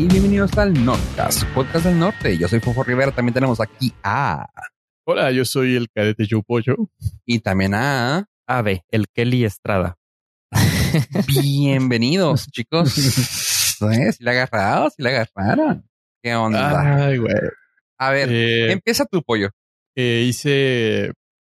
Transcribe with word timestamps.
y 0.00 0.06
bienvenidos 0.06 0.56
al 0.56 0.72
Nordcast, 0.82 1.44
podcast 1.52 1.84
del 1.84 1.98
norte. 1.98 2.38
Yo 2.38 2.48
soy 2.48 2.60
Fofo 2.60 2.82
Rivera, 2.82 3.12
también 3.12 3.34
tenemos 3.34 3.60
aquí 3.60 3.92
a... 4.02 4.46
Hola, 5.04 5.30
yo 5.30 5.44
soy 5.44 5.76
el 5.76 5.90
cadete 5.90 6.26
Joe 6.28 6.42
Pollo. 6.42 6.76
Y 7.26 7.40
también 7.40 7.74
a... 7.74 8.26
Ave, 8.46 8.84
el 8.88 9.08
Kelly 9.08 9.44
Estrada. 9.44 9.98
Bienvenidos, 11.28 12.46
chicos. 12.50 12.96
¿Eh? 13.82 14.12
Si 14.12 14.24
le 14.24 14.30
agarraron, 14.30 14.90
si 14.90 15.02
le 15.02 15.10
agarraron. 15.10 15.86
¿Qué 16.22 16.34
onda? 16.34 17.06
Ay, 17.06 17.18
güey. 17.18 17.34
A 17.98 18.10
ver, 18.10 18.28
Eh, 18.32 18.72
empieza 18.72 19.04
tu 19.04 19.22
pollo. 19.22 19.50
eh, 19.96 20.24
hice, 20.26 21.12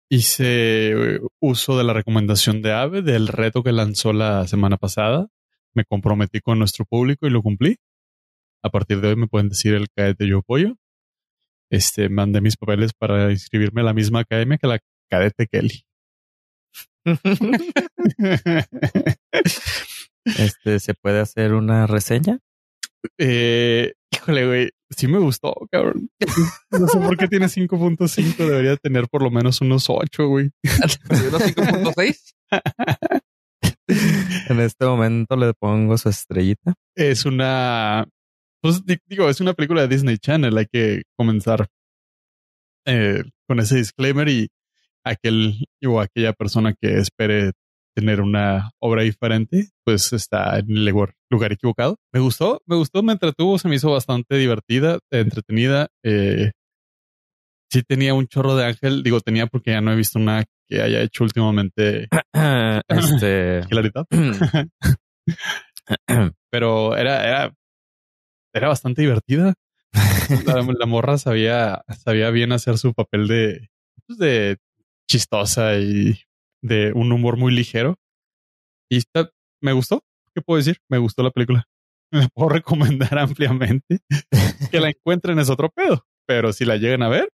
hice 0.09 0.91
eh, 0.91 1.19
uso 1.39 1.77
de 1.77 1.83
la 1.83 1.93
recomendación 1.93 2.61
de 2.61 2.73
Ave 2.73 3.01
del 3.01 3.27
reto 3.27 3.63
que 3.63 3.71
lanzó 3.71 4.13
la 4.13 4.47
semana 4.47 4.77
pasada. 4.77 5.27
Me 5.73 5.83
comprometí 5.83 6.41
con 6.41 6.59
nuestro 6.59 6.85
público 6.85 7.25
y 7.25 7.31
lo 7.31 7.41
cumplí. 7.41 7.77
A 8.65 8.69
partir 8.71 8.99
de 8.99 9.09
hoy 9.09 9.15
me 9.15 9.27
pueden 9.27 9.49
decir 9.49 9.75
el 9.75 9.85
cadete 9.95 10.27
Yo 10.27 10.41
Pollo. 10.41 10.75
Este, 11.71 12.09
mandé 12.09 12.41
mis 12.41 12.57
papeles 12.57 12.93
para 12.97 13.31
inscribirme 13.31 13.81
a 13.81 13.83
la 13.83 13.93
misma 13.93 14.21
academia 14.21 14.57
que 14.57 14.65
la 14.65 14.79
cadete 15.09 15.45
Kelly. 15.47 15.85
Este, 20.25 20.79
¿se 20.79 20.95
puede 20.95 21.19
hacer 21.19 21.53
una 21.53 21.85
reseña? 21.85 22.39
Eh, 23.19 23.93
híjole, 24.11 24.47
güey, 24.47 24.71
sí 24.89 25.07
me 25.07 25.19
gustó, 25.19 25.53
cabrón. 25.71 26.09
No 26.71 26.87
sé 26.87 26.97
por 26.97 27.15
qué 27.15 27.27
tiene 27.27 27.45
5.5, 27.45 28.35
debería 28.37 28.75
tener 28.77 29.07
por 29.07 29.21
lo 29.21 29.29
menos 29.29 29.61
unos 29.61 29.85
8, 29.87 30.27
güey. 30.27 30.49
¿Unos 31.27 31.43
5.6? 31.43 32.33
En 33.87 34.59
este 34.59 34.85
momento 34.85 35.35
le 35.35 35.53
pongo 35.53 35.97
su 35.97 36.09
estrellita. 36.09 36.73
Es 36.95 37.25
una, 37.25 38.07
pues 38.65 38.83
di- 38.85 38.97
digo, 39.07 39.29
es 39.29 39.39
una 39.41 39.53
película 39.53 39.81
de 39.81 39.87
Disney 39.87 40.17
Channel, 40.17 40.57
hay 40.57 40.65
que 40.65 41.03
comenzar 41.15 41.67
eh, 42.87 43.23
con 43.47 43.59
ese 43.59 43.75
disclaimer 43.77 44.27
y 44.27 44.47
aquel 45.05 45.65
o 45.85 45.99
aquella 46.01 46.33
persona 46.33 46.73
que 46.73 46.97
espere 46.97 47.51
tener 47.95 48.21
una 48.21 48.71
obra 48.81 49.03
diferente, 49.03 49.69
pues 49.85 50.11
está 50.13 50.57
en 50.59 50.71
el 50.71 50.85
lugar, 50.85 51.13
lugar 51.29 51.51
equivocado. 51.53 51.97
Me 52.11 52.19
gustó, 52.19 52.61
me 52.65 52.75
gustó, 52.75 53.03
me 53.03 53.13
entretuvo, 53.13 53.57
se 53.59 53.69
me 53.69 53.75
hizo 53.75 53.91
bastante 53.91 54.35
divertida, 54.35 54.97
entretenida. 55.11 55.87
Eh, 56.03 56.51
sí 57.71 57.83
tenía 57.83 58.13
un 58.13 58.27
chorro 58.27 58.55
de 58.55 58.65
ángel, 58.65 59.03
digo 59.03 59.21
tenía 59.21 59.47
porque 59.47 59.71
ya 59.71 59.81
no 59.81 59.93
he 59.93 59.95
visto 59.95 60.17
una 60.19 60.43
que 60.67 60.81
haya 60.81 61.01
hecho 61.01 61.23
últimamente 61.23 62.07
Este. 62.89 63.61
claridad, 63.69 64.05
pero 66.51 66.97
era, 66.97 67.27
era, 67.27 67.53
era 68.55 68.67
bastante 68.69 69.01
divertida. 69.01 69.53
La, 70.45 70.65
la 70.79 70.85
morra 70.85 71.17
sabía, 71.17 71.83
sabía 72.03 72.29
bien 72.31 72.51
hacer 72.51 72.77
su 72.77 72.93
papel 72.93 73.27
de, 73.27 73.69
pues, 74.07 74.17
de 74.19 74.57
chistosa 75.09 75.75
y 75.77 76.19
de 76.63 76.91
un 76.93 77.11
humor 77.11 77.37
muy 77.37 77.53
ligero. 77.53 77.95
Y 78.89 78.97
está, 78.97 79.29
me 79.61 79.73
gustó. 79.73 80.01
¿Qué 80.33 80.41
puedo 80.41 80.57
decir? 80.57 80.77
Me 80.89 80.97
gustó 80.97 81.21
la 81.23 81.31
película. 81.31 81.65
La 82.11 82.27
puedo 82.33 82.49
recomendar 82.49 83.17
ampliamente. 83.19 83.99
Que 84.71 84.79
la 84.79 84.89
encuentren 84.89 85.39
es 85.39 85.49
otro 85.49 85.69
pedo. 85.69 86.05
Pero 86.27 86.53
si 86.53 86.65
la 86.65 86.77
llegan 86.77 87.03
a 87.03 87.09
ver, 87.09 87.29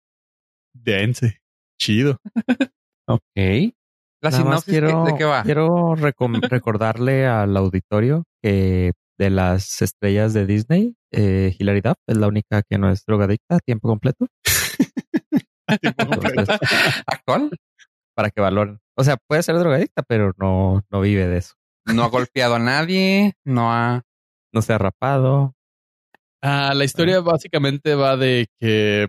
dense. 0.73 1.39
Chido. 1.79 2.17
Ok. 3.07 3.21
La 4.21 4.31
Nada 4.31 4.43
más 4.43 4.63
sinopsis, 4.63 4.65
¿qué- 4.65 4.71
quiero, 4.81 5.05
¿de 5.05 5.15
qué 5.17 5.23
va? 5.23 5.43
quiero 5.43 5.95
recordarle 5.95 7.25
al 7.25 7.55
auditorio 7.55 8.25
que 8.43 8.91
de 9.19 9.29
las 9.29 9.81
estrellas 9.83 10.33
de 10.33 10.45
Disney, 10.47 10.95
eh, 11.11 11.53
Hilary 11.59 11.81
Duff 11.81 11.97
es 12.07 12.17
la 12.17 12.27
única 12.27 12.63
que 12.63 12.77
no 12.79 12.89
es 12.89 13.05
drogadicta 13.05 13.57
a 13.57 13.59
tiempo 13.59 13.87
completo. 13.89 14.25
Tiempo 15.81 16.07
completo. 16.07 16.39
Entonces, 16.39 17.03
¿Actual? 17.05 17.51
para 18.15 18.31
que 18.31 18.41
valoren. 18.41 18.79
O 18.97 19.03
sea, 19.03 19.17
puede 19.27 19.43
ser 19.43 19.55
drogadicta, 19.59 20.01
pero 20.03 20.33
no, 20.37 20.81
no 20.89 21.01
vive 21.01 21.27
de 21.27 21.37
eso. 21.37 21.53
No 21.85 22.03
ha 22.03 22.07
golpeado 22.09 22.55
a 22.55 22.59
nadie, 22.59 23.33
no 23.45 23.71
ha... 23.71 24.01
No 24.51 24.61
se 24.63 24.73
ha 24.73 24.77
rapado. 24.79 25.53
Ah, 26.41 26.73
la 26.75 26.85
historia 26.85 27.19
básicamente 27.21 27.93
va 27.95 28.17
de 28.17 28.47
que 28.59 29.07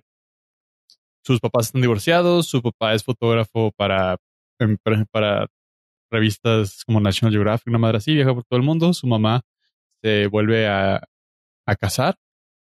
sus 1.24 1.40
papás 1.40 1.66
están 1.66 1.80
divorciados, 1.80 2.46
su 2.48 2.60
papá 2.62 2.92
es 2.94 3.04
fotógrafo 3.04 3.72
para, 3.76 4.16
em, 4.60 4.76
para- 4.82 5.04
para 5.10 5.46
revistas 6.12 6.84
como 6.84 7.00
National 7.00 7.32
Geographic, 7.32 7.68
una 7.68 7.78
madre 7.78 7.98
así, 7.98 8.14
viaja 8.14 8.34
por 8.34 8.44
todo 8.44 8.58
el 8.58 8.66
mundo, 8.66 8.92
su 8.92 9.06
mamá 9.06 9.40
se 10.02 10.26
vuelve 10.26 10.66
a, 10.66 11.02
a 11.66 11.76
casar 11.76 12.16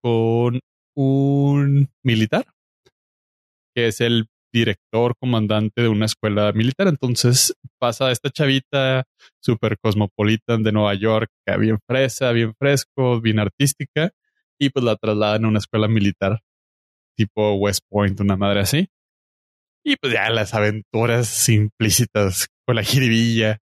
con 0.02 0.60
un 0.96 1.88
militar, 2.02 2.44
que 3.74 3.88
es 3.88 4.00
el 4.00 4.26
director 4.52 5.14
comandante 5.18 5.82
de 5.82 5.88
una 5.88 6.06
escuela 6.06 6.52
militar. 6.52 6.88
Entonces 6.88 7.54
pasa 7.78 8.10
esta 8.10 8.30
chavita 8.30 9.04
super 9.42 9.78
cosmopolitan 9.78 10.62
de 10.62 10.72
Nueva 10.72 10.94
York, 10.94 11.30
bien 11.58 11.78
fresa, 11.86 12.32
bien 12.32 12.54
fresco, 12.58 13.20
bien 13.20 13.38
artística, 13.38 14.10
y 14.60 14.70
pues 14.70 14.84
la 14.84 14.96
trasladan 14.96 15.44
a 15.44 15.48
una 15.48 15.58
escuela 15.58 15.88
militar 15.88 16.40
tipo 17.16 17.54
West 17.54 17.84
Point, 17.88 18.20
una 18.20 18.36
madre 18.36 18.60
así. 18.60 18.88
Y 19.84 19.96
pues 19.96 20.12
ya 20.12 20.30
las 20.30 20.54
aventuras 20.54 21.48
implícitas 21.48 22.48
con 22.66 22.76
la 22.76 22.84
jiribilla 22.84 23.58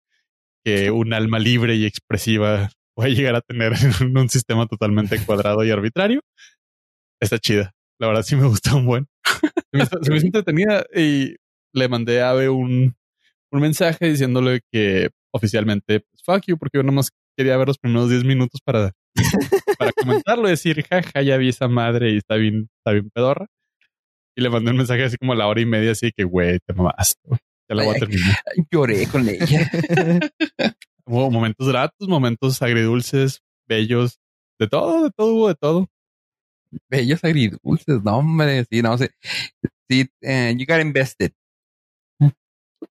que 0.65 0.91
un 0.91 1.13
alma 1.13 1.39
libre 1.39 1.77
y 1.77 1.85
expresiva 1.85 2.71
puede 2.97 3.15
llegar 3.15 3.37
a 3.37 3.43
tener 3.43 3.73
en 4.01 4.17
un 4.17 4.29
sistema 4.29 4.67
totalmente 4.67 5.19
cuadrado 5.27 5.65
y 5.65 5.71
arbitrario. 5.71 6.23
Está 7.21 7.39
chida. 7.39 7.73
La 8.01 8.09
verdad 8.09 8.23
sí 8.23 8.35
me 8.37 8.47
gusta 8.47 8.75
un 8.75 8.87
buen. 8.87 9.07
Se 9.25 9.79
me 9.79 9.83
hizo, 9.85 9.99
se 10.03 10.11
me 10.11 10.17
hizo 10.17 10.27
entretenida 10.27 10.85
y 10.95 11.37
le 11.73 11.89
mandé 11.89 12.21
a 12.23 12.31
Ave 12.31 12.49
un, 12.49 12.95
un 13.53 13.61
mensaje 13.61 14.07
diciéndole 14.09 14.61
que 14.73 15.11
oficialmente, 15.33 16.01
pues, 16.01 16.23
fuck 16.25 16.47
you, 16.47 16.59
porque 16.59 16.79
yo 16.79 16.83
nomás 16.83 17.11
quería 17.37 17.57
ver 17.57 17.69
los 17.69 17.79
primeros 17.79 18.09
10 18.09 18.25
minutos 18.25 18.61
para, 18.65 18.93
para 19.79 19.93
comentarlo 19.97 20.47
y 20.47 20.51
decir, 20.51 20.85
jaja, 20.89 21.23
ya 21.23 21.37
vi 21.37 21.51
esa 21.51 21.69
madre 21.69 22.13
y 22.13 22.19
está 22.19 22.37
bien, 22.37 22.69
está 22.79 22.93
bien 22.93 23.11
pedorra. 23.11 23.47
Y 24.35 24.43
le 24.43 24.51
mandé 24.51 24.71
un 24.71 24.79
mensaje 24.79 25.05
así 25.05 25.17
como 25.17 25.33
a 25.33 25.37
la 25.37 25.47
hora 25.47 25.61
y 25.61 25.67
media, 25.67 25.93
así 25.93 26.13
que, 26.15 26.25
güey, 26.25 26.59
te 26.67 26.75
mamaste. 26.75 27.21
Ya 27.69 27.75
la 27.75 27.85
voy 27.85 27.97
a 27.97 27.99
terminar. 27.99 28.37
Lloré 28.71 29.07
con 29.07 29.27
ella. 29.29 29.71
Hubo 31.07 31.31
momentos 31.31 31.69
gratos, 31.69 32.09
momentos 32.09 32.61
agridulces, 32.63 33.41
bellos, 33.69 34.19
de 34.59 34.67
todo, 34.67 35.05
de 35.05 35.11
todo, 35.11 35.35
hubo 35.35 35.49
de 35.49 35.55
todo. 35.55 35.89
Bellos 36.91 37.23
agridulces, 37.23 38.03
no, 38.03 38.19
hombre. 38.19 38.65
Sí, 38.65 38.83
no 38.83 38.99
sé. 38.99 39.13
Sí, 39.89 40.11
eh, 40.23 40.55
you 40.59 40.67
got 40.67 40.81
invested. 40.81 41.33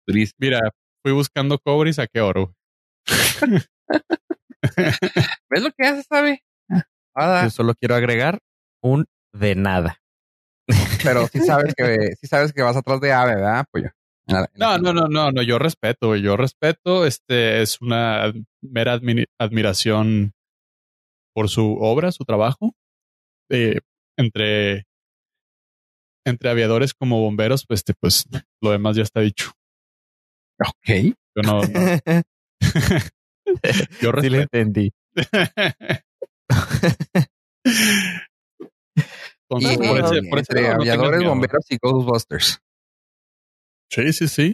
Triste. 0.08 0.36
Mira, 0.40 0.60
fui 1.04 1.12
buscando 1.14 1.60
cobre 1.60 1.92
y 1.92 1.94
saqué 1.94 2.20
oro. 2.20 2.56
¿Ves 5.50 5.64
lo 5.64 5.72
que 5.72 5.86
hace, 5.86 6.04
sabe? 6.04 6.44
Ahora, 7.14 7.44
Yo 7.44 7.50
solo 7.52 7.76
quiero 7.76 7.96
agregar 7.96 8.40
un 8.82 9.06
de 9.34 9.56
nada. 9.56 10.02
pero 11.04 11.28
sí 11.28 11.40
sabes 11.42 11.74
que 11.76 12.16
sí 12.20 12.28
sabes 12.28 12.54
que 12.54 12.62
vas 12.64 12.76
atrás 12.76 13.00
de 13.02 13.14
ave, 13.14 13.36
¿verdad? 13.36 13.66
Pues 13.72 13.84
yo. 13.86 13.90
En 13.90 13.99
la- 14.34 14.50
en 14.54 14.60
la- 14.60 14.78
No, 14.78 14.94
no, 14.94 14.94
no, 14.94 15.08
no, 15.08 15.32
no, 15.32 15.42
yo 15.42 15.60
respeto, 15.60 16.16
yo 16.16 16.38
respeto, 16.38 17.06
este 17.06 17.62
es 17.62 17.82
una 17.82 18.32
mera 18.62 18.96
admi- 19.00 19.28
admiración 19.40 20.34
por 21.36 21.50
su 21.50 21.78
obra, 21.80 22.12
su 22.12 22.24
trabajo. 22.26 22.74
Eh, 23.52 23.80
entre, 24.18 24.86
entre 26.26 26.50
aviadores 26.50 26.94
como 26.94 27.20
bomberos, 27.22 27.66
pues, 27.68 27.80
este, 27.80 27.94
pues 28.00 28.26
lo 28.62 28.72
demás 28.72 28.96
ya 28.96 29.04
está 29.04 29.22
dicho. 29.22 29.52
Ok. 30.62 31.16
Yo 31.36 31.42
no, 31.44 31.62
no, 31.62 31.70
yo 34.02 34.12
Sí 34.22 34.30
le 34.30 34.40
respeto. 34.40 34.42
entendí. 34.58 34.92
Entonces, 39.50 39.74
Y, 39.74 39.78
por 39.88 40.00
ese- 40.00 40.30
por 40.30 40.40
ese 40.40 40.52
entre 40.52 40.62
lado 40.62 40.76
no 40.76 40.82
aviadores, 40.82 41.20
miedo. 41.20 41.30
bomberos 41.32 41.66
y 41.72 41.78
Ghostbusters. 41.82 42.60
Sí, 43.90 44.14
sí, 44.14 44.28
sí. 44.28 44.54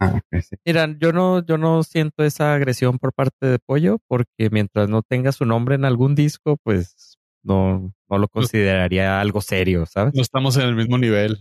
Ah, 0.00 0.14
ok, 0.16 0.40
sí. 0.42 0.56
Mira, 0.64 0.86
yo 1.00 1.12
no, 1.12 1.44
yo 1.44 1.58
no 1.58 1.82
siento 1.82 2.22
esa 2.24 2.54
agresión 2.54 2.98
por 2.98 3.12
parte 3.12 3.46
de 3.46 3.58
Pollo, 3.58 3.98
porque 4.06 4.48
mientras 4.50 4.88
no 4.88 5.02
tenga 5.02 5.32
su 5.32 5.44
nombre 5.44 5.74
en 5.74 5.84
algún 5.84 6.14
disco, 6.14 6.56
pues 6.62 7.18
no, 7.42 7.92
no 8.08 8.18
lo 8.18 8.28
consideraría 8.28 9.20
algo 9.20 9.40
serio, 9.40 9.86
¿sabes? 9.86 10.14
No 10.14 10.22
estamos 10.22 10.56
en 10.56 10.62
el 10.62 10.76
mismo 10.76 10.98
nivel. 10.98 11.38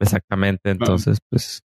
Exactamente. 0.00 0.70
Entonces, 0.70 1.18
pues 1.30 1.62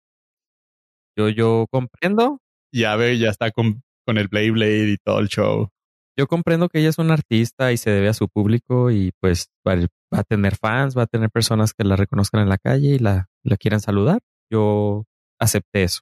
yo, 1.16 1.28
yo 1.28 1.66
comprendo, 1.70 2.40
Ya 2.72 2.94
ve, 2.96 3.18
ya 3.18 3.30
está 3.30 3.50
con, 3.50 3.82
con 4.06 4.18
el 4.18 4.28
Blade 4.28 4.50
Blade 4.52 4.92
y 4.92 4.96
todo 4.98 5.18
el 5.20 5.28
show. 5.28 5.70
yo 6.16 6.26
comprendo 6.26 6.68
que 6.68 6.78
ella 6.80 6.90
es 6.90 6.98
una 6.98 7.14
artista 7.14 7.72
y 7.72 7.76
se 7.76 7.90
debe 7.90 8.08
a 8.08 8.14
su 8.14 8.28
público 8.28 8.90
y 8.90 9.12
pues 9.20 9.48
va, 9.66 9.76
va 9.76 10.20
a 10.20 10.24
tener 10.24 10.56
fans, 10.56 10.96
va 10.96 11.02
a 11.02 11.06
tener 11.06 11.30
personas 11.30 11.72
que 11.74 11.84
la 11.84 11.96
reconozcan 11.96 12.42
en 12.42 12.48
la 12.48 12.58
calle 12.58 12.94
y 12.94 12.98
la, 12.98 13.28
la 13.42 13.56
quieran 13.56 13.80
saludar. 13.80 14.20
Yo 14.50 15.04
acepté 15.40 15.84
eso. 15.84 16.00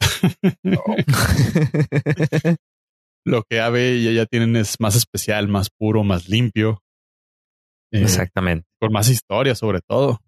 lo 3.24 3.44
que 3.44 3.60
Ave 3.60 3.96
y 3.96 4.08
ella 4.08 4.26
tienen 4.26 4.56
es 4.56 4.80
más 4.80 4.96
especial, 4.96 5.48
más 5.48 5.70
puro, 5.70 6.04
más 6.04 6.28
limpio. 6.28 6.82
Eh, 7.92 8.02
Exactamente. 8.02 8.66
Con 8.80 8.92
más 8.92 9.08
historia, 9.08 9.54
sobre 9.54 9.80
todo. 9.80 10.20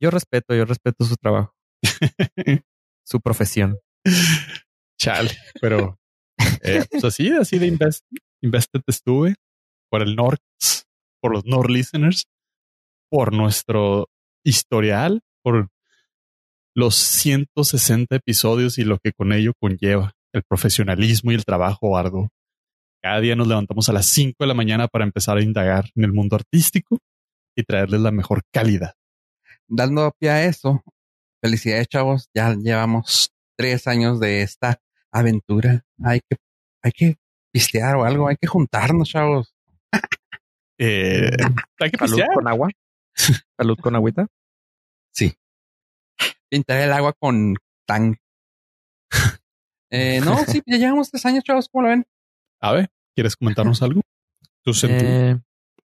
Yo 0.00 0.10
respeto, 0.10 0.54
yo 0.54 0.64
respeto 0.64 1.04
su 1.04 1.16
trabajo, 1.16 1.54
su 3.04 3.20
profesión. 3.20 3.78
Chale, 4.98 5.30
pero 5.60 5.98
eh, 6.62 6.84
pues 6.90 7.04
así, 7.04 7.30
así 7.30 7.58
de 7.58 7.66
invest, 7.66 8.04
Invested 8.42 8.80
estuve 8.86 9.34
por 9.90 10.02
el 10.02 10.16
Nord, 10.16 10.38
por 11.20 11.32
los 11.32 11.44
Nord 11.44 11.70
listeners, 11.70 12.26
por 13.10 13.32
nuestro 13.32 14.08
historial, 14.44 15.22
por 15.42 15.68
los 16.76 16.94
160 16.94 18.16
episodios 18.16 18.76
y 18.76 18.84
lo 18.84 18.98
que 18.98 19.12
con 19.12 19.32
ello 19.32 19.54
conlleva 19.58 20.12
el 20.34 20.42
profesionalismo 20.46 21.32
y 21.32 21.34
el 21.34 21.44
trabajo 21.46 21.96
arduo. 21.96 22.28
Cada 23.02 23.20
día 23.20 23.34
nos 23.34 23.48
levantamos 23.48 23.88
a 23.88 23.94
las 23.94 24.04
5 24.06 24.36
de 24.40 24.46
la 24.46 24.52
mañana 24.52 24.86
para 24.86 25.04
empezar 25.04 25.38
a 25.38 25.42
indagar 25.42 25.86
en 25.94 26.04
el 26.04 26.12
mundo 26.12 26.36
artístico 26.36 26.98
y 27.56 27.62
traerles 27.62 28.02
la 28.02 28.10
mejor 28.10 28.42
calidad. 28.52 28.92
Dando 29.66 30.12
pie 30.18 30.28
a 30.28 30.44
eso, 30.44 30.82
felicidades 31.40 31.88
chavos, 31.88 32.28
ya 32.34 32.54
llevamos 32.54 33.30
tres 33.56 33.86
años 33.86 34.20
de 34.20 34.42
esta 34.42 34.78
aventura. 35.10 35.82
Hay 36.04 36.20
que, 36.28 36.36
hay 36.82 36.92
que 36.92 37.16
pistear 37.52 37.96
o 37.96 38.04
algo, 38.04 38.28
hay 38.28 38.36
que 38.36 38.48
juntarnos 38.48 39.08
chavos. 39.08 39.54
Eh, 40.78 41.30
hay 41.80 41.90
que 41.90 42.06
Salud 42.06 42.22
con 42.34 42.48
agua. 42.48 42.68
Salud 43.56 43.78
con 43.80 43.96
agüita. 43.96 44.26
Sí. 45.10 45.34
Pintar 46.50 46.80
el 46.80 46.92
agua 46.92 47.12
con 47.12 47.56
tan. 47.86 48.16
eh, 49.90 50.20
no, 50.24 50.38
sí, 50.44 50.62
ya 50.66 50.76
llevamos 50.76 51.10
tres 51.10 51.26
años, 51.26 51.44
chavos, 51.44 51.68
¿cómo 51.68 51.82
lo 51.82 51.88
ven? 51.88 52.06
A 52.60 52.72
ver, 52.72 52.90
¿quieres 53.14 53.36
comentarnos 53.36 53.82
algo? 53.82 54.00
¿Tu 54.62 54.74
sentido? 54.74 55.10
Eh, 55.10 55.40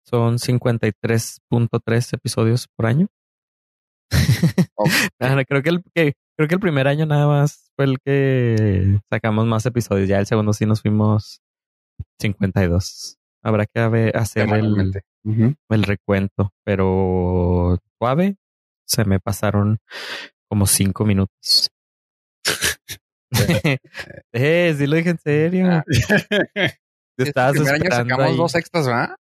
son 0.04 0.38
53.3 0.38 2.12
episodios 2.14 2.68
por 2.76 2.86
año. 2.86 3.08
Creo 5.48 5.62
que 5.62 5.70
el 5.70 5.82
que 5.94 6.12
creo 6.36 6.48
que 6.48 6.54
el 6.54 6.60
primer 6.60 6.88
año 6.88 7.06
nada 7.06 7.26
más 7.26 7.70
fue 7.76 7.86
el 7.86 7.98
que 8.00 9.00
sacamos 9.10 9.46
más 9.46 9.64
episodios. 9.66 10.08
Ya 10.08 10.18
el 10.18 10.26
segundo 10.26 10.52
sí 10.52 10.66
nos 10.66 10.82
fuimos 10.82 11.40
52. 12.20 13.18
Habrá 13.42 13.66
que 13.66 14.12
hacer 14.14 14.48
el, 14.52 15.02
el 15.68 15.82
recuento, 15.82 16.52
pero 16.64 17.78
suave 17.98 18.36
se 18.86 19.04
me 19.04 19.20
pasaron 19.20 19.78
como 20.54 20.66
cinco 20.68 21.04
minutos. 21.04 21.68
eh, 24.32 24.74
sí 24.78 24.86
lo 24.86 24.94
dije 24.96 25.10
en 25.10 25.18
serio. 25.18 25.66
Ah, 25.68 25.84
Te 25.84 27.24
Sí, 27.24 27.28
estabas 27.28 27.56
el 27.56 27.62
primer 27.62 27.74
año 27.74 27.84
esperando 27.84 28.14
sacamos 28.14 28.30
ahí. 28.32 28.36
dos 28.36 28.54
extras, 28.54 28.86
¿verdad? 28.86 29.16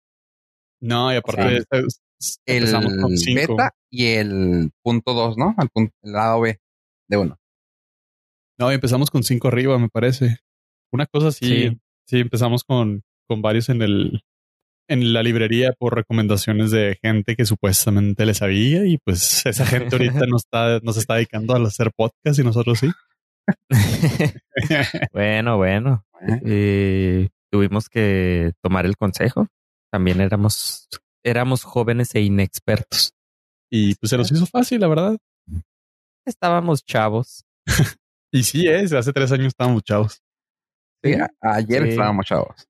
no, 0.81 1.13
y 1.13 1.17
aparte 1.17 1.49
Sí. 1.51 1.57
es- 1.57 1.67
es- 2.21 2.41
El 2.47 2.57
empezamos 2.59 2.97
con 2.97 3.17
cinco. 3.19 3.41
beta 3.57 3.71
y 3.93 4.07
el 4.07 4.71
punto 4.83 5.13
dos, 5.13 5.37
¿no? 5.37 5.55
El, 5.61 5.69
punto, 5.69 5.93
el 6.03 6.13
lado 6.13 6.41
B 6.41 6.59
de 7.11 7.17
uno. 7.19 7.37
No, 8.59 8.73
y 8.73 8.75
empezamos 8.75 9.11
con 9.11 9.23
cinco 9.23 9.49
arriba, 9.49 9.79
me 9.79 9.89
parece. 9.91 10.39
Una 10.93 11.05
cosa 11.07 11.29
así. 11.29 11.47
Sí, 11.69 11.79
Sí. 12.09 12.21
empezamos 12.21 12.65
con, 12.65 13.03
con 13.29 13.43
varios 13.43 13.69
en 13.69 13.83
el 13.83 14.23
en 14.89 15.13
la 15.13 15.23
librería 15.23 15.73
por 15.79 15.95
recomendaciones 15.95 16.71
de 16.71 16.99
gente 17.03 17.37
que 17.37 17.45
supuestamente 17.45 18.27
le 18.27 18.35
sabía 18.35 18.87
y 18.87 18.99
pues 18.99 19.45
esa 19.47 19.67
gente 19.67 19.95
ahorita 19.97 20.27
nos 20.27 20.45
está 20.45 20.81
nos 20.81 20.97
está 20.97 21.15
dedicando 21.15 21.55
a 21.55 21.63
hacer 21.67 21.91
podcast 21.97 22.39
y 22.39 22.45
nosotros 22.45 22.79
sí. 22.79 22.91
bueno, 25.13 25.57
bueno. 25.57 26.05
¿eh? 26.21 26.41
Eh, 26.45 27.29
tuvimos 27.51 27.89
que 27.89 28.53
tomar 28.63 28.87
el 28.87 28.97
consejo. 28.97 29.47
También 29.91 30.21
éramos, 30.21 30.89
éramos 31.25 31.63
jóvenes 31.65 32.15
e 32.15 32.21
inexpertos. 32.21 33.13
y 33.71 33.95
pues 33.97 34.11
se 34.11 34.17
nos 34.19 34.31
hizo 34.33 34.47
fácil, 34.47 34.81
la 34.81 34.89
verdad. 34.89 35.17
Estábamos 36.27 36.85
chavos. 36.85 37.45
Y 38.31 38.43
sí, 38.43 38.67
es, 38.69 38.93
hace 38.93 39.11
tres 39.15 39.33
años 39.33 39.47
estábamos 39.47 39.83
chavos. 39.85 40.21
Sí, 41.03 41.15
ayer 41.41 41.85
Sí. 41.85 41.89
estábamos 41.89 42.27
chavos. 42.27 42.67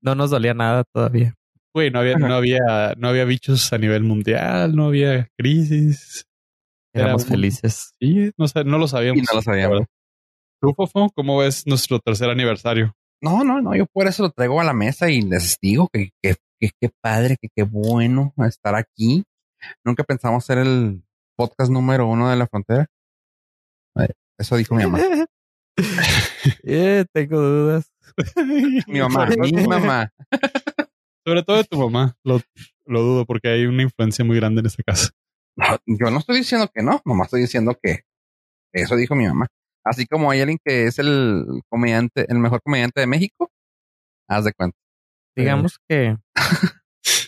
No 0.00 0.14
nos 0.14 0.30
dolía 0.30 0.54
nada 0.54 0.84
todavía. 0.90 1.34
Güey, 1.74 1.90
no 1.90 2.00
había, 2.00 2.16
Ajá. 2.16 2.28
no 2.28 2.34
había, 2.34 2.94
no 2.98 3.08
había 3.08 3.24
bichos 3.24 3.72
a 3.72 3.78
nivel 3.78 4.02
mundial, 4.02 4.74
no 4.76 4.86
había 4.86 5.28
crisis. 5.38 6.26
Éramos 6.94 7.24
felices. 7.26 7.94
Sí, 8.00 8.30
no, 8.36 8.46
no 8.64 8.78
lo 8.78 8.84
Y 8.84 8.88
sabíamos. 8.88 9.22
no 9.30 9.36
lo 9.36 9.42
sabíamos. 9.42 9.70
la 9.72 9.78
verdad. 9.80 9.88
¿Tú, 10.60 10.74
Fofo, 10.74 11.10
cómo 11.14 11.38
ves 11.38 11.66
nuestro 11.66 11.98
tercer 11.98 12.28
aniversario? 12.30 12.94
No, 13.22 13.42
no, 13.44 13.60
no, 13.62 13.74
yo 13.74 13.86
por 13.86 14.06
eso 14.06 14.22
lo 14.24 14.30
traigo 14.30 14.60
a 14.60 14.64
la 14.64 14.74
mesa 14.74 15.08
y 15.10 15.22
les 15.22 15.56
digo 15.60 15.88
que 15.92 16.10
que, 16.22 16.36
que, 16.60 16.70
qué 16.80 16.90
padre, 17.00 17.36
que 17.40 17.48
qué 17.54 17.62
bueno 17.62 18.34
estar 18.46 18.74
aquí. 18.74 19.24
Nunca 19.84 20.04
pensamos 20.04 20.44
ser 20.44 20.58
el 20.58 21.02
podcast 21.36 21.70
número 21.70 22.06
uno 22.06 22.28
de 22.28 22.36
la 22.36 22.46
frontera. 22.46 22.86
Eh, 23.98 24.08
Eso 24.38 24.56
dijo 24.56 24.74
mi 24.74 24.82
mamá. 24.84 24.98
Eh, 26.64 27.04
tengo 27.14 27.40
dudas. 27.40 27.90
Mi 28.86 29.00
mamá, 29.00 29.26
mi 29.40 29.52
mamá. 29.66 30.12
Sobre 31.24 31.42
todo 31.42 31.56
de 31.56 31.64
tu 31.64 31.78
mamá, 31.78 32.16
lo, 32.24 32.40
lo 32.86 33.02
dudo 33.02 33.26
porque 33.26 33.48
hay 33.48 33.66
una 33.66 33.82
influencia 33.82 34.24
muy 34.24 34.36
grande 34.36 34.60
en 34.60 34.66
esta 34.66 34.82
casa. 34.82 35.10
No, 35.56 35.66
yo 35.86 36.10
no 36.10 36.18
estoy 36.18 36.38
diciendo 36.38 36.68
que 36.72 36.82
no, 36.82 37.00
nomás 37.04 37.26
estoy 37.26 37.42
diciendo 37.42 37.78
que 37.80 38.04
eso 38.72 38.96
dijo 38.96 39.14
mi 39.14 39.26
mamá. 39.26 39.46
Así 39.84 40.06
como 40.06 40.30
hay 40.30 40.40
alguien 40.40 40.58
que 40.64 40.86
es 40.86 40.98
el 40.98 41.44
comediante, 41.68 42.26
el 42.28 42.38
mejor 42.38 42.62
comediante 42.62 43.00
de 43.00 43.06
México, 43.06 43.50
haz 44.28 44.44
de 44.44 44.52
cuenta. 44.52 44.78
Digamos 45.36 45.78
que 45.88 46.16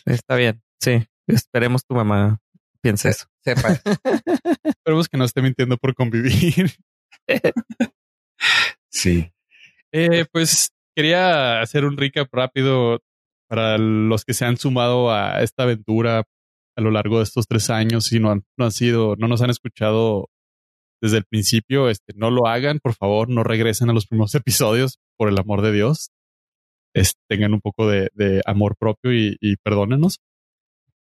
está 0.06 0.36
bien. 0.36 0.62
Sí, 0.80 1.06
esperemos 1.26 1.84
tu 1.84 1.94
mamá 1.94 2.40
piense 2.84 3.08
eso. 3.08 3.26
Sepa. 3.42 3.72
eso. 3.72 3.82
Esperemos 4.64 5.08
que 5.08 5.16
no 5.16 5.24
esté 5.24 5.40
mintiendo 5.40 5.78
por 5.78 5.94
convivir. 5.94 6.70
sí. 8.90 9.32
Eh, 9.90 10.26
pues 10.30 10.70
quería 10.94 11.62
hacer 11.62 11.86
un 11.86 11.96
recap 11.96 12.28
rápido 12.32 13.00
para 13.48 13.78
los 13.78 14.24
que 14.24 14.34
se 14.34 14.44
han 14.44 14.56
sumado 14.56 15.10
a 15.12 15.42
esta 15.42 15.64
aventura 15.64 16.24
a 16.76 16.80
lo 16.80 16.90
largo 16.90 17.18
de 17.18 17.24
estos 17.24 17.46
tres 17.46 17.70
años 17.70 18.12
y 18.12 18.18
no 18.20 18.30
han, 18.30 18.42
no 18.58 18.64
han 18.64 18.72
sido, 18.72 19.14
no 19.16 19.28
nos 19.28 19.42
han 19.42 19.50
escuchado 19.50 20.28
desde 21.00 21.18
el 21.18 21.24
principio. 21.24 21.88
Este, 21.88 22.12
no 22.16 22.30
lo 22.30 22.46
hagan, 22.48 22.80
por 22.82 22.94
favor, 22.94 23.28
no 23.28 23.44
regresen 23.44 23.90
a 23.90 23.92
los 23.92 24.06
primeros 24.06 24.34
episodios, 24.34 24.98
por 25.16 25.28
el 25.28 25.38
amor 25.38 25.62
de 25.62 25.72
Dios. 25.72 26.10
Es- 26.94 27.14
tengan 27.28 27.54
un 27.54 27.60
poco 27.60 27.88
de, 27.88 28.08
de 28.14 28.42
amor 28.46 28.76
propio 28.78 29.12
y, 29.12 29.36
perdónenos. 29.62 30.18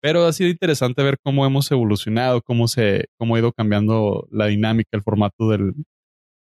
Pero 0.02 0.26
ha 0.26 0.32
sido 0.34 0.50
interesante 0.50 1.02
ver 1.02 1.16
cómo 1.22 1.46
hemos 1.46 1.70
evolucionado, 1.70 2.42
cómo 2.42 2.68
se, 2.68 3.06
cómo 3.18 3.36
ha 3.36 3.38
ido 3.38 3.52
cambiando 3.52 4.26
la 4.30 4.46
dinámica, 4.46 4.90
el 4.92 5.02
formato 5.02 5.48
del, 5.48 5.72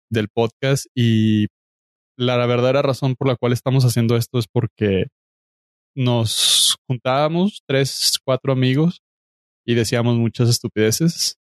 del 0.09 0.27
podcast 0.29 0.87
y 0.95 1.47
la 2.17 2.43
verdadera 2.47 2.81
razón 2.81 3.15
por 3.15 3.27
la 3.27 3.35
cual 3.35 3.53
estamos 3.53 3.85
haciendo 3.85 4.15
esto 4.15 4.39
es 4.39 4.47
porque 4.51 5.05
nos 5.95 6.77
juntábamos 6.87 7.63
tres, 7.67 8.19
cuatro 8.23 8.53
amigos 8.53 9.01
y 9.65 9.75
decíamos 9.75 10.17
muchas 10.17 10.49
estupideces. 10.49 11.37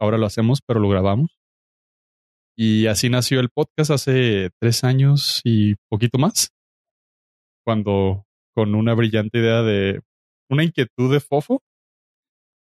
Ahora 0.00 0.18
lo 0.18 0.26
hacemos, 0.26 0.60
pero 0.66 0.80
lo 0.80 0.88
grabamos. 0.88 1.38
Y 2.56 2.86
así 2.86 3.08
nació 3.08 3.40
el 3.40 3.50
podcast 3.50 3.90
hace 3.90 4.50
tres 4.60 4.84
años 4.84 5.40
y 5.44 5.74
poquito 5.88 6.18
más. 6.18 6.50
Cuando 7.64 8.24
con 8.54 8.74
una 8.74 8.94
brillante 8.94 9.38
idea 9.38 9.62
de 9.62 10.00
una 10.50 10.62
inquietud 10.62 11.12
de 11.12 11.20
Fofo 11.20 11.62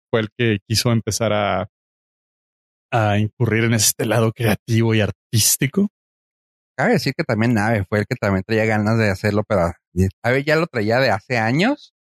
fue 0.10 0.22
el 0.22 0.30
que 0.38 0.60
quiso 0.68 0.92
empezar 0.92 1.32
a, 1.34 1.70
a 2.92 3.18
incurrir 3.20 3.64
en 3.66 3.74
este 3.74 4.06
lado 4.06 4.32
creativo 4.32 4.94
y 4.94 5.02
artístico. 5.02 5.90
Cabe 6.78 6.94
decir 6.94 7.14
que 7.18 7.24
también 7.24 7.54
Nave 7.56 7.84
fue 7.86 8.00
el 8.00 8.06
que 8.06 8.16
también 8.16 8.44
traía 8.46 8.66
ganas 8.66 8.98
de 8.98 9.10
hacerlo, 9.10 9.44
pero 9.48 9.74
Nave 10.24 10.44
ya 10.44 10.56
lo 10.56 10.68
traía 10.68 11.00
de 11.00 11.10
hace 11.10 11.38
años. 11.38 11.94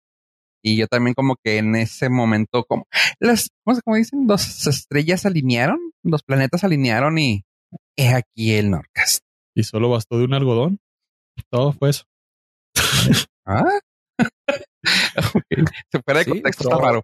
Y 0.63 0.77
yo 0.77 0.87
también 0.87 1.13
como 1.13 1.35
que 1.43 1.57
en 1.59 1.75
ese 1.75 2.09
momento, 2.09 2.63
como 2.65 2.87
las, 3.19 3.49
¿cómo 3.63 3.75
se- 3.75 3.81
cómo 3.83 3.95
dicen? 3.95 4.27
Dos 4.27 4.67
estrellas 4.67 5.21
se 5.21 5.27
alinearon, 5.29 5.79
los 6.03 6.23
planetas 6.23 6.61
se 6.61 6.67
alinearon 6.67 7.17
y 7.17 7.43
he 7.95 8.09
aquí 8.13 8.53
el 8.53 8.69
Norcas. 8.71 9.21
Y 9.55 9.63
solo 9.63 9.89
bastó 9.89 10.17
de 10.19 10.25
un 10.25 10.33
algodón. 10.33 10.79
Todo 11.49 11.71
fue 11.73 11.89
eso. 11.91 12.03
¿Ah? 13.45 13.63
Ok. 15.35 15.43
Se 15.91 16.01
fuera 16.03 16.19
de 16.19 16.25
Sí, 16.25 16.31
contexto, 16.31 16.63
está 16.69 16.77
raro. 16.77 17.03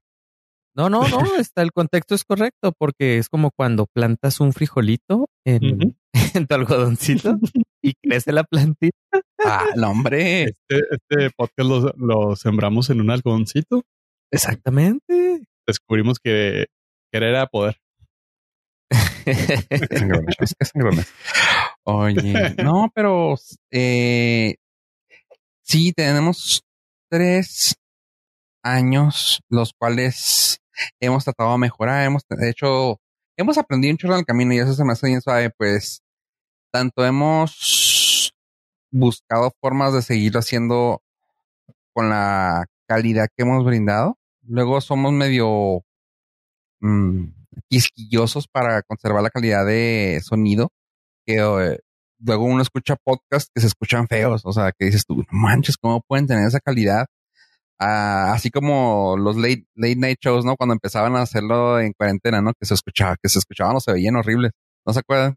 No, 0.75 0.89
no, 0.89 1.07
no, 1.07 1.19
está, 1.39 1.61
el 1.61 1.71
contexto 1.71 2.15
es 2.15 2.23
correcto 2.23 2.71
porque 2.77 3.17
es 3.17 3.29
como 3.29 3.51
cuando 3.51 3.85
plantas 3.93 4.39
un 4.39 4.53
frijolito 4.53 5.27
en. 5.45 5.97
en 6.34 6.48
tu 6.48 6.55
algodoncito 6.55 7.38
y 7.82 7.93
crece 7.93 8.32
la 8.32 8.43
plantita. 8.43 8.98
Ah, 9.43 9.65
no, 9.75 9.91
hombre. 9.91 10.43
Este, 10.43 10.82
este 10.91 11.29
podcast 11.36 11.70
lo, 11.70 11.93
lo 11.98 12.36
sembramos 12.36 12.89
en 12.89 13.01
un 13.01 13.12
algodoncito. 13.12 13.84
Exactamente. 14.32 15.43
Descubrimos 15.67 16.20
que 16.20 16.65
querer 17.12 17.29
era 17.29 17.48
poder. 17.48 17.77
Oye, 21.86 22.55
no, 22.63 22.89
pero 22.96 23.36
eh, 23.72 24.55
sí, 25.63 25.93
tenemos 25.93 26.63
tres 27.10 27.75
años, 28.63 29.41
los 29.50 29.74
cuales 29.74 30.60
hemos 31.00 31.24
tratado 31.24 31.53
de 31.53 31.60
mejorar, 31.60 32.05
hemos 32.05 32.24
de 32.29 32.50
hecho, 32.50 33.00
hemos 33.38 33.58
aprendido 33.58 33.91
un 33.91 33.98
chorro 33.98 34.13
en 34.13 34.20
el 34.20 34.25
camino 34.25 34.53
y 34.53 34.60
eso 34.60 34.74
se 34.74 34.84
me 34.84 34.93
hace 34.93 35.08
bien 35.08 35.22
suave, 35.22 35.51
pues 35.58 36.02
tanto 36.73 37.05
hemos 37.05 38.33
buscado 38.91 39.51
formas 39.61 39.93
de 39.93 40.01
seguir 40.01 40.35
haciendo 40.37 41.01
con 41.93 42.09
la 42.09 42.65
calidad 42.87 43.27
que 43.35 43.43
hemos 43.43 43.63
brindado. 43.63 44.17
Luego 44.41 44.81
somos 44.81 45.13
medio 45.13 45.83
mm, 46.81 47.25
quisquillosos 47.69 48.47
para 48.47 48.81
conservar 48.81 49.21
la 49.21 49.29
calidad 49.29 49.65
de 49.65 50.19
sonido, 50.23 50.71
que 51.25 51.37
eh, 51.37 51.79
luego 52.19 52.45
uno 52.45 52.63
escucha 52.63 52.95
podcasts 53.03 53.51
que 53.53 53.61
se 53.61 53.67
escuchan 53.67 54.07
feos, 54.07 54.41
o 54.43 54.51
sea, 54.51 54.71
que 54.71 54.85
dices 54.85 55.05
tú, 55.05 55.17
no 55.17 55.25
manches, 55.31 55.77
¿cómo 55.77 56.01
pueden 56.01 56.27
tener 56.27 56.47
esa 56.47 56.59
calidad? 56.59 57.05
Ah, 57.79 58.33
así 58.33 58.49
como 58.51 59.15
los 59.17 59.35
late, 59.37 59.65
late 59.75 59.95
night 59.97 60.19
shows, 60.21 60.45
¿no? 60.45 60.55
Cuando 60.57 60.73
empezaban 60.73 61.15
a 61.15 61.21
hacerlo 61.21 61.79
en 61.79 61.93
cuarentena, 61.93 62.41
¿no? 62.41 62.53
Que 62.59 62.65
se 62.65 62.73
escuchaba, 62.75 63.15
que 63.21 63.29
se 63.29 63.39
escuchaban 63.39 63.75
o 63.75 63.79
se 63.79 63.93
veían 63.93 64.15
horribles. 64.15 64.51
¿No 64.85 64.93
se 64.93 64.99
acuerdan? 65.01 65.35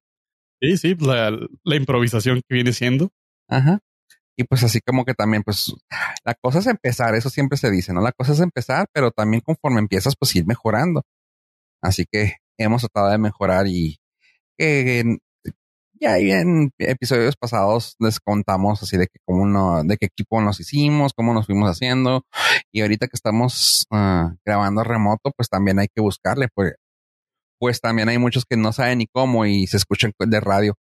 Sí, 0.61 0.77
sí, 0.77 0.97
la, 1.01 1.31
la 1.65 1.77
improvisación 1.77 2.41
que 2.49 2.55
viene 2.55 2.73
siendo. 2.73 3.11
Ajá. 3.49 3.81
Y 4.39 4.45
pues 4.45 4.63
así 4.65 4.81
como 4.81 5.05
que 5.05 5.15
también, 5.15 5.43
pues 5.43 5.75
la 6.25 6.35
cosa 6.35 6.59
es 6.59 6.67
empezar, 6.67 7.15
eso 7.15 7.31
siempre 7.31 7.57
se 7.57 7.71
dice, 7.71 7.93
¿no? 7.95 8.03
La 8.03 8.13
cosa 8.13 8.33
es 8.33 8.41
empezar, 8.41 8.87
pero 8.93 9.11
también 9.11 9.41
conforme 9.41 9.81
empiezas, 9.81 10.15
pues 10.19 10.37
ir 10.37 10.47
mejorando. 10.47 11.03
Así 11.83 12.05
que 12.11 12.35
hemos 12.59 12.83
tratado 12.83 13.11
de 13.11 13.19
mejorar 13.19 13.67
y 13.67 13.99
eh, 14.59 15.05
ya 16.01 16.19
en 16.19 16.71
episodios 16.79 17.37
pasados 17.37 17.97
les 17.99 18.21
contamos 18.21 18.83
así 18.83 18.97
de 18.97 19.07
que 19.07 19.19
cómo 19.25 19.83
de 19.85 19.97
qué 19.97 20.07
equipo 20.07 20.41
nos 20.43 20.61
hicimos, 20.61 21.13
cómo 21.15 21.33
nos 21.33 21.47
fuimos 21.47 21.71
haciendo. 21.71 22.25
Y 22.73 22.83
ahorita 22.83 23.07
que 23.09 23.17
estamos 23.17 23.87
uh, 23.91 24.37
grabando 24.45 24.85
remoto, 24.85 25.33
pues 25.37 25.49
también 25.49 25.79
hay 25.79 25.89
que 25.89 26.03
buscarle, 26.03 26.49
pues, 26.55 26.75
pues 27.59 27.81
también 27.81 28.09
hay 28.09 28.19
muchos 28.19 28.45
que 28.45 28.57
no 28.57 28.73
saben 28.73 28.99
ni 28.99 29.07
cómo 29.07 29.47
y 29.47 29.67
se 29.67 29.77
escuchan 29.77 30.13
de 30.19 30.41
radio. 30.41 30.75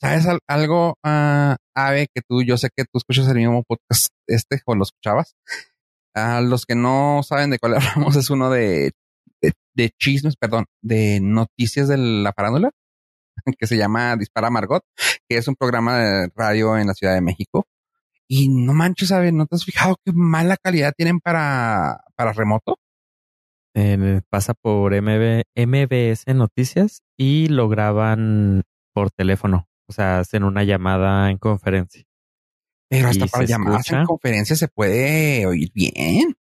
¿Sabes 0.00 0.26
algo, 0.48 0.94
uh, 1.04 1.54
Ave, 1.74 2.08
que 2.12 2.22
tú, 2.28 2.42
yo 2.42 2.56
sé 2.56 2.70
que 2.76 2.84
tú 2.84 2.98
escuchas 2.98 3.28
el 3.28 3.36
mismo 3.36 3.62
podcast 3.62 4.08
este 4.26 4.60
o 4.66 4.74
lo 4.74 4.82
escuchabas? 4.82 5.34
A 6.14 6.40
los 6.40 6.66
que 6.66 6.74
no 6.74 7.22
saben 7.22 7.50
de 7.50 7.58
cuál 7.58 7.74
hablamos 7.76 8.16
es 8.16 8.28
uno 8.30 8.50
de, 8.50 8.92
de, 9.40 9.90
chismes, 9.98 10.36
perdón, 10.36 10.66
de 10.82 11.20
noticias 11.20 11.88
de 11.88 11.98
la 11.98 12.32
farándula 12.32 12.70
que 13.58 13.66
se 13.66 13.76
llama 13.76 14.16
Dispara 14.16 14.50
Margot, 14.50 14.82
que 15.28 15.36
es 15.36 15.48
un 15.48 15.54
programa 15.56 15.98
de 15.98 16.30
radio 16.34 16.76
en 16.76 16.88
la 16.88 16.94
Ciudad 16.94 17.14
de 17.14 17.20
México. 17.20 17.66
Y 18.28 18.48
no 18.48 18.72
manches, 18.72 19.10
¿sabes? 19.10 19.32
¿No 19.32 19.46
te 19.46 19.56
has 19.56 19.64
fijado 19.64 19.96
qué 20.04 20.12
mala 20.12 20.56
calidad 20.56 20.92
tienen 20.96 21.20
para, 21.20 22.00
para 22.16 22.32
remoto? 22.32 22.78
Eh, 23.74 24.20
pasa 24.28 24.54
por 24.54 24.92
MB, 24.94 25.44
MBS 25.56 26.26
Noticias 26.34 27.02
y 27.16 27.48
lo 27.48 27.68
graban 27.68 28.62
por 28.92 29.10
teléfono. 29.10 29.68
O 29.88 29.92
sea, 29.92 30.20
hacen 30.20 30.44
una 30.44 30.64
llamada 30.64 31.30
en 31.30 31.38
conferencia. 31.38 32.04
Pero 32.88 33.08
hasta 33.08 33.26
para 33.26 33.44
llamadas 33.44 33.90
en 33.90 34.04
conferencia 34.04 34.54
se 34.56 34.68
puede 34.68 35.46
oír 35.46 35.70
bien. 35.74 36.36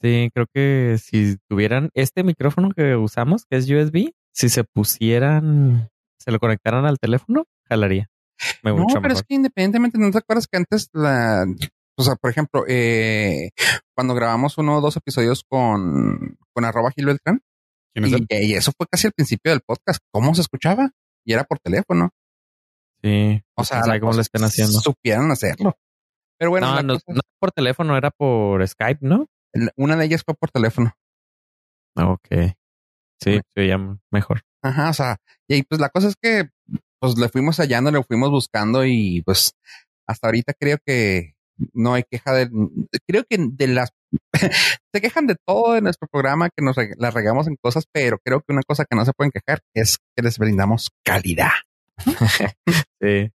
Sí, 0.00 0.30
creo 0.32 0.46
que 0.52 0.96
si 0.98 1.36
tuvieran 1.48 1.90
este 1.94 2.22
micrófono 2.22 2.70
que 2.70 2.96
usamos, 2.96 3.44
que 3.44 3.56
es 3.56 3.68
USB, 3.68 4.12
si 4.32 4.48
se 4.48 4.64
pusieran, 4.64 5.90
se 6.18 6.30
lo 6.30 6.38
conectaran 6.38 6.86
al 6.86 6.98
teléfono, 6.98 7.44
jalaría. 7.68 8.08
Me 8.62 8.72
no, 8.72 8.86
pero 9.02 9.12
es 9.12 9.22
que 9.22 9.34
independientemente, 9.34 9.98
¿no 9.98 10.10
te 10.10 10.18
acuerdas 10.18 10.46
que 10.46 10.56
antes 10.56 10.88
la, 10.92 11.44
o 12.00 12.04
sea, 12.04 12.16
por 12.16 12.30
ejemplo, 12.30 12.64
eh, 12.66 13.50
cuando 13.94 14.14
grabamos 14.14 14.58
uno 14.58 14.78
o 14.78 14.80
dos 14.80 14.96
episodios 14.96 15.44
con, 15.48 16.38
con 16.54 16.64
arroba 16.64 16.90
Gil 16.90 17.06
Beltrán, 17.06 17.42
y, 17.94 18.24
y, 18.30 18.54
eso 18.54 18.72
fue 18.76 18.86
casi 18.90 19.08
al 19.08 19.12
principio 19.12 19.52
del 19.52 19.60
podcast, 19.60 20.00
¿cómo 20.12 20.34
se 20.34 20.40
escuchaba? 20.40 20.90
Y 21.24 21.32
era 21.32 21.44
por 21.44 21.58
teléfono. 21.58 22.10
Sí. 23.02 23.42
O 23.56 23.64
sea, 23.64 23.82
cómo 24.00 24.12
lo 24.12 24.20
están 24.20 24.44
haciendo. 24.44 24.80
Supieran 24.80 25.30
hacerlo. 25.30 25.76
Pero 26.38 26.50
bueno, 26.50 26.74
no, 26.76 26.82
no, 26.82 26.94
no 27.06 27.20
por 27.38 27.52
teléfono, 27.52 27.96
era 27.96 28.10
por 28.10 28.66
Skype, 28.66 29.00
¿no? 29.06 29.26
Una 29.76 29.96
de 29.96 30.06
ellas 30.06 30.22
fue 30.24 30.34
por 30.34 30.50
teléfono. 30.50 30.94
Ok. 31.96 32.28
Sí, 33.22 33.34
se 33.34 33.42
veía 33.54 33.78
mejor. 34.10 34.42
Ajá, 34.62 34.90
o 34.90 34.94
sea, 34.94 35.16
y 35.48 35.62
pues 35.64 35.80
la 35.80 35.90
cosa 35.90 36.08
es 36.08 36.16
que 36.20 36.48
pues 36.98 37.18
le 37.18 37.28
fuimos 37.28 37.56
hallando, 37.58 37.90
le 37.90 38.02
fuimos 38.04 38.30
buscando 38.30 38.84
y 38.84 39.22
pues 39.22 39.54
hasta 40.06 40.28
ahorita 40.28 40.54
creo 40.58 40.78
que 40.84 41.34
no 41.72 41.94
hay 41.94 42.04
queja 42.10 42.32
de, 42.32 42.50
creo 43.06 43.24
que 43.28 43.38
de 43.38 43.66
las, 43.68 43.90
se 44.94 45.00
quejan 45.00 45.26
de 45.26 45.36
todo 45.46 45.76
en 45.76 45.84
nuestro 45.84 46.08
programa, 46.10 46.50
que 46.50 46.64
nos 46.64 46.76
la 46.96 47.10
regamos 47.10 47.46
en 47.46 47.56
cosas, 47.62 47.84
pero 47.92 48.18
creo 48.24 48.40
que 48.40 48.52
una 48.52 48.62
cosa 48.62 48.84
que 48.84 48.96
no 48.96 49.04
se 49.04 49.12
pueden 49.12 49.30
quejar 49.30 49.60
es 49.74 49.98
que 50.16 50.22
les 50.22 50.38
brindamos 50.38 50.90
calidad. 51.04 51.52
sí. 53.00 53.30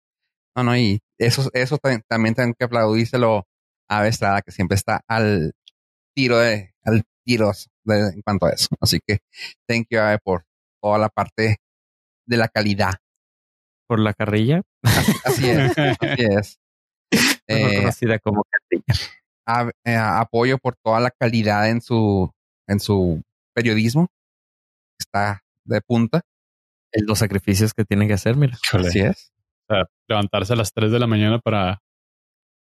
No, 0.56 0.64
no, 0.64 0.78
y 0.78 1.00
eso, 1.18 1.50
eso 1.54 1.78
también, 1.78 2.04
también 2.08 2.36
tengo 2.36 2.54
que 2.58 2.66
aplaudírselo 2.66 3.46
a 3.90 4.08
Estrada, 4.08 4.42
que 4.42 4.52
siempre 4.52 4.76
está 4.76 5.02
al 5.08 5.54
tiro 6.14 6.38
de, 6.40 6.74
al 6.84 7.04
tiros 7.26 7.70
en 7.86 8.22
cuanto 8.22 8.46
a 8.48 8.52
eso. 8.52 8.68
Así 8.80 9.00
que 9.06 9.20
thank 9.68 9.88
you 9.90 10.00
por 10.24 10.46
toda 10.82 10.98
la 10.98 11.10
parte 11.10 11.58
de 12.26 12.38
la 12.38 12.48
calidad. 12.48 12.96
Por 13.88 14.00
la 14.00 14.14
carrilla. 14.14 14.62
Así, 15.26 15.50
es, 15.50 15.78
así 15.78 15.98
es. 16.18 16.60
Eh, 17.48 17.80
conocida 17.80 18.18
como 18.20 18.46
carrilla. 18.46 19.74
Eh, 19.84 19.96
apoyo 19.96 20.58
por 20.58 20.78
toda 20.78 21.02
la 21.02 21.12
calidad 21.12 21.70
en 21.70 21.82
su, 21.82 22.32
en 22.66 22.80
su 22.80 23.22
periodismo. 23.54 24.08
Está 24.98 25.44
de 25.66 25.82
punta. 25.82 26.22
Los 26.94 27.20
sacrificios 27.20 27.74
que 27.74 27.84
tiene 27.84 28.08
que 28.08 28.14
hacer, 28.14 28.38
mira. 28.38 28.58
Así 28.72 29.00
es. 29.00 29.34
O 29.68 29.74
sea, 29.74 29.86
levantarse 30.08 30.54
a 30.54 30.56
las 30.56 30.72
3 30.72 30.94
de 30.94 31.00
la 31.00 31.08
mañana 31.08 31.40
para 31.40 31.82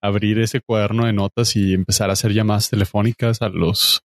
abrir 0.01 0.39
ese 0.39 0.61
cuaderno 0.61 1.05
de 1.05 1.13
notas 1.13 1.55
y 1.55 1.73
empezar 1.73 2.09
a 2.09 2.13
hacer 2.13 2.31
llamadas 2.31 2.69
telefónicas 2.69 3.41
a 3.41 3.49
los 3.49 4.01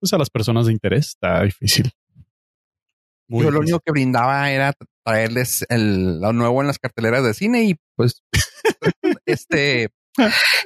pues 0.00 0.12
a 0.14 0.18
las 0.18 0.30
personas 0.30 0.66
de 0.66 0.72
interés 0.72 1.08
está 1.08 1.42
difícil. 1.42 1.92
Yo 3.28 3.50
lo 3.50 3.60
único 3.60 3.80
que 3.80 3.92
brindaba 3.92 4.50
era 4.50 4.72
traerles 5.04 5.64
el, 5.68 6.20
lo 6.20 6.32
nuevo 6.32 6.60
en 6.62 6.66
las 6.66 6.78
carteleras 6.78 7.22
de 7.22 7.34
cine 7.34 7.64
y 7.64 7.76
pues 7.96 8.22
este 9.26 9.88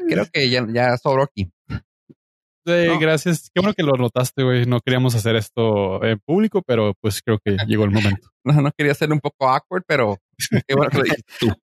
creo 0.08 0.26
que 0.32 0.50
ya, 0.50 0.66
ya 0.72 0.96
sobró 0.96 1.22
aquí. 1.22 1.50
Gracias. 2.64 3.50
Qué 3.54 3.60
bueno 3.60 3.74
que 3.74 3.82
lo 3.82 3.92
notaste, 3.92 4.42
güey. 4.42 4.64
No 4.64 4.80
queríamos 4.80 5.14
hacer 5.14 5.36
esto 5.36 6.02
en 6.02 6.18
público, 6.20 6.62
pero 6.66 6.94
pues 7.00 7.20
creo 7.22 7.38
que 7.44 7.56
llegó 7.66 7.84
el 7.84 7.90
momento. 7.90 8.28
No, 8.46 8.60
no 8.60 8.70
quería 8.76 8.92
ser 8.92 9.10
un 9.10 9.20
poco 9.20 9.48
awkward, 9.48 9.84
pero 9.86 10.18
qué 10.68 10.74
bueno 10.74 10.90
que 10.90 10.98
lo 10.98 11.04
tú. 11.40 11.54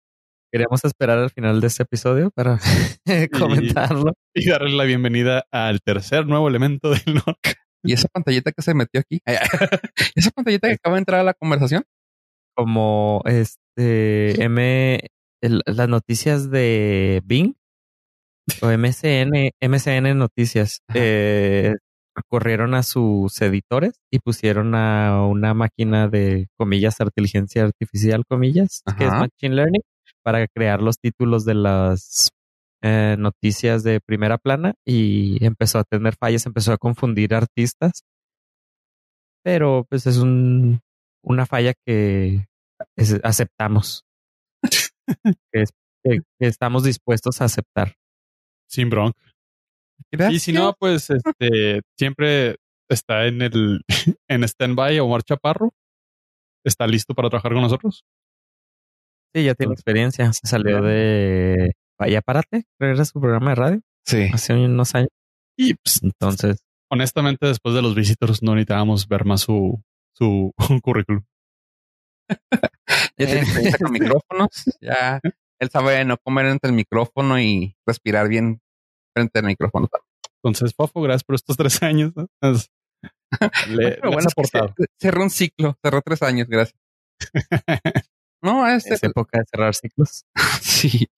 Queríamos 0.51 0.83
esperar 0.87 1.19
al 1.19 1.29
final 1.29 1.61
de 1.61 1.67
este 1.67 1.83
episodio 1.83 2.31
para 2.31 2.59
comentarlo. 3.39 4.15
Y, 4.35 4.49
darle 4.49 4.71
la 4.71 4.85
bienvenida 4.85 5.45
al 5.53 5.83
tercer 5.83 6.27
nuevo 6.27 6.49
elemento 6.49 6.89
del 6.89 7.17
NOC. 7.17 7.55
¿Y 7.83 7.93
esa 7.93 8.09
pantallita 8.09 8.53
que 8.53 8.63
se 8.63 8.73
metió 8.73 9.03
aquí? 9.03 9.21
¿Esa 10.15 10.31
pantallita 10.31 10.69
que 10.69 10.75
acaba 10.77 10.97
de 10.97 11.01
entrar 11.01 11.21
a 11.21 11.25
la 11.25 11.35
conversación? 11.35 11.85
Como 12.57 13.21
este 13.27 14.43
M 14.43 15.01
las 15.41 15.89
noticias 15.89 16.51
de 16.51 17.23
Bing 17.25 17.55
o 18.63 18.69
MCN, 18.69 19.53
MCN 19.61 20.19
Noticias 20.19 20.81
eh, 20.95 21.75
corrieron 22.29 22.75
a 22.75 22.83
sus 22.83 23.41
editores 23.41 23.95
y 24.11 24.19
pusieron 24.19 24.75
a 24.75 25.25
una 25.27 25.55
máquina 25.55 26.09
de 26.09 26.49
comillas, 26.57 26.97
inteligencia 27.01 27.65
artificial, 27.65 28.25
comillas, 28.29 28.83
que 28.99 29.05
es 29.05 29.11
Machine 29.11 29.55
Learning, 29.55 29.83
para 30.23 30.47
crear 30.49 30.83
los 30.83 30.99
títulos 30.99 31.45
de 31.45 31.55
las 31.55 32.31
eh, 32.83 33.17
noticias 33.19 33.83
de 33.83 34.01
primera 34.01 34.39
plana 34.39 34.75
y 34.85 35.45
empezó 35.45 35.79
a 35.79 35.85
tener 35.85 36.17
fallas, 36.17 36.47
empezó 36.47 36.73
a 36.73 36.79
confundir 36.79 37.35
artistas. 37.35 38.03
Pero 39.43 39.87
pues 39.89 40.07
es 40.07 40.19
un, 40.19 40.81
una 41.23 41.47
falla 41.47 41.73
que 41.87 42.47
aceptamos. 43.23 44.05
que, 45.52 45.64
estamos 46.38 46.85
dispuestos 46.85 47.40
a 47.40 47.45
aceptar. 47.45 47.95
Sin 48.69 48.90
bronca. 48.90 49.21
Y 50.30 50.38
si 50.38 50.52
no, 50.52 50.75
pues 50.78 51.11
este 51.11 51.83
siempre 51.99 52.57
está 52.88 53.26
en 53.26 53.42
el 53.42 53.80
en 54.28 54.45
stand-by 54.45 54.99
Omar 55.00 55.23
Chaparro. 55.23 55.73
Está 56.64 56.87
listo 56.87 57.14
para 57.14 57.30
trabajar 57.30 57.52
con 57.52 57.62
nosotros. 57.62 58.04
Sí, 59.35 59.45
ya 59.45 59.54
tiene 59.54 59.73
experiencia. 59.73 60.33
Se 60.33 60.47
salió 60.47 60.83
de 60.83 61.73
Vaya 61.99 62.21
Párate, 62.21 62.64
creo 62.78 62.92
que 62.92 62.97
era 62.97 63.04
su 63.04 63.21
programa 63.21 63.50
de 63.50 63.54
radio. 63.54 63.80
Sí. 64.04 64.28
Hace 64.33 64.54
unos 64.54 64.95
años. 64.95 65.11
Y 65.57 65.75
pues, 65.75 66.02
entonces. 66.02 66.59
Honestamente, 66.90 67.47
después 67.47 67.75
de 67.75 67.83
los 67.83 67.95
visitores 67.95 68.42
no 68.42 68.54
necesitábamos 68.54 69.07
ver 69.07 69.25
más 69.25 69.42
su, 69.42 69.80
su 70.14 70.52
currículum. 70.83 71.23
ya 73.19 73.27
tiene 73.27 73.41
experiencia 73.41 73.79
con 73.79 73.93
micrófonos. 73.93 74.49
Ya 74.81 75.21
Él 75.59 75.71
sabe 75.71 76.05
no 76.05 76.17
comer 76.19 76.47
entre 76.47 76.71
el 76.71 76.77
micrófono 76.77 77.39
y 77.39 77.77
respirar 77.87 78.29
bien 78.29 78.61
frente 79.15 79.39
al 79.39 79.47
micrófono. 79.47 79.89
Entonces, 80.43 80.75
Fofo, 80.75 81.03
gracias 81.03 81.25
por 81.25 81.35
estos 81.35 81.57
tres 81.57 81.83
años. 81.83 82.13
¿no? 82.17 82.27
Le, 83.69 83.93
Pero 83.93 84.13
bueno, 84.13 84.29
cerró 84.99 85.23
un 85.23 85.31
ciclo, 85.31 85.77
cerró 85.83 86.03
tres 86.03 86.23
años, 86.23 86.49
gracias. 86.49 86.79
No, 88.43 88.67
este, 88.67 88.95
Es 88.95 89.03
época 89.03 89.39
de 89.39 89.45
cerrar 89.51 89.75
ciclos. 89.75 90.25
sí. 90.63 91.09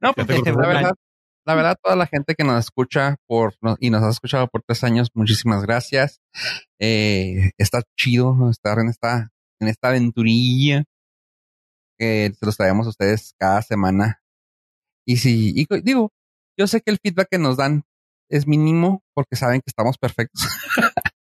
No, 0.00 0.12
porque 0.12 0.52
la 0.52 0.68
verdad, 0.68 0.94
la 1.46 1.54
verdad, 1.54 1.76
toda 1.82 1.96
la 1.96 2.06
gente 2.06 2.34
que 2.34 2.44
nos 2.44 2.58
escucha 2.58 3.16
por 3.26 3.54
y 3.78 3.90
nos 3.90 4.02
ha 4.02 4.10
escuchado 4.10 4.48
por 4.48 4.62
tres 4.62 4.84
años, 4.84 5.08
muchísimas 5.14 5.62
gracias. 5.62 6.20
Eh, 6.80 7.50
está 7.58 7.82
chido 7.98 8.34
¿no? 8.34 8.50
estar 8.50 8.78
en 9.64 9.68
esta, 9.68 9.68
en 9.68 9.68
esta 9.68 9.88
aventurilla 9.88 10.84
que 11.98 12.32
se 12.38 12.46
los 12.46 12.56
traemos 12.56 12.86
a 12.86 12.90
ustedes 12.90 13.34
cada 13.38 13.62
semana. 13.62 14.22
Y 15.06 15.16
sí, 15.18 15.52
y 15.54 15.66
digo, 15.82 16.12
yo 16.58 16.66
sé 16.66 16.80
que 16.80 16.90
el 16.90 16.98
feedback 17.02 17.28
que 17.30 17.38
nos 17.38 17.56
dan 17.56 17.84
es 18.30 18.46
mínimo 18.46 19.02
porque 19.14 19.36
saben 19.36 19.60
que 19.60 19.68
estamos 19.70 19.98
perfectos. 19.98 20.42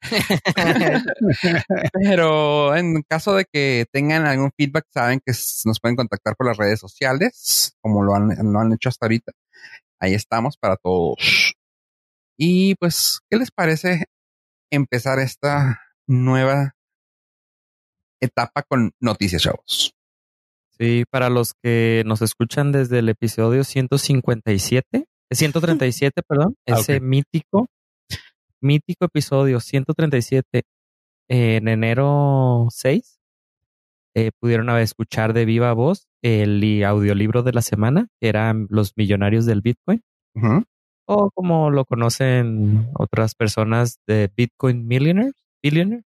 Pero 1.93 2.75
en 2.75 3.01
caso 3.03 3.33
de 3.36 3.45
que 3.51 3.86
tengan 3.91 4.25
algún 4.25 4.51
feedback, 4.55 4.86
saben 4.93 5.19
que 5.25 5.33
nos 5.65 5.79
pueden 5.79 5.95
contactar 5.95 6.36
por 6.36 6.48
las 6.48 6.57
redes 6.57 6.79
sociales, 6.79 7.75
como 7.81 8.03
lo 8.03 8.15
han, 8.15 8.29
lo 8.51 8.60
han 8.60 8.74
hecho 8.74 8.89
hasta 8.89 9.05
ahorita. 9.05 9.31
Ahí 10.00 10.13
estamos 10.13 10.57
para 10.57 10.77
todos. 10.77 11.55
Y 12.38 12.75
pues, 12.75 13.19
¿qué 13.29 13.38
les 13.38 13.51
parece 13.51 14.05
empezar 14.71 15.19
esta 15.19 15.81
nueva 16.07 16.75
etapa 18.22 18.63
con 18.63 18.92
noticias, 19.00 19.42
chavos? 19.42 19.94
Sí, 20.80 21.04
para 21.10 21.30
los 21.30 21.54
que 21.62 22.04
nos 22.06 22.22
escuchan 22.22 22.72
desde 22.72 23.00
el 23.00 23.10
episodio 23.10 23.63
157, 23.63 24.88
eh, 24.94 25.36
137, 25.36 26.22
perdón, 26.28 26.56
Ah, 26.68 26.80
ese 26.80 27.00
mítico, 27.01 27.68
mítico 28.62 29.06
episodio 29.06 29.60
137 29.60 30.63
en 31.30 31.68
enero 31.68 32.68
6, 32.72 33.20
eh, 34.16 34.32
pudieron 34.40 34.70
escuchar 34.80 35.34
de 35.34 35.46
viva 35.46 35.72
voz 35.74 36.08
el 36.22 36.60
li- 36.60 36.84
audiolibro 36.84 37.44
de 37.44 37.54
la 37.54 37.62
semana, 37.62 38.08
que 38.20 38.28
eran 38.30 38.68
Los 38.70 38.94
Millonarios 38.98 39.46
del 39.46 39.62
Bitcoin, 39.62 40.01
o 41.08 41.30
como 41.32 41.70
lo 41.72 41.86
conocen 41.86 42.90
otras 42.94 43.36
personas 43.36 44.00
de 44.08 44.30
Bitcoin 44.36 44.88
Millionaires, 44.88 45.34
Billionaire, 45.63 46.04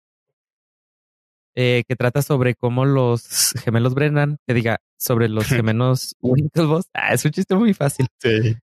eh, 1.55 1.83
que 1.87 1.95
trata 1.95 2.21
sobre 2.21 2.55
cómo 2.55 2.85
los 2.85 3.53
gemelos 3.63 3.93
Brennan, 3.93 4.37
que 4.47 4.53
diga, 4.53 4.79
sobre 4.97 5.29
los 5.29 5.45
gemelos 5.65 6.15
Winklevoss. 6.21 6.85
Ah, 6.93 7.13
es 7.13 7.25
un 7.25 7.31
chiste 7.31 7.55
muy 7.55 7.73
fácil. 7.73 8.07
Sí. 8.19 8.55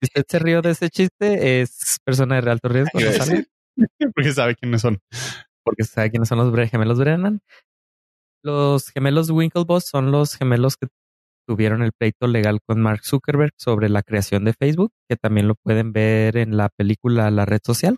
Si 0.00 0.06
usted 0.08 0.24
se 0.28 0.38
rió 0.38 0.62
de 0.62 0.70
ese 0.70 0.90
chiste, 0.90 1.60
es 1.60 1.98
persona 2.04 2.40
de 2.40 2.50
alto 2.50 2.68
riesgo. 2.68 2.90
Porque 4.14 4.32
sabe 4.32 4.54
quiénes 4.56 4.82
son. 4.82 4.98
porque 5.64 5.84
sabe 5.84 6.10
quiénes 6.10 6.28
son 6.28 6.38
los 6.38 6.70
gemelos 6.70 6.98
Brennan. 6.98 7.40
Los 8.42 8.88
gemelos 8.90 9.30
Winklevoss 9.30 9.86
son 9.86 10.10
los 10.10 10.34
gemelos 10.34 10.76
que 10.76 10.88
tuvieron 11.46 11.82
el 11.82 11.92
pleito 11.92 12.26
legal 12.26 12.60
con 12.66 12.80
Mark 12.80 13.04
Zuckerberg 13.04 13.52
sobre 13.56 13.88
la 13.88 14.02
creación 14.02 14.44
de 14.44 14.52
Facebook, 14.52 14.92
que 15.08 15.16
también 15.16 15.48
lo 15.48 15.54
pueden 15.54 15.92
ver 15.92 16.36
en 16.36 16.56
la 16.56 16.68
película 16.68 17.30
La 17.30 17.46
Red 17.46 17.60
Social. 17.64 17.96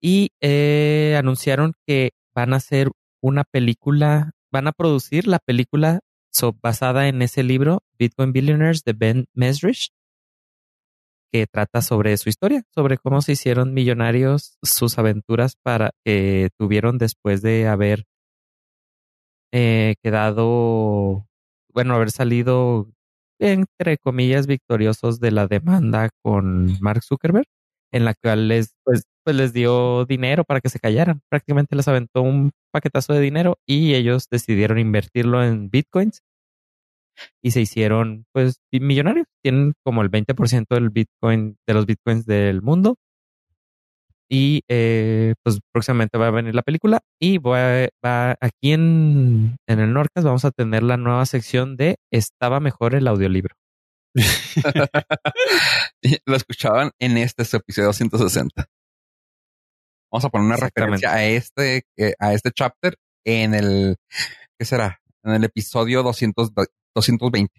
Y 0.00 0.30
eh, 0.40 1.16
anunciaron 1.18 1.72
que 1.86 2.10
van 2.34 2.52
a 2.52 2.56
hacer 2.56 2.90
una 3.20 3.44
película, 3.44 4.32
van 4.50 4.66
a 4.68 4.72
producir 4.72 5.26
la 5.26 5.38
película 5.38 6.00
so- 6.32 6.56
basada 6.62 7.08
en 7.08 7.22
ese 7.22 7.42
libro, 7.42 7.82
Bitcoin 7.98 8.32
Billionaires 8.32 8.84
de 8.84 8.92
Ben 8.92 9.26
Mesrich, 9.34 9.88
que 11.32 11.46
trata 11.46 11.82
sobre 11.82 12.16
su 12.16 12.28
historia, 12.30 12.62
sobre 12.74 12.96
cómo 12.96 13.20
se 13.20 13.32
hicieron 13.32 13.74
millonarios, 13.74 14.56
sus 14.62 14.98
aventuras 14.98 15.56
para 15.62 15.90
que 16.04 16.48
tuvieron 16.58 16.96
después 16.98 17.42
de 17.42 17.68
haber 17.68 18.04
eh, 19.52 19.96
quedado, 20.02 21.26
bueno, 21.72 21.94
haber 21.94 22.10
salido 22.10 22.88
entre 23.40 23.98
comillas 23.98 24.46
victoriosos 24.46 25.20
de 25.20 25.30
la 25.30 25.46
demanda 25.46 26.08
con 26.22 26.76
Mark 26.80 27.02
Zuckerberg, 27.04 27.46
en 27.92 28.04
la 28.04 28.14
cual 28.14 28.48
les 28.48 28.74
pues, 28.84 29.04
pues 29.24 29.36
les 29.36 29.52
dio 29.52 30.04
dinero 30.06 30.44
para 30.44 30.60
que 30.60 30.68
se 30.68 30.80
callaran. 30.80 31.20
Prácticamente 31.30 31.76
les 31.76 31.88
aventó 31.88 32.22
un 32.22 32.50
paquetazo 32.72 33.12
de 33.14 33.20
dinero 33.20 33.58
y 33.66 33.94
ellos 33.94 34.26
decidieron 34.30 34.78
invertirlo 34.78 35.44
en 35.44 35.70
bitcoins 35.70 36.22
y 37.42 37.50
se 37.52 37.60
hicieron 37.60 38.26
pues 38.32 38.60
millonarios. 38.72 39.26
Tienen 39.42 39.74
como 39.84 40.02
el 40.02 40.10
20% 40.10 40.66
del 40.70 40.90
bitcoin, 40.90 41.56
de 41.66 41.74
los 41.74 41.86
bitcoins 41.86 42.26
del 42.26 42.62
mundo. 42.62 42.96
Y 44.30 44.62
eh, 44.68 45.34
pues 45.42 45.58
próximamente 45.72 46.18
va 46.18 46.26
a 46.28 46.30
venir 46.30 46.54
la 46.54 46.62
película 46.62 47.00
y 47.18 47.38
va 47.38 48.36
aquí 48.40 48.72
en, 48.72 49.56
en 49.66 49.80
el 49.80 49.92
Norcas 49.94 50.22
vamos 50.24 50.44
a 50.44 50.50
tener 50.50 50.82
la 50.82 50.98
nueva 50.98 51.24
sección 51.24 51.76
de 51.76 51.96
Estaba 52.10 52.60
mejor 52.60 52.94
el 52.94 53.08
audiolibro. 53.08 53.54
Lo 56.26 56.36
escuchaban 56.36 56.90
en 56.98 57.18
este 57.18 57.44
su 57.44 57.56
episodio 57.56 57.92
160. 57.92 58.66
Vamos 60.10 60.24
a 60.24 60.30
poner 60.30 60.46
una 60.46 60.56
referencia 60.56 61.12
a 61.12 61.24
este, 61.24 61.82
eh, 61.98 62.14
a 62.18 62.32
este 62.32 62.50
chapter 62.50 62.96
en 63.26 63.54
el, 63.54 63.96
¿qué 64.58 64.64
será? 64.64 65.00
En 65.22 65.34
el 65.34 65.44
episodio 65.44 66.02
200, 66.02 66.52
220. 66.94 67.52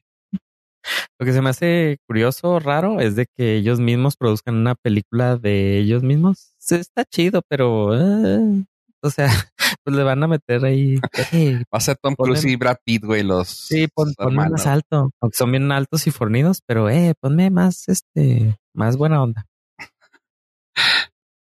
Lo 1.20 1.26
que 1.26 1.34
se 1.34 1.42
me 1.42 1.50
hace 1.50 1.98
curioso, 2.08 2.60
raro, 2.60 3.02
es 3.02 3.16
de 3.16 3.28
que 3.38 3.58
ellos 3.58 3.80
mismos 3.80 4.16
produzcan 4.18 4.56
una 4.56 4.76
película 4.76 5.38
de 5.38 5.78
ellos 5.78 6.04
mismos. 6.04 6.54
Está 6.70 7.06
chido, 7.06 7.42
pero... 7.48 7.96
eh, 7.96 8.66
o 9.02 9.10
sea, 9.10 9.28
pues 9.84 9.96
le 9.96 10.04
van 10.04 10.24
a 10.24 10.28
meter 10.28 10.64
ahí... 10.66 11.00
eh, 11.34 11.58
Va 11.74 11.78
a 11.78 11.80
ser 11.80 11.98
Tom 12.02 12.16
Cruise 12.16 12.46
y 12.46 12.56
Brad 12.56 12.78
Pitt, 12.84 13.04
güey, 13.06 13.24
los 13.24 13.48
sí, 13.48 13.88
pon- 13.88 14.14
ponme 14.18 14.50
más 14.50 14.68
alto. 14.68 15.12
Aunque 15.22 15.38
son 15.38 15.52
bien 15.52 15.72
altos 15.72 16.06
y 16.08 16.12
fornidos, 16.12 16.62
pero 16.66 16.90
eh, 16.90 17.14
ponme 17.20 17.50
más, 17.50 17.88
este, 17.90 18.58
más 18.74 18.98
buena 18.98 19.22
onda. 19.24 19.46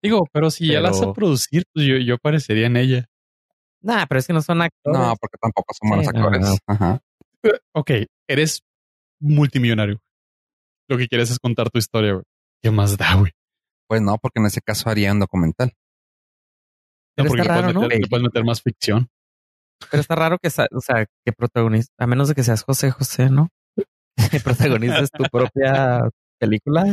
Digo, 0.02 0.26
pero 0.32 0.50
si 0.50 0.68
ya 0.68 0.80
la 0.80 0.90
vas 0.90 1.00
a 1.02 1.12
producir, 1.12 1.64
pues 1.72 1.86
yo, 1.86 1.96
yo 1.96 2.16
aparecería 2.16 2.66
en 2.66 2.76
ella. 2.76 3.06
Nah, 3.80 4.04
pero 4.06 4.18
es 4.18 4.26
que 4.26 4.32
no 4.34 4.42
son 4.42 4.60
actores. 4.62 4.98
No, 5.00 5.14
porque 5.20 5.36
tampoco 5.40 5.74
son 5.74 5.88
buenos 5.88 6.06
Sí, 6.06 6.12
actores. 6.14 6.40
no. 6.40 6.56
Ajá. 6.66 7.00
Eh, 7.42 7.58
Ok, 7.74 7.90
eres 8.28 8.62
multimillonario. 9.20 9.98
Lo 10.88 10.98
que 10.98 11.08
quieres 11.08 11.30
es 11.30 11.38
contar 11.38 11.70
tu 11.70 11.78
historia, 11.78 12.12
güey. 12.12 12.24
¿Qué 12.62 12.70
más 12.70 12.96
da, 12.98 13.14
güey? 13.14 13.32
Pues 13.88 14.02
no, 14.02 14.16
porque 14.18 14.40
en 14.40 14.46
ese 14.46 14.60
caso 14.60 14.90
haría 14.90 15.12
un 15.12 15.20
documental. 15.20 15.72
No, 17.16 17.24
porque 17.28 17.42
está 17.42 17.54
le, 17.56 17.60
raro, 17.62 17.62
puedes 17.62 17.74
¿no? 17.74 17.80
meter, 17.82 18.00
le 18.00 18.06
puedes 18.08 18.24
meter 18.24 18.44
más 18.44 18.62
ficción. 18.62 19.08
Pero 19.90 20.00
está 20.00 20.14
raro 20.14 20.38
que, 20.38 20.48
o 20.48 20.80
sea, 20.80 21.06
que 21.24 21.32
protagonista, 21.32 21.92
a 21.98 22.06
menos 22.06 22.28
de 22.28 22.34
que 22.34 22.42
seas 22.44 22.62
José 22.62 22.90
José, 22.90 23.30
¿no? 23.30 23.48
Que 24.30 24.40
protagonices 24.40 25.10
tu 25.10 25.24
propia 25.24 26.08
película, 26.40 26.84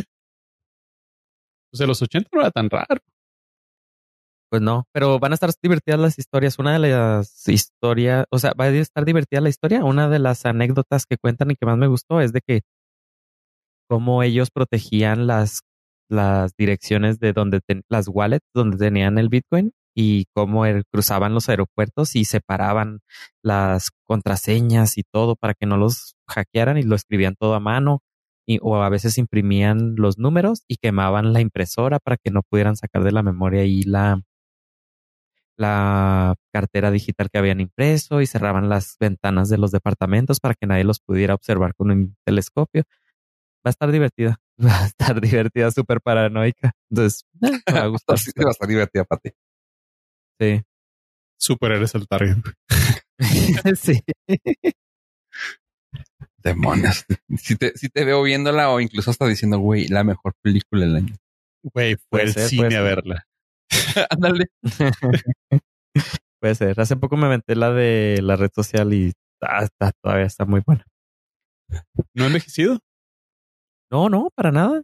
Pues 1.71 1.81
en 1.81 1.87
los 1.87 2.01
80 2.01 2.29
no 2.33 2.41
era 2.41 2.51
tan 2.51 2.69
raro. 2.69 2.99
pues 4.49 4.61
no. 4.61 4.83
Pero 4.93 5.19
van 5.19 5.31
a 5.31 5.35
estar 5.35 5.49
divertidas 5.61 5.99
las 5.99 6.19
historias. 6.19 6.59
Una 6.59 6.73
de 6.73 6.79
las 6.89 7.47
historias, 7.47 8.25
o 8.31 8.39
sea, 8.39 8.53
va 8.59 8.65
a 8.65 8.69
estar 8.69 9.05
divertida 9.05 9.39
la 9.41 9.49
historia. 9.49 9.85
Una 9.85 10.09
de 10.09 10.19
las 10.19 10.45
anécdotas 10.45 11.05
que 11.05 11.17
cuentan 11.17 11.51
y 11.51 11.55
que 11.55 11.65
más 11.65 11.77
me 11.77 11.87
gustó 11.87 12.19
es 12.19 12.33
de 12.33 12.41
que 12.45 12.61
cómo 13.89 14.23
ellos 14.23 14.49
protegían 14.51 15.27
las, 15.27 15.61
las 16.09 16.53
direcciones 16.57 17.19
de 17.19 17.33
donde 17.33 17.61
ten- 17.61 17.83
las 17.89 18.07
wallets 18.09 18.45
donde 18.53 18.77
tenían 18.77 19.17
el 19.17 19.29
Bitcoin 19.29 19.71
y 19.95 20.25
cómo 20.33 20.65
er- 20.65 20.83
cruzaban 20.91 21.33
los 21.33 21.49
aeropuertos 21.49 22.15
y 22.15 22.25
separaban 22.25 22.99
las 23.43 23.89
contraseñas 24.05 24.97
y 24.97 25.03
todo 25.03 25.35
para 25.35 25.53
que 25.53 25.65
no 25.65 25.77
los 25.77 26.15
hackearan 26.27 26.77
y 26.77 26.83
lo 26.83 26.95
escribían 26.95 27.35
todo 27.39 27.53
a 27.55 27.59
mano 27.59 28.01
y, 28.47 28.59
o 28.61 28.77
a 28.81 28.89
veces 28.89 29.17
imprimían 29.17 29.95
los 29.97 30.17
números 30.17 30.63
y 30.67 30.77
quemaban 30.77 31.33
la 31.33 31.41
impresora 31.41 31.99
para 31.99 32.17
que 32.17 32.31
no 32.31 32.41
pudieran 32.43 32.75
sacar 32.77 33.03
de 33.03 33.11
la 33.11 33.23
memoria 33.23 33.61
ahí 33.61 33.83
la 33.83 34.21
la 35.57 36.35
cartera 36.53 36.91
digital 36.91 37.29
que 37.29 37.37
habían 37.37 37.59
impreso 37.59 38.21
y 38.21 38.27
cerraban 38.27 38.69
las 38.69 38.95
ventanas 38.99 39.49
de 39.49 39.57
los 39.57 39.71
departamentos 39.71 40.39
para 40.39 40.55
que 40.55 40.65
nadie 40.67 40.83
los 40.83 40.99
pudiera 40.99 41.35
observar 41.35 41.75
con 41.75 41.91
un 41.91 42.15
telescopio. 42.25 42.83
Va 43.65 43.69
a 43.69 43.71
estar 43.71 43.91
divertida. 43.91 44.37
Va 44.65 44.83
a 44.83 44.87
estar 44.87 45.21
divertida, 45.21 45.71
súper 45.71 46.01
paranoica. 46.01 46.73
Entonces, 46.91 47.25
eh, 47.41 47.51
me 47.69 47.79
va 47.79 47.83
a 47.85 47.87
gustar. 47.87 48.19
Sí, 48.19 48.31
va 48.43 48.49
a 48.49 48.51
estar 48.53 48.67
divertida 48.69 49.05
para 49.05 49.21
ti. 49.21 49.31
Sí. 50.41 50.63
Super 51.39 51.73
eres 51.73 51.93
el 51.93 52.07
target. 52.07 52.37
sí. 53.75 54.01
Demonios. 56.37 57.05
Si 57.37 57.55
te, 57.55 57.77
si 57.77 57.89
te 57.89 58.05
veo 58.05 58.23
viéndola 58.23 58.71
o 58.71 58.79
incluso 58.79 59.11
hasta 59.11 59.27
diciendo, 59.27 59.59
güey, 59.59 59.87
la 59.87 60.03
mejor 60.03 60.33
película 60.41 60.85
del 60.85 60.95
año. 60.95 61.15
Güey, 61.61 61.95
fue 62.09 62.23
el 62.23 62.33
ser, 62.33 62.49
cine 62.49 62.75
a 62.75 62.81
verla. 62.81 63.27
Ándale. 64.09 64.47
Puede 66.41 66.55
ser. 66.55 66.81
Hace 66.81 66.95
poco 66.95 67.17
me 67.17 67.27
aventé 67.27 67.55
la 67.55 67.71
de 67.71 68.19
la 68.23 68.35
red 68.35 68.49
social 68.51 68.91
y 68.95 69.13
ah, 69.41 69.63
está, 69.63 69.91
todavía 70.01 70.25
está 70.25 70.45
muy 70.45 70.63
buena. 70.65 70.83
¿No 72.15 72.23
ha 72.23 72.27
envejecido? 72.27 72.79
No, 73.91 74.09
no, 74.09 74.31
para 74.33 74.51
nada. 74.51 74.81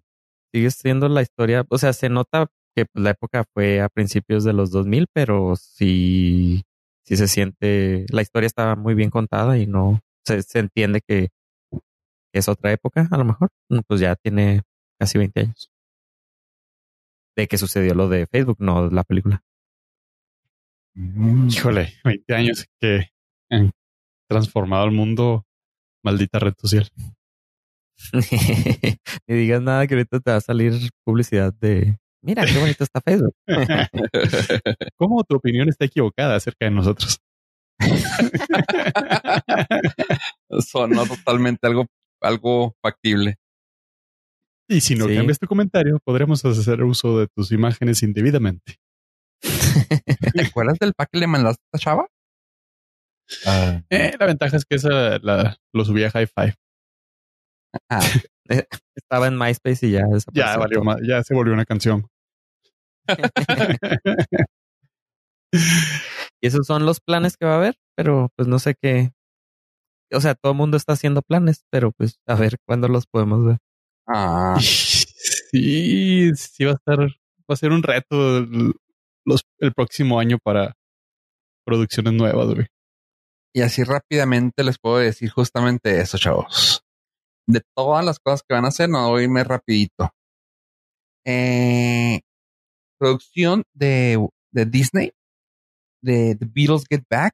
Sigue 0.54 0.70
siendo 0.70 1.10
la 1.10 1.24
historia. 1.24 1.66
O 1.70 1.80
sea, 1.80 1.94
se 1.94 2.10
nota 2.10 2.52
que 2.78 2.86
pues, 2.86 3.04
la 3.04 3.10
época 3.10 3.44
fue 3.56 3.82
a 3.82 3.90
principios 3.90 4.44
de 4.44 4.54
los 4.54 4.70
2000, 4.70 5.08
pero 5.12 5.56
sí, 5.56 6.64
sí 7.04 7.18
se 7.18 7.28
siente. 7.28 8.06
La 8.10 8.22
historia 8.22 8.46
está 8.46 8.76
muy 8.76 8.94
bien 8.94 9.10
contada 9.10 9.58
y 9.58 9.66
no 9.66 10.00
se, 10.24 10.44
se 10.44 10.60
entiende 10.60 11.02
que 11.02 11.30
es 12.32 12.48
otra 12.48 12.72
época, 12.72 13.08
a 13.10 13.18
lo 13.18 13.26
mejor. 13.26 13.50
Pues 13.88 14.00
ya 14.00 14.16
tiene 14.16 14.62
casi 15.00 15.18
20 15.18 15.40
años. 15.40 15.72
De 17.36 17.48
que 17.48 17.58
sucedió 17.58 17.96
lo 17.96 18.10
de 18.10 18.28
Facebook, 18.28 18.58
no 18.60 18.92
la 18.92 19.04
película. 19.04 19.44
Mm. 20.94 21.48
Híjole, 21.50 21.94
20 22.04 22.36
años 22.36 22.68
que 22.80 23.08
han 23.50 23.72
transformado 24.30 24.86
el 24.86 24.92
mundo. 24.92 25.48
Maldita 26.04 26.38
red 26.38 26.54
social. 26.60 26.88
Ni 29.28 29.36
digas 29.36 29.64
nada 29.64 29.88
que 29.88 29.96
ahorita 29.96 30.20
te 30.20 30.30
va 30.30 30.38
a 30.38 30.42
salir 30.42 30.74
publicidad 31.04 31.52
de 31.56 31.98
mira 32.24 32.46
qué 32.46 32.58
bonito 32.60 32.84
está 32.84 33.02
Facebook. 33.02 33.36
¿Cómo 34.98 35.24
tu 35.24 35.36
opinión 35.36 35.70
está 35.70 35.86
equivocada 35.86 36.36
acerca 36.36 36.66
de 36.66 36.72
nosotros? 36.72 37.20
Sonó 40.60 41.06
totalmente 41.06 41.68
algo, 41.68 41.86
algo 42.22 42.76
factible. 42.82 43.36
Y 44.70 44.82
si 44.82 44.96
no 44.96 45.08
Sí. 45.08 45.16
cambias 45.16 45.40
tu 45.40 45.48
comentario, 45.48 46.00
podremos 46.04 46.44
hacer 46.44 46.84
uso 46.84 47.20
de 47.20 47.28
tus 47.28 47.52
imágenes 47.52 48.04
indebidamente. 48.04 48.78
¿Te 50.34 50.42
acuerdas 50.46 50.78
del 50.80 50.94
pack 50.94 51.10
que 51.12 51.20
le 51.20 51.28
mandaste 51.28 51.62
a 51.62 51.66
esta 51.78 51.84
chava? 51.84 52.08
Eh, 53.90 54.14
la 54.20 54.26
ventaja 54.26 54.58
es 54.58 54.66
que 54.66 54.76
esa 54.76 55.20
la, 55.20 55.58
lo 55.74 55.86
subí 55.86 56.04
a 56.04 56.08
Hi-Fi. 56.10 56.54
ah, 57.90 58.00
Estaba 58.96 59.28
en 59.28 59.38
MySpace 59.38 59.88
y 59.88 59.92
ya 59.92 60.04
Ya 60.34 60.58
valió 60.58 60.84
ma- 60.84 60.98
ya 61.02 61.24
se 61.24 61.34
volvió 61.34 61.54
una 61.54 61.66
canción. 61.66 62.08
Y 66.42 66.48
esos 66.48 66.68
son 66.68 66.86
los 66.86 67.00
planes 67.00 67.36
que 67.38 67.46
va 67.46 67.54
a 67.54 67.58
haber, 67.58 67.76
pero 67.96 68.30
pues 68.36 68.48
no 68.48 68.60
sé 68.60 68.76
qué. 68.80 69.12
O 70.14 70.22
sea, 70.22 70.36
todo 70.36 70.52
el 70.52 70.58
mundo 70.58 70.78
está 70.78 70.94
haciendo 70.94 71.22
planes, 71.22 71.66
pero 71.72 71.92
pues 71.92 72.20
a 72.28 72.36
ver 72.36 72.58
cuándo 72.66 72.88
los 72.88 73.08
podemos 73.08 73.46
ver. 73.46 73.58
ah. 74.08 74.56
Sí, 74.60 76.32
sí 76.36 76.66
va 76.66 76.72
a 76.72 76.76
estar, 76.76 77.00
va 77.00 77.10
a 77.50 77.56
ser 77.56 77.72
un 77.72 77.82
reto 77.84 78.38
el, 78.40 78.74
los, 79.26 79.42
el 79.60 79.74
próximo 79.74 80.20
año 80.20 80.38
para 80.44 80.76
producciones 81.66 82.14
nuevas, 82.14 82.54
güey. 82.54 82.68
Y 83.56 83.62
así 83.62 83.84
rápidamente 83.84 84.64
les 84.64 84.78
puedo 84.78 84.98
decir 84.98 85.30
justamente 85.32 86.00
eso, 86.00 86.18
chavos. 86.18 86.77
De 87.48 87.62
todas 87.76 88.04
las 88.04 88.20
cosas 88.20 88.44
que 88.48 88.54
van 88.54 88.66
a 88.66 88.70
hacer, 88.70 88.90
no 88.90 89.10
voy 89.10 89.22
a 89.22 89.24
irme 89.24 89.44
rapidito. 89.44 90.10
Eh, 91.26 92.22
producción 93.00 93.64
de, 93.74 94.28
de 94.52 94.66
Disney, 94.66 95.12
de 96.02 96.36
The 96.36 96.46
Beatles 96.46 96.86
Get 96.90 97.04
Back, 97.10 97.34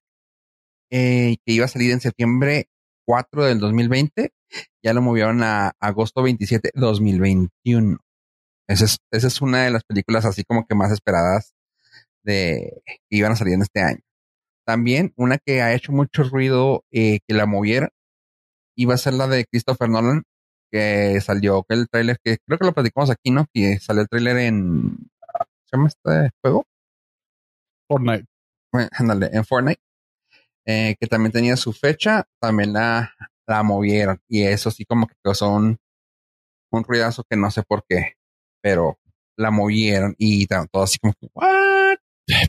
eh, 0.91 1.37
que 1.45 1.53
iba 1.53 1.65
a 1.65 1.69
salir 1.69 1.91
en 1.91 2.01
septiembre 2.01 2.67
4 3.05 3.45
del 3.45 3.59
2020, 3.59 4.31
ya 4.83 4.93
lo 4.93 5.01
movieron 5.01 5.41
a 5.43 5.73
agosto 5.79 6.21
27, 6.21 6.71
2021. 6.75 7.97
Esa 8.67 8.85
es, 8.85 8.97
esa 9.11 9.27
es 9.27 9.41
una 9.41 9.63
de 9.63 9.71
las 9.71 9.83
películas 9.83 10.25
así 10.25 10.43
como 10.43 10.65
que 10.65 10.75
más 10.75 10.91
esperadas 10.91 11.53
de 12.23 12.81
que 12.85 13.17
iban 13.17 13.31
a 13.31 13.35
salir 13.35 13.55
en 13.55 13.63
este 13.63 13.81
año. 13.81 14.01
También 14.65 15.13
una 15.17 15.37
que 15.37 15.61
ha 15.61 15.73
hecho 15.73 15.91
mucho 15.91 16.23
ruido 16.23 16.85
eh, 16.91 17.19
que 17.27 17.33
la 17.33 17.45
moviera 17.45 17.89
iba 18.75 18.93
a 18.93 18.97
ser 18.97 19.13
la 19.13 19.27
de 19.27 19.45
Christopher 19.45 19.89
Nolan, 19.89 20.23
que 20.71 21.19
salió 21.21 21.65
el 21.69 21.87
tráiler, 21.89 22.17
que 22.23 22.37
creo 22.45 22.57
que 22.59 22.65
lo 22.65 22.73
platicamos 22.73 23.09
aquí, 23.11 23.31
¿no? 23.31 23.45
Que 23.53 23.79
salió 23.79 24.01
el 24.01 24.09
tráiler 24.09 24.37
en... 24.37 24.97
¿Se 25.65 25.77
llama 25.77 25.87
este 25.87 26.31
juego? 26.41 26.65
Fortnite. 27.87 28.25
Bueno, 28.71 28.89
ándale, 28.93 29.29
en 29.33 29.45
Fortnite. 29.45 29.81
eh, 30.65 30.95
que 30.99 31.07
también 31.07 31.31
tenía 31.31 31.57
su 31.57 31.73
fecha, 31.73 32.25
también 32.39 32.73
la, 32.73 33.13
la 33.47 33.63
movieron. 33.63 34.19
Y 34.27 34.43
eso 34.43 34.71
sí 34.71 34.85
como 34.85 35.07
que 35.07 35.15
causó 35.23 35.49
un, 35.49 35.77
un 36.71 36.83
ruidazo 36.83 37.23
que 37.29 37.37
no 37.37 37.51
sé 37.51 37.63
por 37.63 37.83
qué, 37.87 38.13
pero 38.61 38.97
la 39.37 39.51
movieron 39.51 40.15
y 40.17 40.45
todo 40.47 40.83
así 40.83 40.97
como 40.99 41.13
que, 41.19 41.27
¿what? 41.33 41.97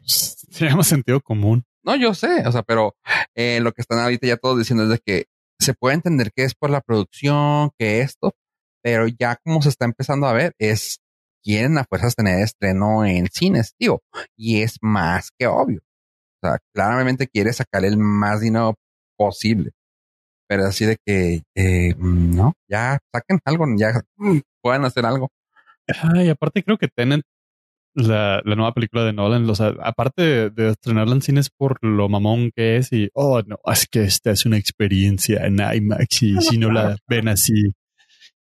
Se 0.07 0.67
llama 0.67 0.85
sentido 0.85 1.21
común. 1.21 1.65
No, 1.83 1.97
yo 1.97 2.15
sé, 2.15 2.47
o 2.47 2.53
sea, 2.53 2.63
pero 2.63 2.95
eh, 3.35 3.61
lo 3.61 3.73
que 3.73 3.83
están 3.83 3.99
ahorita 3.99 4.27
ya 4.27 4.37
todos 4.37 4.59
diciendo 4.59 4.85
es 4.85 4.91
de 4.91 4.99
que 4.99 5.27
se 5.59 5.75
puede 5.75 5.95
entender 5.95 6.33
que 6.35 6.45
es 6.45 6.55
por 6.55 6.71
la 6.71 6.81
producción, 6.81 7.71
que 7.79 8.01
esto, 8.01 8.35
pero 8.83 9.07
ya 9.09 9.37
como 9.45 9.63
se 9.63 9.71
está 9.71 9.85
empezando 9.85 10.27
a 10.27 10.33
ver 10.33 10.55
es 10.59 11.01
quieren 11.43 11.79
a 11.79 11.85
fuerzas 11.85 12.17
tener 12.17 12.41
estreno 12.41 13.05
en 13.05 13.29
cines, 13.29 13.75
digo, 13.79 14.03
y 14.37 14.63
es 14.63 14.79
más 14.81 15.31
que 15.39 15.47
obvio. 15.47 15.81
O 16.43 16.49
sea, 16.49 16.59
claramente 16.75 17.29
quiere 17.29 17.53
sacar 17.53 17.85
el 17.85 17.99
más 17.99 18.41
dinero 18.41 18.75
posible, 19.17 19.73
pero 20.49 20.65
así 20.65 20.87
de 20.87 20.97
que 21.05 21.43
eh, 21.55 21.95
mm, 21.97 22.35
no, 22.35 22.55
ya 22.69 22.99
saquen 23.13 23.41
algo, 23.45 23.67
ya 23.77 24.03
mm, 24.17 24.41
puedan 24.63 24.85
hacer 24.85 25.07
algo. 25.07 25.31
Ay, 26.03 26.31
aparte 26.31 26.63
creo 26.63 26.79
que 26.79 26.89
Tenet, 26.89 27.23
la, 27.95 28.43
la 28.45 28.57
nueva 28.57 28.73
película 28.75 29.05
de 29.05 29.13
Nolan, 29.13 29.49
o 29.49 29.55
sea, 29.55 29.75
aparte 29.83 30.23
de, 30.23 30.51
de 30.51 30.71
estrenarla 30.71 31.15
en 31.15 31.23
cines 31.23 31.49
por 31.51 31.79
lo 31.85 32.09
mamón 32.09 32.51
que 32.55 32.77
es 32.77 32.93
y, 32.93 33.09
oh, 33.15 33.43
no, 33.47 33.59
es 33.73 33.87
que 33.87 34.03
esta 34.03 34.31
es 34.33 34.47
una 34.47 34.59
experiencia 34.59 35.45
en 35.47 35.59
IMAX 35.61 36.23
y 36.23 36.37
si 36.41 36.59
no 36.59 36.71
la 36.73 36.97
ven 37.09 37.29
así, 37.29 37.73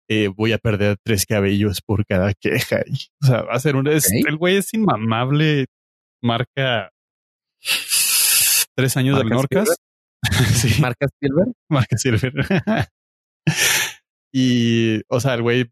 eh, 0.10 0.28
voy 0.28 0.52
a 0.54 0.58
perder 0.58 0.98
tres 1.04 1.26
cabellos 1.26 1.82
por 1.86 2.06
cada 2.06 2.34
queja. 2.34 2.82
Y, 2.86 2.94
o 3.24 3.26
sea, 3.28 3.42
va 3.44 3.54
a 3.54 3.60
ser 3.60 3.76
un... 3.76 3.88
es- 3.88 4.12
el 4.12 4.38
güey 4.38 4.58
es 4.58 4.74
inmamable, 4.74 5.66
marca 6.22 6.90
tres 8.76 8.98
años 8.98 9.18
del 9.18 9.28
¿Marca 9.30 9.60
Norcas. 9.60 9.76
sí. 10.56 10.82
Marca 10.82 11.06
Spielberg. 11.08 11.52
Marca 11.70 11.98
Silver. 11.98 12.34
y, 14.34 15.02
o 15.08 15.20
sea, 15.20 15.34
el 15.36 15.42
güey, 15.42 15.70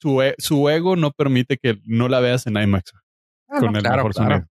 su, 0.00 0.22
e- 0.22 0.34
su 0.38 0.68
ego 0.68 0.96
no 0.96 1.10
permite 1.12 1.56
que 1.58 1.80
no 1.84 2.08
la 2.08 2.20
veas 2.20 2.46
en 2.46 2.56
IMAX 2.56 2.92
Ah, 3.48 3.60
con 3.60 3.72
no, 3.72 3.78
el 3.78 3.82
claro, 3.84 3.96
mejor 3.98 4.12
claro. 4.14 4.46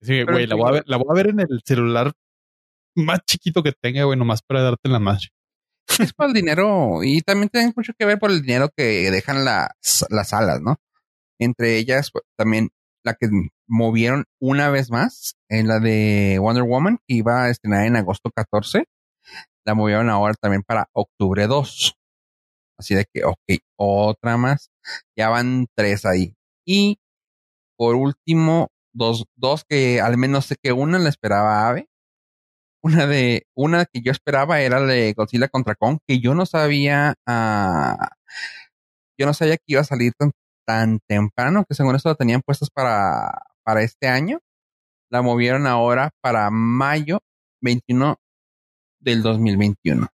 sonido. 0.00 0.26
Güey, 0.32 0.46
la 0.46 0.54
voy, 0.54 0.68
a 0.68 0.72
ver, 0.72 0.82
la 0.86 0.96
voy 0.96 1.06
a 1.10 1.14
ver 1.14 1.26
en 1.28 1.40
el 1.40 1.62
celular 1.64 2.12
más 2.94 3.20
chiquito 3.26 3.62
que 3.62 3.72
tenga, 3.72 4.04
güey, 4.04 4.18
nomás 4.18 4.40
para 4.42 4.62
darte 4.62 4.88
la 4.88 4.98
madre. 4.98 5.28
es 6.00 6.12
por 6.14 6.26
el 6.28 6.32
dinero 6.32 7.02
y 7.02 7.20
también 7.22 7.48
tiene 7.50 7.72
mucho 7.76 7.92
que 7.98 8.06
ver 8.06 8.18
por 8.18 8.30
el 8.30 8.42
dinero 8.42 8.70
que 8.74 9.10
dejan 9.10 9.44
las, 9.44 10.06
las 10.10 10.28
salas, 10.30 10.60
¿no? 10.62 10.76
Entre 11.38 11.76
ellas 11.76 12.10
pues, 12.10 12.24
también 12.36 12.70
la 13.04 13.14
que 13.14 13.28
movieron 13.68 14.24
una 14.40 14.70
vez 14.70 14.90
más 14.90 15.36
en 15.48 15.68
la 15.68 15.78
de 15.78 16.38
Wonder 16.40 16.64
Woman 16.64 16.98
que 17.06 17.14
iba 17.16 17.44
a 17.44 17.50
estrenar 17.50 17.86
en 17.86 17.96
agosto 17.96 18.30
14, 18.34 18.84
la 19.64 19.74
movieron 19.74 20.08
ahora 20.08 20.34
también 20.40 20.62
para 20.62 20.88
octubre 20.92 21.46
2. 21.46 21.94
Así 22.78 22.94
de 22.94 23.06
que, 23.12 23.24
ok, 23.24 23.38
otra 23.76 24.36
más. 24.36 24.70
Ya 25.16 25.28
van 25.28 25.66
tres 25.76 26.04
ahí. 26.06 26.34
Y 26.66 26.98
por 27.76 27.94
último, 27.96 28.68
dos, 28.94 29.26
dos 29.36 29.64
que 29.68 30.00
al 30.00 30.16
menos 30.18 30.46
sé 30.46 30.56
que 30.62 30.72
una 30.72 30.98
la 30.98 31.08
esperaba 31.08 31.68
Ave 31.68 31.88
una 32.86 33.06
de 33.06 33.46
una 33.56 33.84
que 33.86 34.00
yo 34.00 34.12
esperaba 34.12 34.60
era 34.60 34.80
la 34.80 34.86
de 34.86 35.12
Godzilla 35.12 35.48
contra 35.48 35.74
Kong 35.74 35.98
que 36.06 36.20
yo 36.20 36.34
no 36.34 36.46
sabía 36.46 37.14
ah, 37.26 38.10
yo 39.18 39.26
no 39.26 39.34
sabía 39.34 39.56
que 39.56 39.64
iba 39.66 39.80
a 39.80 39.84
salir 39.84 40.12
tan, 40.16 40.30
tan 40.66 41.00
temprano 41.08 41.64
que 41.68 41.74
según 41.74 41.96
esto 41.96 42.10
la 42.10 42.14
tenían 42.14 42.42
puestas 42.42 42.70
para 42.70 43.42
para 43.64 43.82
este 43.82 44.06
año 44.06 44.38
la 45.10 45.22
movieron 45.22 45.66
ahora 45.66 46.10
para 46.22 46.50
mayo 46.50 47.20
21 47.60 48.16
del 49.00 49.22
2021 49.22 50.06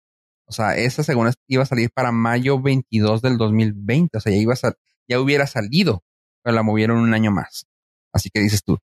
o 0.51 0.53
sea 0.53 0.77
esa 0.77 1.05
según 1.05 1.31
iba 1.49 1.63
a 1.63 1.67
salir 1.67 1.91
para 1.95 2.13
mayo 2.13 2.61
22 2.61 3.23
del 3.23 3.39
2020 3.39 4.19
o 4.19 4.21
sea 4.21 4.33
ya 4.33 4.39
iba 4.39 4.55
a 4.55 4.75
ya 5.09 5.21
hubiera 5.21 5.47
salido 5.47 6.03
pero 6.43 6.57
la 6.57 6.63
movieron 6.65 6.99
un 6.99 7.15
año 7.15 7.31
más. 7.31 7.67
Así 8.13 8.31
que 8.31 8.41
dices 8.41 8.63
tú 8.65 8.79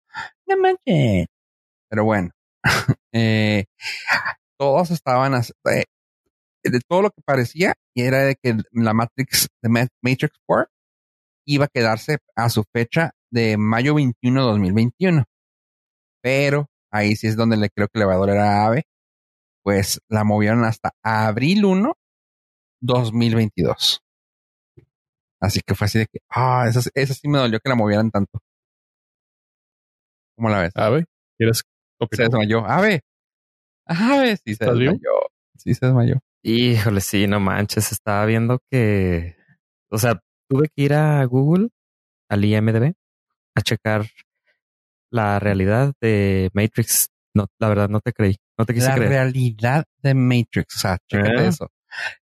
no 0.47 0.58
manches 0.58 1.28
pero 1.89 2.06
bueno 2.06 2.32
eh, 3.13 3.65
todos 4.60 4.91
estaban 4.91 5.34
eh, 5.36 5.84
de 6.63 6.80
todo 6.88 7.04
lo 7.04 7.12
que 7.12 7.21
parecía 7.26 7.73
y 7.95 8.04
era 8.04 8.19
de 8.23 8.36
que 8.41 8.58
la 8.71 8.93
Matrix 8.93 9.47
de 9.62 9.69
Ma- 9.69 9.88
Matrix 10.02 10.36
4 10.45 10.69
iba 11.47 11.65
a 11.65 11.69
quedarse 11.69 12.19
a 12.36 12.49
su 12.49 12.63
fecha 12.73 13.12
de 13.32 13.58
mayo 13.58 13.95
21 13.95 14.41
de 14.41 14.47
2021 14.52 15.26
pero 16.21 16.67
ahí 16.91 17.15
sí 17.15 17.28
es 17.28 17.36
donde 17.36 17.58
le 17.58 17.69
creo 17.69 17.88
que 17.89 17.99
le 17.99 18.06
va 18.06 18.13
a 18.13 18.17
doler 18.17 18.38
a 18.38 18.65
Ave 18.65 18.84
pues 19.63 19.99
la 20.10 20.23
movieron 20.23 20.65
hasta 20.65 20.91
abril 21.04 21.65
1 21.65 21.93
2022 22.82 24.02
así 25.39 25.62
que 25.65 25.76
fue 25.76 25.86
así 25.86 25.99
de 25.99 26.08
que 26.08 26.19
ah 26.30 26.65
esa, 26.69 26.82
esa 26.93 27.13
sí 27.13 27.28
me 27.28 27.38
dolió 27.39 27.60
que 27.60 27.69
la 27.69 27.76
movieran 27.76 28.12
tanto 28.12 28.39
¿cómo 30.36 30.49
la 30.49 30.62
ves? 30.62 30.71
A 30.76 30.89
ver, 30.89 31.06
¿quieres 31.38 31.63
se 32.12 32.23
desmayó. 32.23 32.65
Ave. 32.65 33.02
Ave, 33.86 34.38
sí 34.38 34.56
se 34.56 34.63
¿Estás 34.65 34.78
vivo? 34.78 34.93
desmayó. 34.93 35.12
Sí 35.58 35.73
se 35.73 35.86
desmayó. 35.86 36.19
Híjole, 36.43 37.02
sí, 37.02 37.28
no 37.28 37.39
manches. 37.39 37.91
Estaba 37.91 38.26
viendo 38.26 38.60
que, 38.69 39.36
o 39.89 39.97
sea, 39.97 40.19
tuve 40.49 40.67
que 40.76 40.84
ir 40.84 40.93
a 40.93 41.23
Google, 41.26 41.69
al 42.30 42.43
IMDb, 42.43 42.93
a 43.56 43.62
checar 43.62 44.06
la 45.12 45.39
realidad 45.39 45.93
de 46.02 46.49
Matrix. 46.54 47.10
No, 47.36 47.47
la 47.60 47.69
verdad 47.69 47.89
no 47.89 47.99
te 48.02 48.13
creí. 48.13 48.36
No 48.57 48.65
te 48.65 48.73
quise 48.73 48.87
La 48.87 48.95
creer. 48.95 49.09
realidad 49.09 49.85
de 50.01 50.13
Matrix. 50.13 50.75
O 50.75 50.79
sea, 50.79 50.97
chécate 51.09 51.39
Ah. 51.39 51.47
eso. 51.47 51.71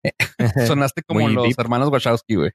Sonaste 0.67 1.03
como 1.03 1.21
Muy 1.21 1.33
los 1.35 1.45
deep. 1.45 1.59
hermanos 1.61 1.91
Wachowski, 1.91 2.35
güey. 2.37 2.51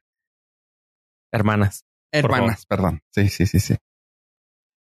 Hermanas. 1.32 1.84
Hermanas, 2.12 2.66
perdón. 2.66 3.00
Sí, 3.12 3.28
sí, 3.28 3.46
sí, 3.46 3.58
sí. 3.60 3.76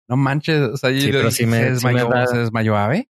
No 0.09 0.17
manches. 0.17 0.61
O 0.61 0.77
sea, 0.77 0.91
Sí, 0.91 1.09
pero 1.13 1.31
sí 1.31 1.47
me- 1.47 1.59
se, 1.59 1.63
sí 1.63 1.87
me 1.87 1.93
desmayó, 1.93 2.09
da- 2.09 2.27
se 2.27 2.39
desmayó 2.39 2.77
Ave. 2.77 3.09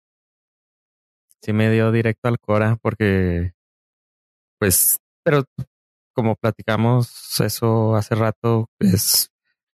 Sí 1.42 1.52
me 1.52 1.70
dio 1.70 1.92
directo 1.92 2.28
al 2.28 2.38
Cora 2.40 2.76
porque, 2.80 3.52
pues, 4.58 4.98
pero 5.22 5.44
como 6.14 6.34
platicamos 6.36 7.38
eso 7.40 7.94
hace 7.94 8.14
rato, 8.14 8.70
es 8.80 9.30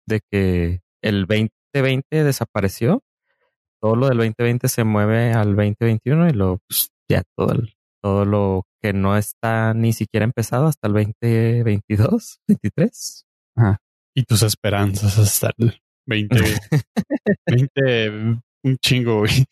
de 0.07 0.21
que 0.31 0.81
el 1.01 1.25
2020 1.25 2.23
desapareció. 2.23 3.01
Todo 3.81 3.95
lo 3.95 4.07
del 4.07 4.17
2020 4.17 4.67
se 4.67 4.83
mueve 4.83 5.33
al 5.33 5.55
2021 5.55 6.29
y 6.29 6.33
lo, 6.33 6.59
pues, 6.67 6.89
ya 7.09 7.23
todo, 7.37 7.53
el- 7.53 7.73
todo 8.03 8.25
lo 8.25 8.63
que 8.81 8.93
no 8.93 9.17
está 9.17 9.73
ni 9.73 9.93
siquiera 9.93 10.23
empezado 10.23 10.67
hasta 10.67 10.87
el 10.87 10.93
2022, 10.93 12.39
23. 12.47 13.25
Y 14.15 14.23
tus 14.23 14.41
esperanzas 14.43 15.17
hasta 15.19 15.51
el 15.57 15.79
20, 16.07 16.35
20, 17.47 18.19
un 18.63 18.77
chingo, 18.77 19.19
güey. 19.19 19.45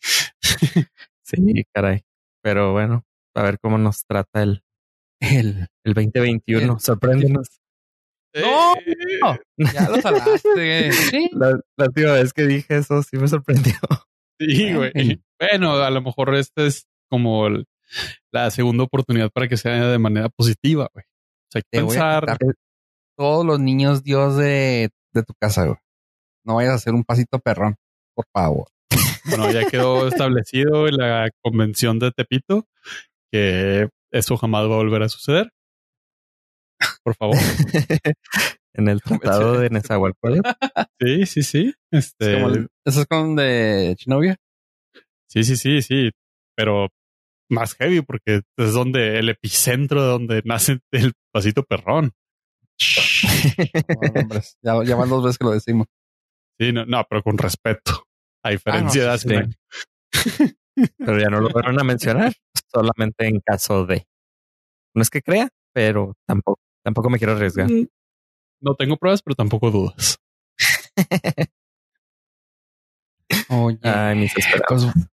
Sí, 1.24 1.64
caray. 1.74 2.02
Pero 2.42 2.72
bueno, 2.72 3.04
a 3.36 3.42
ver 3.42 3.58
cómo 3.60 3.78
nos 3.78 4.04
trata 4.06 4.42
el, 4.42 4.62
El. 5.20 5.68
el 5.84 5.94
2021. 5.94 6.72
El- 6.74 6.80
Sorpréndenos. 6.80 7.48
¡No! 8.34 8.74
Eh, 8.76 9.38
Ya 9.72 9.88
lo 9.88 9.96
salaste. 10.02 10.92
Sí. 10.92 11.30
La, 11.32 11.58
la 11.78 11.86
última 11.86 12.12
vez 12.12 12.32
que 12.32 12.46
dije 12.46 12.76
eso 12.76 13.02
sí 13.02 13.16
me 13.16 13.28
sorprendió. 13.28 13.74
Sí, 14.38 14.72
güey. 14.74 14.92
Bueno, 15.38 15.74
a 15.82 15.90
lo 15.90 16.00
mejor 16.00 16.34
esta 16.34 16.64
es 16.64 16.86
como 17.10 17.46
el- 17.46 17.66
la 18.32 18.50
segunda 18.50 18.84
oportunidad 18.84 19.30
para 19.30 19.48
que 19.48 19.58
sea 19.58 19.86
de 19.88 19.98
manera 19.98 20.30
positiva, 20.30 20.88
güey. 20.94 21.04
O 21.04 21.50
sea, 21.52 21.58
hay 21.58 21.62
que 21.62 21.78
Te 21.78 21.84
pensar. 21.84 22.38
todos 23.18 23.44
los 23.44 23.60
niños 23.60 24.02
Dios 24.02 24.36
de, 24.36 24.88
de 25.12 25.22
tu 25.22 25.34
casa, 25.38 25.64
güey. 25.66 25.76
No 26.44 26.54
vayas 26.54 26.72
a 26.72 26.76
hacer 26.76 26.94
un 26.94 27.04
pasito 27.04 27.38
perrón, 27.38 27.76
por 28.14 28.24
favor. 28.32 28.68
Bueno, 29.26 29.50
ya 29.52 29.66
quedó 29.68 30.08
establecido 30.08 30.88
en 30.88 30.96
la 30.96 31.28
convención 31.42 31.98
de 31.98 32.12
Tepito 32.12 32.66
que 33.30 33.88
eso 34.10 34.36
jamás 34.38 34.62
va 34.62 34.74
a 34.74 34.78
volver 34.78 35.02
a 35.02 35.08
suceder. 35.10 35.50
Por 37.02 37.14
favor. 37.14 37.36
en 38.76 38.88
el 38.88 39.00
tratado 39.02 39.58
de 39.58 39.70
Nezahualcóyotl. 39.70 40.48
Sí, 41.00 41.26
sí, 41.26 41.42
sí. 41.42 41.74
Es 41.90 42.06
Este, 42.06 42.42
el- 42.42 42.68
¿Eso 42.84 43.00
es 43.02 43.06
con 43.06 43.36
de 43.36 43.94
Chinovia? 43.98 44.36
sí, 45.28 45.44
sí, 45.44 45.56
sí, 45.56 45.82
sí. 45.82 46.10
Pero 46.56 46.88
más 47.50 47.74
heavy 47.74 48.00
porque 48.02 48.40
es 48.56 48.72
donde 48.72 49.18
el 49.18 49.28
epicentro 49.28 50.02
de 50.02 50.08
donde 50.08 50.42
nace 50.44 50.80
el 50.92 51.12
pasito 51.32 51.62
perrón. 51.64 52.12
No, 53.88 54.00
hombres, 54.20 54.56
ya, 54.62 54.82
ya 54.84 54.96
van 54.96 55.08
dos 55.08 55.24
veces 55.24 55.38
que 55.38 55.44
lo 55.44 55.50
decimos. 55.52 55.86
Sí, 56.58 56.72
no, 56.72 56.84
no, 56.86 57.04
pero 57.08 57.22
con 57.22 57.36
respeto. 57.38 58.04
A 58.44 58.50
diferencia 58.50 59.02
Ah, 59.02 59.04
no, 59.04 59.10
de 59.10 59.14
hace 59.14 59.28
sí, 59.28 59.34
año. 59.34 59.52
Pero 60.98 61.18
ya 61.20 61.28
no 61.28 61.40
lo 61.40 61.50
fueron 61.50 61.78
a 61.80 61.84
mencionar, 61.84 62.32
solamente 62.72 63.26
en 63.26 63.40
caso 63.40 63.86
de. 63.86 64.06
No 64.94 65.02
es 65.02 65.10
que 65.10 65.20
crea, 65.22 65.48
pero 65.74 66.14
tampoco, 66.26 66.60
tampoco 66.84 67.10
me 67.10 67.18
quiero 67.18 67.34
arriesgar. 67.34 67.68
Mm, 68.60 68.66
No 68.68 68.74
tengo 68.74 68.96
pruebas, 68.96 69.22
pero 69.22 69.34
tampoco 69.34 69.70
dudas. 69.70 70.18
Oye, 73.48 73.78
Ay, 73.82 74.16
mis 74.16 74.36
esperanzas. 74.36 74.92
pues, 74.94 75.06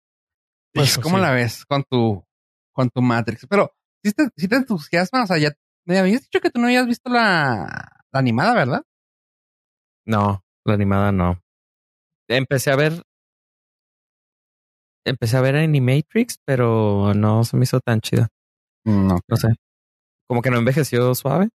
pues, 0.72 0.92
Hijo, 0.92 1.02
¿cómo 1.02 1.16
sí. 1.16 1.22
la 1.22 1.30
ves 1.32 1.64
con 1.66 1.84
tu, 1.84 2.24
con 2.72 2.90
tu 2.90 3.00
Matrix? 3.02 3.46
Pero, 3.48 3.72
si 4.02 4.12
te, 4.12 4.28
sí 4.36 4.48
te 4.48 4.56
entusiasma, 4.56 5.24
o 5.24 5.26
sea, 5.26 5.38
ya 5.38 5.52
me 5.86 5.98
habías 5.98 6.22
dicho 6.22 6.40
que 6.40 6.50
tú 6.50 6.60
no 6.60 6.66
habías 6.66 6.86
visto 6.86 7.10
la, 7.10 7.88
la 8.12 8.18
animada, 8.18 8.54
¿verdad? 8.54 8.82
No, 10.06 10.42
la 10.64 10.74
animada 10.74 11.12
no. 11.12 11.40
Empecé 12.28 12.70
a 12.70 12.76
ver. 12.76 13.02
Empecé 15.06 15.36
a 15.36 15.42
ver 15.42 15.56
Animatrix, 15.56 16.38
pero 16.46 17.12
no 17.14 17.44
se 17.44 17.56
me 17.58 17.64
hizo 17.64 17.80
tan 17.80 18.00
chida. 18.00 18.28
No. 18.84 19.18
No 19.28 19.36
sé. 19.36 19.48
Como 20.26 20.40
que 20.40 20.50
no 20.50 20.56
envejeció 20.56 21.14
suave. 21.14 21.50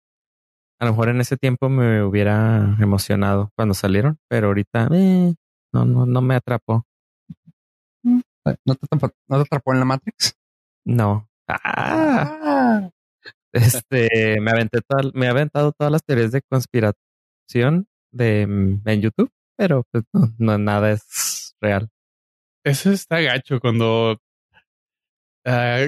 A 0.78 0.84
lo 0.84 0.90
mejor 0.92 1.08
en 1.08 1.20
ese 1.20 1.36
tiempo 1.36 1.68
me 1.68 2.02
hubiera 2.02 2.76
emocionado 2.80 3.50
cuando 3.56 3.74
salieron, 3.74 4.18
pero 4.28 4.48
ahorita 4.48 4.88
eh, 4.92 5.34
no, 5.72 5.84
no, 5.84 6.04
no 6.06 6.20
me 6.20 6.34
atrapó. 6.34 6.84
¿No 8.04 8.22
te, 8.74 8.86
atrapó- 8.86 9.12
no 9.28 9.36
te 9.38 9.42
atrapó 9.42 9.72
en 9.72 9.78
la 9.80 9.84
Matrix? 9.86 10.36
No. 10.84 11.28
Ah, 11.48 12.38
Ah. 12.42 12.90
este, 13.52 14.40
me 14.40 14.50
aventé 14.50 14.80
toda- 14.86 15.10
me 15.14 15.26
he 15.26 15.28
aventado 15.28 15.72
todas 15.72 15.90
las 15.90 16.02
teorías 16.04 16.32
de 16.32 16.42
conspiración 16.42 17.86
de 18.12 18.46
mm, 18.46 18.82
en 18.88 19.00
YouTube, 19.00 19.30
pero 19.56 19.84
pues 19.90 20.04
no, 20.12 20.32
no 20.38 20.58
nada 20.58 20.92
es 20.92 21.54
real. 21.60 21.88
Ese 22.64 22.92
está 22.92 23.20
gacho 23.20 23.60
cuando 23.60 24.18
ah, 25.46 25.86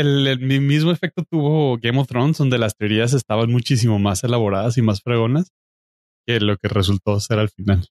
el, 0.00 0.26
el 0.26 0.40
mi- 0.40 0.60
mismo 0.60 0.90
efecto 0.90 1.24
tuvo 1.30 1.78
Game 1.78 1.98
of 2.00 2.06
Thrones, 2.08 2.38
donde 2.38 2.58
las 2.58 2.74
teorías 2.76 3.12
estaban 3.14 3.50
muchísimo 3.50 3.98
más 3.98 4.24
elaboradas 4.24 4.78
y 4.78 4.82
más 4.82 5.00
fregonas 5.02 5.50
que 6.26 6.40
lo 6.40 6.56
que 6.56 6.68
resultó 6.68 7.18
ser 7.20 7.38
al 7.38 7.48
final. 7.50 7.86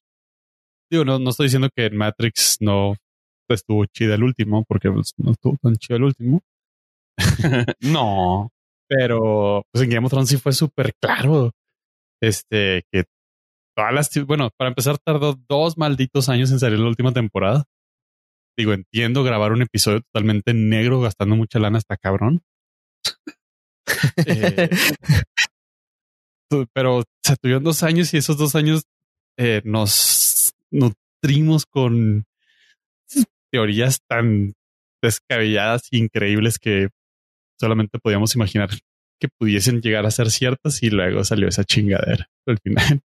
Digo, 0.90 1.04
no, 1.04 1.18
no 1.18 1.30
estoy 1.30 1.46
diciendo 1.46 1.68
que 1.74 1.86
en 1.86 1.96
Matrix 1.96 2.58
no 2.60 2.94
estuvo 3.50 3.84
chida 3.86 4.14
el 4.14 4.22
último, 4.22 4.64
porque 4.68 4.90
pues, 4.90 5.12
no 5.18 5.32
estuvo 5.32 5.56
tan 5.62 5.76
chido 5.76 5.96
el 5.96 6.04
último, 6.04 6.40
no. 7.80 8.50
pero 8.88 9.62
pues 9.72 9.84
en 9.84 9.90
Game 9.90 10.06
of 10.06 10.10
Thrones 10.10 10.28
sí 10.28 10.36
fue 10.36 10.52
súper 10.52 10.92
claro. 11.00 11.52
Este, 12.22 12.82
que 12.92 13.04
todas 13.76 13.94
las, 13.94 14.10
bueno, 14.26 14.50
para 14.56 14.68
empezar 14.68 14.98
tardó 14.98 15.36
dos 15.48 15.78
malditos 15.78 16.28
años 16.28 16.50
en 16.50 16.58
salir 16.58 16.78
la 16.78 16.88
última 16.88 17.12
temporada. 17.12 17.64
Digo, 18.58 18.72
entiendo 18.72 19.22
grabar 19.22 19.52
un 19.52 19.62
episodio 19.62 20.00
totalmente 20.00 20.52
negro 20.52 21.00
gastando 21.00 21.36
mucha 21.36 21.60
lana 21.60 21.78
hasta 21.78 21.96
cabrón. 21.96 22.42
Eh, 26.50 26.66
pero 26.72 27.02
se 27.22 27.36
tuvieron 27.36 27.64
dos 27.64 27.82
años 27.82 28.12
y 28.14 28.18
esos 28.18 28.36
dos 28.36 28.54
años 28.54 28.82
eh, 29.38 29.60
nos 29.64 30.52
nutrimos 30.70 31.66
con 31.66 32.24
teorías 33.50 34.00
tan 34.06 34.54
descabelladas 35.02 35.88
e 35.90 35.98
increíbles 35.98 36.58
que 36.58 36.90
solamente 37.58 37.98
podíamos 37.98 38.34
imaginar 38.36 38.70
que 39.20 39.28
pudiesen 39.38 39.80
llegar 39.80 40.06
a 40.06 40.10
ser 40.10 40.30
ciertas 40.30 40.82
y 40.82 40.90
luego 40.90 41.24
salió 41.24 41.48
esa 41.48 41.64
chingadera 41.64 42.28
al 42.46 42.58
final. 42.58 43.00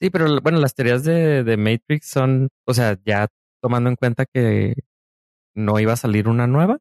Sí, 0.00 0.10
pero 0.10 0.40
bueno, 0.40 0.58
las 0.58 0.74
teorías 0.74 1.04
de, 1.04 1.42
de 1.44 1.56
Matrix 1.56 2.06
son, 2.06 2.48
o 2.66 2.74
sea, 2.74 2.98
ya 3.04 3.28
tomando 3.62 3.90
en 3.90 3.96
cuenta 3.96 4.26
que 4.26 4.74
no 5.56 5.80
iba 5.80 5.94
a 5.94 5.96
salir 5.96 6.28
una 6.28 6.46
nueva, 6.46 6.78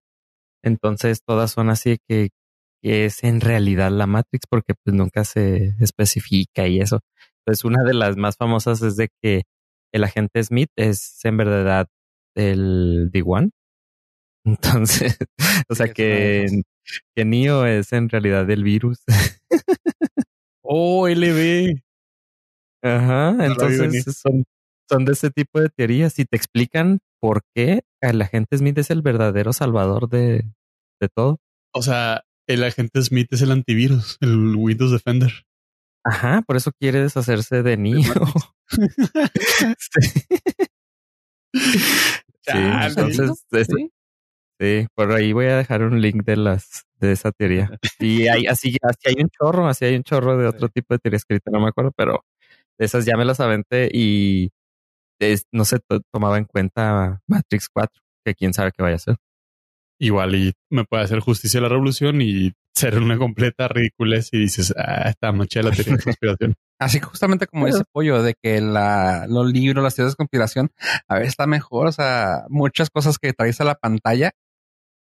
entonces 0.64 1.22
todas 1.26 1.52
son 1.52 1.70
así 1.70 1.98
que, 2.08 2.30
que 2.84 3.06
es 3.06 3.24
en 3.24 3.42
realidad 3.42 3.92
la 3.92 4.08
Matrix 4.08 4.46
porque 4.50 4.74
pues 4.84 4.96
nunca 4.96 5.24
se 5.26 5.76
especifica 5.80 6.68
y 6.68 6.80
eso. 6.82 7.02
Entonces 7.40 7.66
una 7.66 7.84
de 7.84 7.94
las 7.94 8.18
más 8.18 8.38
famosas 8.38 8.82
es 8.84 8.98
de 8.98 9.10
que 9.22 9.44
el 9.94 10.04
agente 10.04 10.44
Smith 10.44 10.70
es 10.78 11.24
en 11.26 11.38
verdad 11.38 11.88
el 12.36 13.12
D1. 13.12 13.52
Entonces, 14.46 15.18
o 15.70 15.76
sea 15.76 15.88
Sí, 15.88 15.94
que, 15.94 16.64
que 17.16 17.26
Neo 17.26 17.66
es 17.66 17.94
en 17.94 18.10
realidad 18.10 18.50
el 18.50 18.64
virus. 18.64 19.00
Oh, 20.64 21.08
LB. 21.08 21.82
Ajá, 22.84 23.36
entonces 23.46 24.04
son, 24.18 24.44
son 24.92 25.06
de 25.06 25.14
ese 25.14 25.32
tipo 25.32 25.62
de 25.62 25.70
teorías 25.70 26.20
y 26.20 26.26
te 26.26 26.36
explican 26.36 27.00
por 27.22 27.44
qué 27.56 27.84
el 28.02 28.22
agente 28.22 28.58
Smith 28.58 28.78
es 28.78 28.90
el 28.90 29.02
verdadero 29.02 29.54
salvador 29.54 30.10
de, 30.10 30.44
de 31.00 31.08
todo. 31.08 31.40
O 31.74 31.82
sea, 31.82 32.24
el 32.48 32.64
agente 32.64 33.02
Smith 33.02 33.32
es 33.32 33.42
el 33.42 33.52
antivirus, 33.52 34.18
el 34.20 34.56
Windows 34.58 34.92
Defender. 34.92 35.32
Ajá, 36.04 36.42
por 36.46 36.58
eso 36.58 36.72
quiere 36.78 37.00
deshacerse 37.02 37.64
de 37.64 37.78
Neo. 37.78 38.02
sí. 39.78 40.12
Sí, 41.54 42.58
entonces, 42.58 43.46
es- 43.52 43.68
¿Sí? 43.68 43.92
sí, 44.60 44.88
por 44.96 45.12
ahí 45.14 45.32
voy 45.32 45.46
a 45.46 45.58
dejar 45.58 45.84
un 45.84 46.02
link 46.02 46.24
de 46.26 46.38
las 46.38 46.86
de 47.00 47.12
esa 47.14 47.32
teoría. 47.32 47.70
Y 48.00 48.28
hay, 48.28 48.46
así, 48.48 48.76
así 48.82 49.00
hay 49.08 49.24
un 49.24 49.30
chorro, 49.30 49.68
así 49.68 49.86
hay 49.86 49.96
un 49.96 50.04
chorro 50.04 50.38
de 50.38 50.48
otro 50.48 50.70
tipo 50.70 50.94
de 50.94 51.00
teorías 51.00 51.24
que 51.24 51.36
ahorita 51.36 51.52
no 51.52 51.62
me 51.62 51.70
acuerdo, 51.70 51.92
pero 51.96 52.26
esas 52.80 53.06
ya 53.06 53.16
me 53.16 53.26
las 53.26 53.40
aventé 53.40 53.90
y 53.94 54.52
es- 55.22 55.46
no 55.52 55.66
se 55.66 55.80
to- 55.80 56.02
tomaba 56.12 56.38
en 56.38 56.46
cuenta 56.46 57.22
Matrix 57.28 57.70
4, 57.74 58.02
que 58.26 58.36
quién 58.36 58.54
sabe 58.54 58.72
qué 58.76 58.84
vaya 58.84 58.96
a 58.96 59.00
ser. 59.00 59.18
igual 60.00 60.34
y 60.36 60.54
me 60.72 60.84
puede 60.86 61.04
hacer 61.04 61.20
justicia 61.20 61.60
a 61.60 61.64
la 61.64 61.70
revolución 61.70 62.22
y 62.24 62.54
ser 62.74 62.98
una 62.98 63.18
completa 63.20 63.68
ridiculez 63.68 64.30
y 64.32 64.40
dices, 64.40 64.74
ah, 64.76 65.10
está 65.10 65.32
mancha 65.32 65.62
la 65.62 65.70
teoría 65.72 65.96
de 65.98 66.04
conspiración. 66.04 66.56
Así 66.80 67.00
que 67.00 67.06
justamente 67.06 67.46
como 67.46 67.68
dice 67.68 67.84
Pollo, 67.92 68.24
de 68.24 68.34
que 68.42 68.60
la, 68.62 69.28
los 69.30 69.52
libros, 69.52 69.84
las 69.84 69.94
teorías 69.96 70.14
de 70.14 70.18
conspiración, 70.18 70.72
a 71.08 71.16
veces 71.16 71.30
está 71.30 71.46
mejor. 71.46 71.86
O 71.86 71.92
sea, 71.92 72.46
muchas 72.50 72.90
cosas 72.90 73.20
que 73.20 73.34
traes 73.34 73.62
a 73.62 73.66
la 73.66 73.76
pantalla 73.76 74.32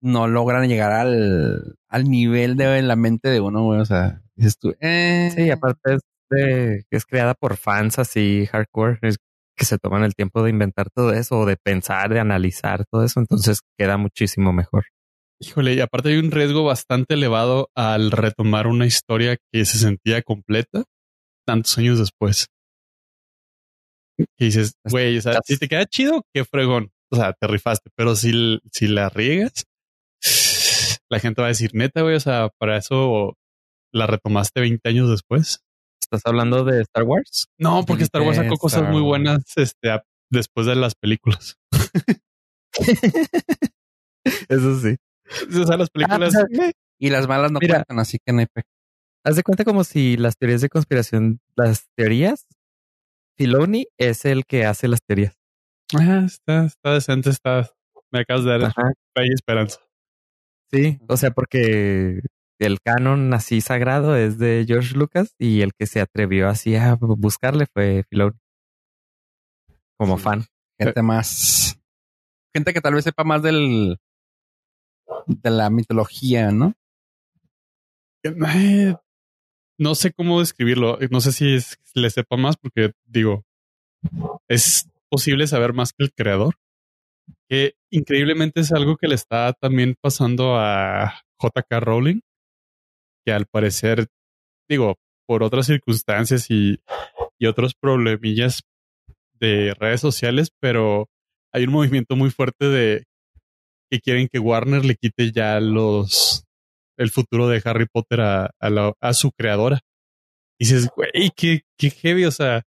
no 0.01 0.27
logran 0.27 0.67
llegar 0.67 0.93
al, 0.93 1.75
al 1.89 2.03
nivel 2.09 2.57
de 2.57 2.81
la 2.81 2.95
mente 2.95 3.29
de 3.29 3.39
uno, 3.41 3.63
güey. 3.63 3.79
O 3.81 3.85
sea, 3.85 4.21
dices 4.35 4.57
tú, 4.57 4.73
eh. 4.79 5.31
Sí, 5.35 5.51
aparte 5.51 5.95
es, 5.95 6.01
de, 6.31 6.85
es 6.89 7.05
creada 7.05 7.35
por 7.35 7.57
fans 7.57 7.99
así 7.99 8.47
hardcore, 8.51 8.97
es 9.03 9.17
que 9.57 9.65
se 9.65 9.77
toman 9.77 10.03
el 10.03 10.13
tiempo 10.13 10.43
de 10.43 10.51
inventar 10.51 10.89
todo 10.93 11.11
eso, 11.13 11.39
o 11.39 11.45
de 11.45 11.57
pensar, 11.57 12.13
de 12.13 12.19
analizar 12.19 12.85
todo 12.91 13.03
eso, 13.03 13.19
entonces 13.19 13.61
queda 13.77 13.97
muchísimo 13.97 14.53
mejor. 14.53 14.85
Híjole, 15.39 15.73
y 15.73 15.81
aparte 15.81 16.09
hay 16.09 16.17
un 16.17 16.31
riesgo 16.31 16.63
bastante 16.63 17.15
elevado 17.15 17.69
al 17.75 18.11
retomar 18.11 18.67
una 18.67 18.85
historia 18.85 19.37
que 19.51 19.65
se 19.65 19.77
sentía 19.77 20.21
completa 20.21 20.83
tantos 21.45 21.77
años 21.77 21.99
después. 21.99 22.47
Y 24.17 24.45
dices, 24.45 24.73
güey, 24.83 25.17
o 25.17 25.21
sea, 25.21 25.39
si 25.43 25.57
te 25.57 25.67
queda 25.67 25.85
chido, 25.85 26.23
qué 26.33 26.43
fregón. 26.43 26.91
O 27.11 27.15
sea, 27.15 27.33
te 27.33 27.47
rifaste, 27.47 27.89
pero 27.95 28.15
si, 28.15 28.59
si 28.71 28.87
la 28.87 29.09
riegas, 29.09 29.65
la 31.09 31.19
gente 31.19 31.41
va 31.41 31.47
a 31.47 31.49
decir, 31.49 31.71
neta, 31.73 32.01
güey, 32.01 32.15
o 32.15 32.19
sea, 32.19 32.49
para 32.59 32.77
eso 32.77 33.35
la 33.93 34.07
retomaste 34.07 34.59
20 34.59 34.89
años 34.89 35.09
después. 35.09 35.59
¿Estás 36.09 36.25
hablando 36.25 36.63
de 36.63 36.81
Star 36.83 37.03
Wars? 37.03 37.47
No, 37.57 37.83
porque 37.85 38.03
Star 38.03 38.21
Wars 38.21 38.37
sacó 38.37 38.55
cosas 38.55 38.89
muy 38.89 39.01
buenas 39.01 39.43
este, 39.57 39.89
después 40.29 40.65
de 40.65 40.75
las 40.75 40.95
películas. 40.95 41.57
Eso 44.47 44.79
sí. 44.79 44.95
O 45.49 45.65
sea, 45.65 45.75
las 45.75 45.89
películas. 45.89 46.33
Ah, 46.33 46.45
pues, 46.49 46.71
y 46.97 47.09
las 47.09 47.27
malas 47.27 47.51
no 47.51 47.59
cuentan, 47.59 47.99
así 47.99 48.19
que 48.25 48.31
no 48.31 48.39
hay 48.39 48.45
Haz 49.25 49.35
de 49.35 49.43
cuenta 49.43 49.65
como 49.65 49.83
si 49.83 50.15
las 50.15 50.37
teorías 50.37 50.61
de 50.61 50.69
conspiración, 50.69 51.41
las 51.57 51.87
teorías, 51.97 52.47
Filoni 53.35 53.87
es 53.97 54.23
el 54.23 54.45
que 54.45 54.65
hace 54.65 54.87
las 54.87 55.01
teorías. 55.05 55.35
Ah, 55.93 56.23
está, 56.25 56.65
está 56.65 56.93
decente, 56.93 57.31
está. 57.31 57.69
Me 58.11 58.21
acabas 58.21 58.45
de 58.45 58.51
dar 58.51 58.63
Ajá. 58.63 58.93
esperanza. 59.33 59.81
Sí, 60.71 60.99
o 61.09 61.17
sea, 61.17 61.31
porque 61.31 62.21
el 62.59 62.79
canon 62.81 63.33
así 63.33 63.61
sagrado 63.61 64.15
es 64.15 64.37
de 64.39 64.65
George 64.67 64.95
Lucas 64.95 65.35
y 65.37 65.61
el 65.61 65.73
que 65.73 65.85
se 65.87 66.01
atrevió 66.01 66.47
así 66.49 66.75
a 66.75 66.95
buscarle 66.95 67.65
fue 67.73 68.03
Filoni. 68.09 68.37
Como 69.99 70.17
Sí. 70.17 70.23
fan. 70.23 70.45
gente 70.79 71.01
más, 71.01 71.79
gente 72.55 72.71
que 72.73 72.81
tal 72.81 72.93
vez 72.93 73.03
sepa 73.03 73.23
más 73.23 73.41
del, 73.41 73.97
de 75.25 75.49
la 75.49 75.69
mitología, 75.71 76.51
¿no? 76.51 76.73
No 79.79 79.95
sé 79.95 80.11
cómo 80.13 80.39
describirlo. 80.39 80.97
No 81.11 81.21
sé 81.21 81.31
si 81.31 81.55
es- 81.55 81.77
le 81.93 82.09
sepa 82.09 82.37
más 82.37 82.57
porque 82.57 82.91
digo, 83.05 83.43
es 84.47 84.89
posible 85.09 85.47
saber 85.47 85.73
más 85.73 85.93
que 85.93 86.03
el 86.03 86.13
creador. 86.13 86.55
Que 87.49 87.73
increíblemente 87.91 88.61
es 88.61 88.71
algo 88.71 88.97
que 88.97 89.07
le 89.07 89.15
está 89.15 89.53
también 89.53 89.95
pasando 90.01 90.55
a 90.57 91.21
JK 91.39 91.79
Rowling, 91.79 92.21
que 93.27 93.33
al 93.33 93.45
parecer, 93.45 94.07
digo, 94.69 94.95
por 95.27 95.43
otras 95.43 95.65
circunstancias 95.65 96.49
y, 96.49 96.79
y 97.37 97.47
otros 97.47 97.75
problemillas 97.75 98.61
de 99.33 99.73
redes 99.73 99.99
sociales, 99.99 100.49
pero 100.61 101.09
hay 101.53 101.65
un 101.65 101.73
movimiento 101.73 102.15
muy 102.15 102.29
fuerte 102.29 102.69
de 102.69 103.03
que 103.91 103.99
quieren 103.99 104.29
que 104.31 104.39
Warner 104.39 104.85
le 104.85 104.95
quite 104.95 105.33
ya 105.33 105.59
los 105.59 106.45
el 106.97 107.11
futuro 107.11 107.49
de 107.49 107.61
Harry 107.65 107.85
Potter 107.85 108.21
a, 108.21 109.13
su 109.13 109.31
creadora. 109.33 109.81
Y 110.57 110.65
dices, 110.65 110.89
güey, 110.95 111.31
qué, 111.35 111.63
qué 111.77 111.89
heavy, 111.89 112.23
o 112.23 112.31
sea, 112.31 112.63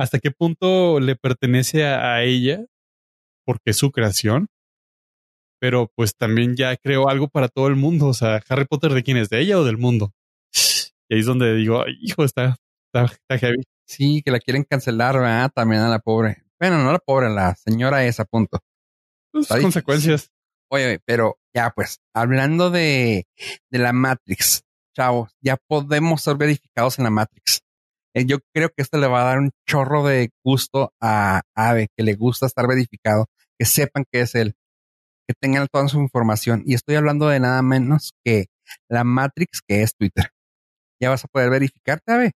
¿hasta 0.00 0.18
qué 0.18 0.32
punto 0.32 0.98
le 0.98 1.14
pertenece 1.14 1.86
a, 1.86 2.16
a 2.16 2.24
ella? 2.24 2.66
Porque 3.46 3.70
es 3.70 3.76
su 3.76 3.92
creación. 3.92 4.48
Pero 5.62 5.92
pues 5.94 6.16
también 6.16 6.56
ya 6.56 6.76
creó 6.76 7.08
algo 7.08 7.28
para 7.28 7.46
todo 7.46 7.68
el 7.68 7.76
mundo. 7.76 8.08
O 8.08 8.14
sea, 8.14 8.42
Harry 8.48 8.64
Potter 8.64 8.94
de 8.94 9.04
quién 9.04 9.16
es, 9.16 9.28
de 9.28 9.38
ella 9.38 9.60
o 9.60 9.64
del 9.64 9.78
mundo. 9.78 10.12
Y 11.08 11.14
ahí 11.14 11.20
es 11.20 11.26
donde 11.26 11.54
digo, 11.54 11.84
"Ay, 11.84 11.94
hijo, 12.00 12.24
está, 12.24 12.56
está, 12.86 13.04
está 13.04 13.38
heavy. 13.38 13.62
Sí, 13.86 14.22
que 14.24 14.30
la 14.30 14.40
quieren 14.40 14.64
cancelar, 14.64 15.14
¿verdad? 15.16 15.50
También 15.54 15.82
a 15.82 15.88
la 15.90 15.98
pobre. 15.98 16.42
Bueno, 16.58 16.82
no 16.82 16.90
la 16.90 16.98
pobre, 16.98 17.28
la 17.28 17.54
señora 17.54 18.04
esa, 18.06 18.24
punto. 18.24 18.60
Pues, 19.30 19.42
Está 19.42 19.56
difícil. 19.56 19.82
consecuencias. 19.82 20.30
Oye, 20.70 21.00
pero 21.04 21.36
ya 21.54 21.70
pues, 21.70 21.98
hablando 22.14 22.70
de, 22.70 23.26
de 23.70 23.78
la 23.78 23.92
Matrix, 23.92 24.62
chavos, 24.96 25.30
ya 25.42 25.58
podemos 25.68 26.22
ser 26.22 26.36
verificados 26.36 26.98
en 26.98 27.04
la 27.04 27.10
Matrix. 27.10 27.60
Eh, 28.14 28.24
yo 28.24 28.38
creo 28.54 28.70
que 28.70 28.82
esto 28.82 28.96
le 28.98 29.06
va 29.06 29.20
a 29.22 29.26
dar 29.26 29.38
un 29.38 29.50
chorro 29.68 30.04
de 30.04 30.30
gusto 30.42 30.94
a 31.00 31.42
Ave, 31.54 31.88
que 31.94 32.02
le 32.04 32.14
gusta 32.14 32.46
estar 32.46 32.66
verificado, 32.66 33.26
que 33.58 33.66
sepan 33.66 34.04
que 34.10 34.20
es 34.22 34.34
él, 34.34 34.54
que 35.26 35.34
tengan 35.40 35.66
toda 35.72 35.88
su 35.88 36.00
información. 36.00 36.62
Y 36.66 36.74
estoy 36.74 36.96
hablando 36.96 37.28
de 37.28 37.40
nada 37.40 37.62
menos 37.62 38.12
que 38.24 38.46
la 38.88 39.04
Matrix, 39.04 39.60
que 39.66 39.82
es 39.82 39.94
Twitter. 39.96 40.30
Ya 41.00 41.10
vas 41.10 41.24
a 41.24 41.28
poder 41.28 41.50
verificarte, 41.50 42.12
Ave. 42.12 42.32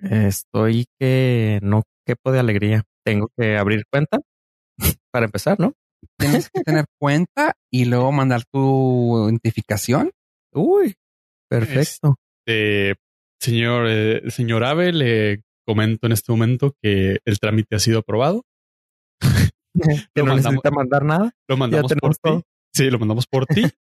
Estoy 0.00 0.86
que 0.98 1.58
no 1.62 1.82
quepo 2.06 2.32
de 2.32 2.40
alegría. 2.40 2.82
Tengo 3.04 3.28
que 3.36 3.56
abrir 3.56 3.84
cuenta 3.90 4.18
para 5.12 5.26
empezar, 5.26 5.58
¿no? 5.58 5.72
Tienes 6.18 6.50
que 6.50 6.62
tener 6.62 6.84
cuenta 7.00 7.54
y 7.70 7.84
luego 7.84 8.12
mandar 8.12 8.42
tu 8.52 9.26
identificación. 9.26 10.10
Uy, 10.52 10.94
perfecto. 11.48 12.16
Eh, 12.46 12.94
señor, 13.40 13.86
eh, 13.88 14.30
señor 14.30 14.64
Ave, 14.64 14.92
le 14.92 15.42
comento 15.66 16.06
en 16.06 16.12
este 16.12 16.32
momento 16.32 16.74
que 16.82 17.18
el 17.24 17.38
trámite 17.38 17.76
ha 17.76 17.78
sido 17.78 17.98
aprobado. 17.98 18.42
que 19.74 20.22
no 20.22 20.26
mandamos- 20.26 20.44
necesita 20.44 20.70
mandar 20.70 21.04
nada. 21.04 21.30
Lo 21.48 21.56
mandamos 21.56 21.92
por 22.00 22.16
ti. 22.16 22.42
Sí, 22.74 22.90
lo 22.90 22.98
mandamos 22.98 23.26
por 23.26 23.46
ti. 23.46 23.62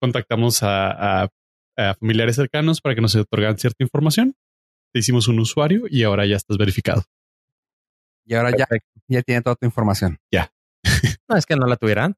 Contactamos 0.00 0.62
a, 0.62 1.22
a- 1.24 1.28
a 1.76 1.94
familiares 1.94 2.36
cercanos 2.36 2.80
para 2.80 2.94
que 2.94 3.00
nos 3.00 3.14
otorgan 3.14 3.56
cierta 3.58 3.82
información. 3.82 4.34
Te 4.92 5.00
hicimos 5.00 5.28
un 5.28 5.38
usuario 5.40 5.84
y 5.88 6.02
ahora 6.02 6.26
ya 6.26 6.36
estás 6.36 6.58
verificado. 6.58 7.02
Y 8.26 8.34
ahora 8.34 8.50
ya, 8.56 8.66
ya 9.08 9.22
tiene 9.22 9.42
toda 9.42 9.56
tu 9.56 9.66
información. 9.66 10.18
No, 11.28 11.36
es 11.38 11.46
que 11.46 11.56
no 11.56 11.66
la 11.66 11.76
tuvieran. 11.76 12.14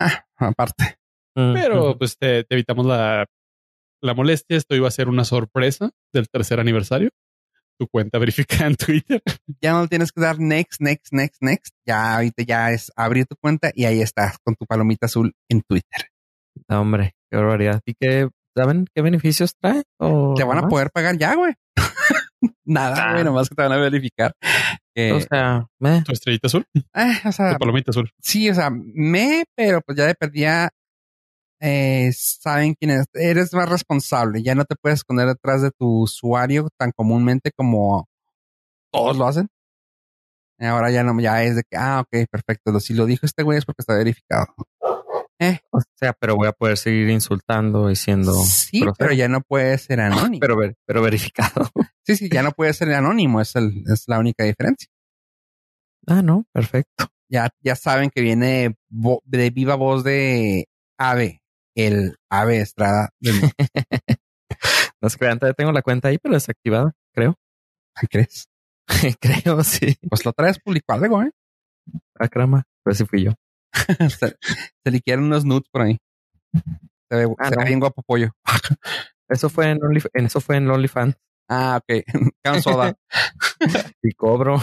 Ah, 0.00 0.24
aparte. 0.36 0.96
Pero 1.34 1.98
pues 1.98 2.16
te, 2.16 2.44
te 2.44 2.54
evitamos 2.54 2.86
la, 2.86 3.26
la 4.02 4.14
molestia. 4.14 4.56
Esto 4.56 4.74
iba 4.74 4.88
a 4.88 4.90
ser 4.90 5.08
una 5.08 5.24
sorpresa 5.24 5.90
del 6.14 6.28
tercer 6.30 6.58
aniversario. 6.60 7.10
Tu 7.78 7.86
cuenta 7.88 8.18
verificada 8.18 8.66
en 8.68 8.76
Twitter. 8.76 9.22
Ya 9.62 9.72
no 9.72 9.86
tienes 9.88 10.12
que 10.12 10.20
dar 10.20 10.38
next, 10.38 10.80
next, 10.80 11.12
next, 11.12 11.42
next. 11.42 11.74
Ya 11.86 12.14
ahorita 12.16 12.42
ya 12.42 12.70
es 12.72 12.90
abrir 12.96 13.26
tu 13.26 13.36
cuenta 13.36 13.70
y 13.74 13.84
ahí 13.84 14.00
estás 14.00 14.36
con 14.44 14.54
tu 14.54 14.64
palomita 14.66 15.06
azul 15.06 15.32
en 15.50 15.62
Twitter. 15.62 16.08
No, 16.68 16.80
hombre, 16.82 17.14
qué 17.30 17.36
barbaridad. 17.36 17.80
¿Y 17.84 17.94
qué, 18.00 18.28
saben 18.56 18.86
qué 18.94 19.02
beneficios 19.02 19.54
trae? 19.60 19.82
¿O 19.98 20.34
Te 20.36 20.44
van 20.44 20.58
a 20.58 20.68
poder 20.68 20.90
pagar 20.90 21.16
ya, 21.18 21.34
güey. 21.34 21.54
Nada, 22.64 22.96
Ah. 23.10 23.12
güey, 23.12 23.24
nomás 23.24 23.48
que 23.48 23.54
te 23.54 23.62
van 23.62 23.72
a 23.72 23.76
verificar. 23.76 24.32
Eh, 24.94 25.12
O 25.12 25.20
sea, 25.20 25.66
meh. 25.80 26.02
Tu 26.04 26.12
estrellita 26.12 26.46
azul, 26.46 26.64
eh, 26.74 27.20
o 27.24 27.32
sea, 27.32 27.52
tu 27.52 27.58
palomita 27.58 27.90
azul. 27.90 28.10
sí, 28.20 28.48
o 28.50 28.54
sea, 28.54 28.70
me, 28.70 29.44
pero 29.54 29.80
pues 29.82 29.96
ya 29.98 30.06
de 30.06 30.14
perdida 30.14 30.70
eh, 31.60 32.10
saben 32.14 32.74
quién 32.74 32.90
es. 32.92 33.06
Eres 33.14 33.52
más 33.54 33.68
responsable. 33.68 34.42
Ya 34.42 34.54
no 34.54 34.64
te 34.64 34.76
puedes 34.76 35.00
esconder 35.00 35.26
detrás 35.28 35.62
de 35.62 35.70
tu 35.70 36.02
usuario 36.02 36.68
tan 36.78 36.92
comúnmente 36.92 37.50
como 37.56 38.08
todos 38.92 39.16
lo 39.16 39.26
hacen. 39.26 39.48
Ahora 40.58 40.90
ya 40.90 41.02
no, 41.04 41.18
ya 41.20 41.42
es 41.42 41.56
de 41.56 41.62
que, 41.68 41.76
ah, 41.76 42.00
ok, 42.00 42.26
perfecto. 42.30 42.78
Si 42.80 42.94
lo 42.94 43.04
dijo 43.04 43.26
este 43.26 43.42
güey 43.42 43.58
es 43.58 43.64
porque 43.66 43.82
está 43.82 43.94
verificado. 43.94 44.46
o 45.70 45.80
sea, 45.96 46.14
pero 46.14 46.34
voy 46.36 46.48
a 46.48 46.52
poder 46.52 46.78
seguir 46.78 47.10
insultando 47.10 47.90
y 47.90 47.96
siendo 47.96 48.32
Sí, 48.32 48.82
pero 48.98 49.12
ya 49.12 49.28
no 49.28 49.42
puede 49.42 49.76
ser 49.76 50.00
anónimo. 50.00 50.40
pero, 50.40 50.56
ver- 50.56 50.76
pero 50.86 51.02
verificado. 51.02 51.68
sí, 52.06 52.16
sí, 52.16 52.28
ya 52.30 52.42
no 52.42 52.52
puede 52.52 52.72
ser 52.72 52.92
anónimo. 52.94 53.40
Es, 53.40 53.54
el, 53.56 53.84
es 53.92 54.04
la 54.06 54.18
única 54.18 54.44
diferencia. 54.44 54.88
ah, 56.06 56.22
no, 56.22 56.44
perfecto. 56.52 57.08
Ya, 57.28 57.50
ya 57.60 57.76
saben 57.76 58.08
que 58.10 58.20
viene 58.22 58.76
de 58.88 59.50
viva 59.50 59.74
voz 59.74 60.04
de 60.04 60.68
Ave, 60.96 61.42
el 61.76 62.16
Ave 62.30 62.58
Estrada. 62.60 63.10
del- 63.20 63.40
No 65.02 65.10
se 65.10 65.18
crean, 65.18 65.38
todavía 65.38 65.54
tengo 65.54 65.72
la 65.72 65.82
cuenta 65.82 66.08
ahí, 66.08 66.18
pero 66.18 66.34
desactivada, 66.34 66.92
creo. 67.14 67.36
¿Crees? 68.10 68.48
creo, 69.20 69.62
sí. 69.62 69.96
Pues 70.08 70.24
lo 70.24 70.32
traes 70.32 70.58
publicó 70.58 70.94
algo, 70.94 71.22
¿eh? 71.22 71.30
Ah, 72.18 72.28
crama. 72.28 72.64
Pues 72.82 72.98
sí 72.98 73.04
fui 73.06 73.24
yo. 73.24 73.32
se, 74.08 74.36
se 74.84 74.90
le 74.90 75.00
quieren 75.00 75.24
unos 75.26 75.44
nudes 75.44 75.68
por 75.70 75.82
ahí. 75.82 75.98
Se 77.10 77.16
ve, 77.16 77.26
Ah, 77.38 77.48
se 77.48 77.56
ve 77.56 77.62
no. 77.62 77.66
bien 77.66 77.80
guapo 77.80 78.02
pollo. 78.02 78.30
Eso 79.28 79.48
fue 79.50 79.70
en 79.70 79.82
Only, 79.84 80.02
en 80.14 80.26
eso 80.26 80.40
fue 80.40 80.56
en 80.56 80.70
OnlyFans. 80.70 81.14
Ah, 81.48 81.80
ok. 81.82 82.02
Can 82.42 82.62
soda. 82.62 82.94
Y 84.02 84.12
cobro. 84.12 84.60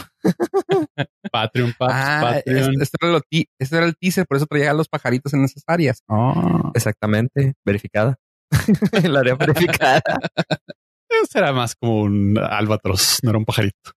Patreon, 1.31 1.73
paps, 1.77 1.93
Ah, 1.95 2.19
Patreon. 2.21 2.81
este, 2.81 2.97
era 3.01 3.19
ti- 3.29 3.47
este 3.59 3.77
era 3.77 3.85
el 3.85 3.95
teaser, 3.97 4.25
por 4.27 4.37
eso 4.37 4.45
traía 4.45 4.71
a 4.71 4.73
los 4.73 4.87
pajaritos 4.87 5.33
en 5.33 5.43
esas 5.43 5.63
áreas. 5.67 6.01
Oh. 6.07 6.71
Exactamente, 6.75 7.53
verificada. 7.65 8.17
el 9.03 9.15
área 9.15 9.35
verificada. 9.35 10.01
Ese 11.09 11.39
era 11.39 11.51
más 11.53 11.75
como 11.75 12.01
un 12.01 12.37
albatros, 12.39 13.19
no 13.23 13.29
era 13.29 13.37
un 13.39 13.45
pajarito. 13.45 13.91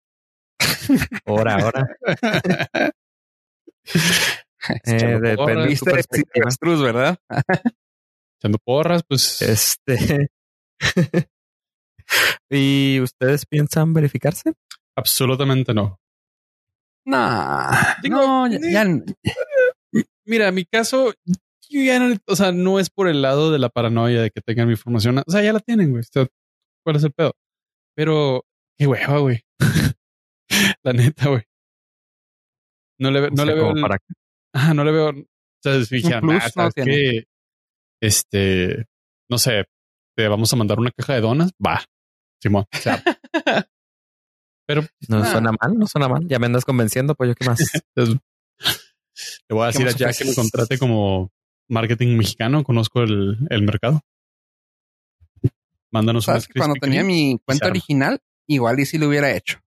Ahora, 1.24 1.54
ahora. 1.56 1.86
Eh, 4.84 5.18
de- 5.20 5.36
porras, 5.36 5.66
de- 6.10 6.24
el 6.34 6.42
avestruz, 6.42 6.82
¿verdad? 6.82 7.16
Echando 8.38 8.58
porras, 8.64 9.02
pues 9.08 9.40
Este. 9.42 10.28
¿Y 12.50 13.00
ustedes 13.00 13.46
piensan 13.46 13.92
verificarse? 13.94 14.52
absolutamente 14.98 15.74
no. 15.74 15.98
No, 17.06 17.68
Digo, 18.02 18.16
no, 18.16 18.48
ya, 18.48 18.58
ya- 18.60 20.02
Mira, 20.26 20.50
mi 20.50 20.64
caso, 20.64 21.14
yo 21.70 21.82
ya 21.82 21.98
no, 22.00 22.16
o 22.26 22.36
sea, 22.36 22.50
no 22.52 22.80
es 22.80 22.90
por 22.90 23.08
el 23.08 23.22
lado 23.22 23.52
de 23.52 23.58
la 23.60 23.68
paranoia 23.68 24.20
de 24.22 24.30
que 24.30 24.40
tengan 24.40 24.66
mi 24.66 24.72
información. 24.74 25.18
O 25.18 25.30
sea, 25.30 25.42
ya 25.42 25.52
la 25.52 25.60
tienen, 25.60 25.90
güey. 25.90 26.00
O 26.00 26.04
sea, 26.12 26.26
¿Cuál 26.84 26.96
es 26.96 27.04
el 27.04 27.12
pedo? 27.12 27.32
Pero, 27.96 28.44
qué 28.78 28.86
hueva, 28.86 29.18
güey. 29.18 29.40
la 30.84 30.92
neta, 30.92 31.28
güey. 31.28 31.42
No 33.00 33.10
le, 33.10 33.20
ve- 33.20 33.26
O 33.28 33.30
no 33.30 33.36
sea, 33.36 33.44
le 33.46 33.54
veo. 33.54 33.70
el- 33.72 33.80
para 33.80 33.98
Ajá, 34.54 34.74
no 34.74 34.84
le 34.84 34.92
veo. 34.92 35.10
O 35.10 35.24
sea, 35.62 35.74
dijeron, 35.90 36.20
plus 36.22 36.42
"Ah, 36.42 36.46
no 36.46 36.50
¿sabes 36.50 36.74
tiene". 36.74 36.90
qué? 36.92 37.24
Este, 38.02 38.84
no 39.30 39.38
sé, 39.38 39.64
te 40.16 40.28
vamos 40.28 40.52
a 40.52 40.56
mandar 40.56 40.78
una 40.80 40.90
caja 40.90 41.14
de 41.14 41.20
donas. 41.20 41.50
Va, 41.64 41.84
Simón. 42.42 42.64
O 42.72 42.76
sea, 42.78 43.02
pero 44.66 44.82
No 45.08 45.18
Ah. 45.22 45.30
suena 45.30 45.52
mal, 45.52 45.78
no 45.78 45.86
suena 45.86 46.08
mal. 46.08 46.26
Ya 46.28 46.38
me 46.38 46.46
andas 46.46 46.64
convenciendo, 46.64 47.14
pues 47.14 47.28
yo 47.28 47.34
qué 47.34 47.46
más. 47.46 47.58
le 47.96 49.54
voy 49.54 49.66
a 49.68 49.72
¿Qué 49.72 49.78
decir 49.84 49.88
a 49.88 49.92
Jack 49.92 50.18
que 50.18 50.24
me 50.26 50.34
contrate 50.34 50.78
como 50.78 51.30
marketing 51.68 52.16
mexicano. 52.16 52.64
Conozco 52.64 53.02
el, 53.02 53.38
el 53.50 53.62
mercado. 53.62 54.02
Mándanos 55.90 56.24
sabes 56.24 56.46
que 56.48 56.58
cuando 56.58 56.74
tenía 56.80 57.04
mi 57.04 57.38
cuenta 57.44 57.68
original, 57.68 58.20
igual 58.48 58.78
y 58.80 58.86
si 58.86 58.98
lo 58.98 59.08
hubiera 59.08 59.34
hecho. 59.34 59.60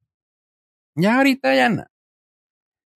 Ya 0.95 1.17
ahorita 1.17 1.55
ya 1.55 1.69
no. 1.69 1.85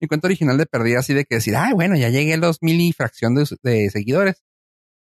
Mi 0.01 0.07
cuenta 0.07 0.27
original 0.27 0.57
de 0.57 0.65
perdida 0.65 0.99
así 0.99 1.13
de 1.13 1.23
que 1.25 1.35
decir, 1.35 1.55
ay, 1.55 1.73
bueno, 1.73 1.95
ya 1.95 2.09
llegué 2.09 2.33
a 2.33 2.37
los 2.37 2.61
mil 2.61 2.79
y 2.81 2.91
fracción 2.91 3.33
de, 3.35 3.45
de 3.63 3.89
seguidores. 3.89 4.43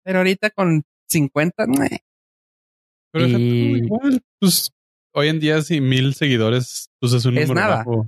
Pero 0.03 0.19
ahorita 0.19 0.49
con 0.51 0.83
50, 1.09 1.67
meh. 1.67 1.99
Pero 3.11 3.27
Y- 3.27 3.77
igual, 3.83 4.21
pues 4.39 4.71
hoy 5.17 5.27
en 5.29 5.39
día, 5.39 5.61
si 5.61 5.81
mil 5.81 6.13
seguidores, 6.13 6.87
pues 7.01 7.13
es 7.13 7.25
un 7.25 7.37
Es 7.37 7.49
número 7.49 7.67
nada. 7.67 7.77
bajo. 7.77 8.07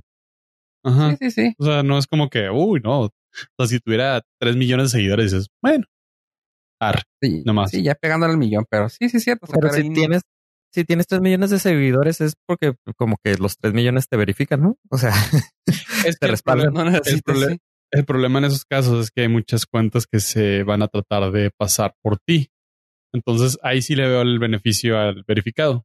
Ajá. 0.84 1.10
sí, 1.16 1.30
sí, 1.30 1.30
sí. 1.30 1.54
O 1.58 1.64
sea, 1.64 1.82
no 1.82 1.98
es 1.98 2.06
como 2.06 2.30
que, 2.30 2.48
uy, 2.50 2.80
no. 2.82 3.02
O 3.02 3.10
sea, 3.58 3.66
si 3.66 3.78
tuviera 3.80 4.22
tres 4.40 4.56
millones 4.56 4.86
de 4.92 4.98
seguidores, 4.98 5.32
dices, 5.32 5.48
bueno, 5.62 5.84
ar, 6.80 7.02
Sí, 7.22 7.42
No 7.44 7.52
más. 7.52 7.70
sí, 7.70 7.82
ya 7.82 7.94
pegándole 7.94 8.32
al 8.32 8.38
millón, 8.38 8.64
pero 8.70 8.88
sí, 8.88 9.08
sí, 9.08 9.18
es 9.18 9.24
cierto. 9.24 9.46
o 9.46 9.48
sea, 9.48 9.58
Pero 9.60 9.72
si 9.74 9.90
tienes, 9.92 10.22
si 10.72 10.84
tienes 10.84 11.06
3 11.08 11.20
millones 11.20 11.50
de 11.50 11.58
seguidores 11.58 12.20
es 12.20 12.34
porque 12.46 12.74
como 12.96 13.16
que 13.22 13.34
los 13.36 13.56
3 13.58 13.74
millones 13.74 14.08
te 14.08 14.16
verifican, 14.16 14.62
¿no? 14.62 14.76
O 14.90 14.96
sea, 14.98 15.12
es 15.66 15.66
Te 16.20 16.26
el 16.26 16.30
respaldan. 16.30 16.72
no 16.72 16.84
necesitas, 16.84 17.22
prole- 17.36 17.52
sí. 17.54 17.58
el 17.92 18.04
problema 18.04 18.38
en 18.38 18.46
esos 18.46 18.64
casos 18.64 19.04
es 19.04 19.10
que 19.10 19.22
hay 19.22 19.28
muchas 19.28 19.66
cuentas 19.66 20.06
que 20.06 20.20
se 20.20 20.62
van 20.62 20.82
a 20.82 20.88
tratar 20.88 21.30
de 21.32 21.50
pasar 21.50 21.94
por 22.02 22.18
ti. 22.24 22.48
Entonces 23.12 23.58
ahí 23.62 23.82
sí 23.82 23.96
le 23.96 24.06
veo 24.08 24.22
el 24.22 24.38
beneficio 24.38 24.96
al 24.98 25.24
verificado. 25.26 25.84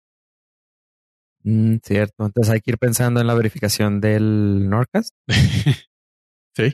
Mm, 1.45 1.77
cierto. 1.83 2.25
Entonces 2.25 2.53
hay 2.53 2.61
que 2.61 2.71
ir 2.71 2.77
pensando 2.77 3.21
en 3.21 3.27
la 3.27 3.33
verificación 3.33 4.01
del 4.01 4.69
Norcast. 4.69 5.15
sí, 6.55 6.73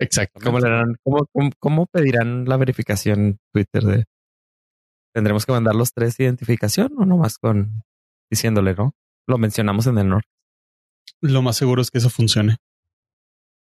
exacto. 0.00 0.40
¿Cómo, 0.42 0.58
cómo, 1.02 1.26
cómo, 1.32 1.50
cómo 1.58 1.86
pedirán 1.86 2.46
la 2.46 2.56
verificación 2.56 3.38
Twitter 3.52 3.82
de 3.84 4.04
tendremos 5.14 5.46
que 5.46 5.52
mandar 5.52 5.76
los 5.76 5.92
tres 5.92 6.16
de 6.16 6.24
identificación 6.24 6.92
o 6.98 7.06
nomás 7.06 7.38
con 7.38 7.84
diciéndole, 8.30 8.74
¿no? 8.74 8.94
Lo 9.28 9.38
mencionamos 9.38 9.86
en 9.86 9.98
el 9.98 10.08
Norcast. 10.08 10.34
Lo 11.20 11.40
más 11.42 11.56
seguro 11.56 11.80
es 11.80 11.90
que 11.90 11.98
eso 11.98 12.10
funcione. 12.10 12.56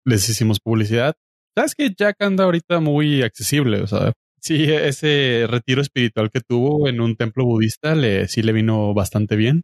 Les 0.05 0.27
hicimos 0.29 0.59
publicidad. 0.59 1.15
Sabes 1.55 1.75
que 1.75 1.93
Jack 1.95 2.21
anda 2.21 2.45
ahorita 2.45 2.79
muy 2.79 3.21
accesible. 3.21 3.81
O 3.81 3.87
sea, 3.87 4.13
sí, 4.39 4.63
ese 4.63 5.45
retiro 5.49 5.81
espiritual 5.81 6.31
que 6.31 6.41
tuvo 6.41 6.87
en 6.87 7.01
un 7.01 7.15
templo 7.15 7.45
budista 7.45 7.93
le 7.95 8.27
sí 8.27 8.41
le 8.41 8.53
vino 8.53 8.93
bastante 8.93 9.35
bien. 9.35 9.63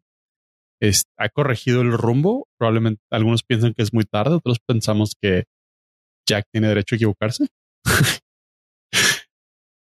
Es- 0.81 1.03
ha 1.17 1.29
corregido 1.29 1.81
el 1.81 1.91
rumbo. 1.91 2.47
Probablemente 2.59 3.01
algunos 3.11 3.43
piensan 3.43 3.73
que 3.73 3.83
es 3.83 3.93
muy 3.93 4.03
tarde, 4.05 4.35
otros 4.35 4.59
pensamos 4.65 5.15
que 5.21 5.45
Jack 6.27 6.45
tiene 6.51 6.67
derecho 6.67 6.95
a 6.95 6.97
equivocarse. 6.97 7.47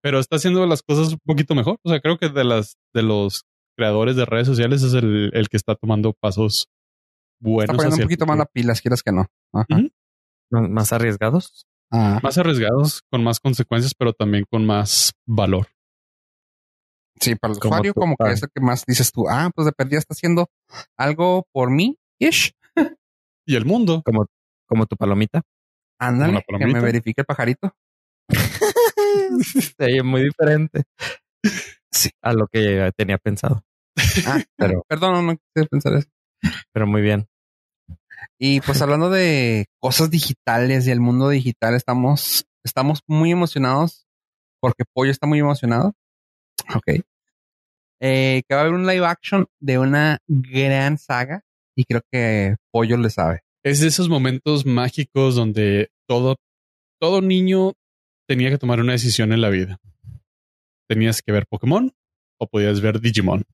Pero 0.02 0.20
está 0.20 0.36
haciendo 0.36 0.64
las 0.66 0.82
cosas 0.82 1.12
un 1.12 1.18
poquito 1.24 1.54
mejor. 1.54 1.78
O 1.82 1.90
sea, 1.90 2.00
creo 2.00 2.18
que 2.18 2.28
de 2.28 2.44
las 2.44 2.76
de 2.94 3.02
los 3.02 3.42
creadores 3.76 4.16
de 4.16 4.24
redes 4.24 4.46
sociales 4.46 4.82
es 4.82 4.94
el, 4.94 5.30
el 5.34 5.48
que 5.48 5.56
está 5.56 5.74
tomando 5.74 6.12
pasos 6.12 6.68
buenos. 7.40 7.64
Está 7.64 7.76
poniendo 7.76 7.96
un 7.96 8.00
el 8.02 8.06
poquito 8.06 8.26
más 8.26 8.38
las 8.38 8.48
pilas, 8.52 8.80
quieras 8.80 9.02
que 9.02 9.12
no. 9.12 9.26
Ajá. 9.52 9.66
Ujú. 9.70 9.88
¿No- 10.52 10.68
¿Más 10.68 10.92
arriesgados? 10.92 11.66
Ah, 11.92 12.20
más 12.22 12.36
arriesgados, 12.38 13.02
con 13.10 13.22
más 13.22 13.38
consecuencias, 13.40 13.94
pero 13.96 14.12
también 14.12 14.44
con 14.50 14.64
más 14.64 15.12
valor. 15.26 15.68
Sí, 17.20 17.34
para 17.34 17.54
el 17.54 17.60
Como 17.60 17.74
usuario, 17.74 17.92
tú, 17.92 18.00
como 18.00 18.16
que 18.16 18.24
ah. 18.24 18.32
es 18.32 18.42
lo 18.42 18.48
que 18.48 18.60
más 18.60 18.84
dices 18.86 19.12
tú. 19.12 19.28
Ah, 19.28 19.50
pues 19.54 19.66
de 19.66 19.72
perdida 19.72 19.98
está 19.98 20.14
haciendo 20.14 20.50
algo 20.96 21.46
por 21.52 21.70
mí. 21.70 21.98
Ish. 22.18 22.54
Y 23.46 23.56
el 23.56 23.64
mundo. 23.64 24.02
Como, 24.04 24.26
como 24.66 24.86
tu 24.86 24.96
palomita. 24.96 25.42
Ándale, 25.98 26.42
que 26.46 26.66
me 26.66 26.80
verifique 26.80 27.22
el 27.22 27.26
pajarito. 27.26 27.72
Sí, 29.78 30.02
muy 30.02 30.24
diferente. 30.24 30.84
Sí. 31.90 32.10
A 32.22 32.32
lo 32.32 32.46
que 32.48 32.90
tenía 32.96 33.18
pensado. 33.18 33.62
Ah, 34.26 34.42
Pero, 34.56 34.84
perdón, 34.88 35.26
no 35.26 35.36
quise 35.36 35.66
pensar 35.68 35.94
eso. 35.94 36.08
pero 36.72 36.86
muy 36.86 37.02
bien. 37.02 37.26
Y 38.38 38.60
pues 38.60 38.80
hablando 38.82 39.10
de 39.10 39.66
cosas 39.80 40.10
digitales 40.10 40.86
y 40.86 40.90
el 40.90 41.00
mundo 41.00 41.28
digital, 41.28 41.74
estamos, 41.74 42.46
estamos 42.64 43.00
muy 43.06 43.30
emocionados 43.30 44.06
porque 44.60 44.84
Pollo 44.92 45.10
está 45.10 45.26
muy 45.26 45.38
emocionado. 45.38 45.94
Ok. 46.74 47.00
Eh, 48.00 48.42
que 48.46 48.54
va 48.54 48.60
a 48.60 48.64
haber 48.64 48.74
un 48.74 48.86
live 48.86 49.06
action 49.06 49.46
de 49.58 49.78
una 49.78 50.18
gran 50.26 50.98
saga 50.98 51.42
y 51.74 51.84
creo 51.84 52.02
que 52.10 52.56
Pollo 52.70 52.96
le 52.96 53.10
sabe. 53.10 53.40
Es 53.62 53.80
de 53.80 53.88
esos 53.88 54.08
momentos 54.08 54.66
mágicos 54.66 55.34
donde 55.34 55.90
todo, 56.06 56.36
todo 57.00 57.20
niño 57.22 57.72
tenía 58.28 58.50
que 58.50 58.58
tomar 58.58 58.80
una 58.80 58.92
decisión 58.92 59.32
en 59.32 59.40
la 59.40 59.50
vida. 59.50 59.78
Tenías 60.88 61.22
que 61.22 61.32
ver 61.32 61.46
Pokémon 61.46 61.92
o 62.38 62.46
podías 62.46 62.80
ver 62.80 63.00
Digimon. 63.00 63.44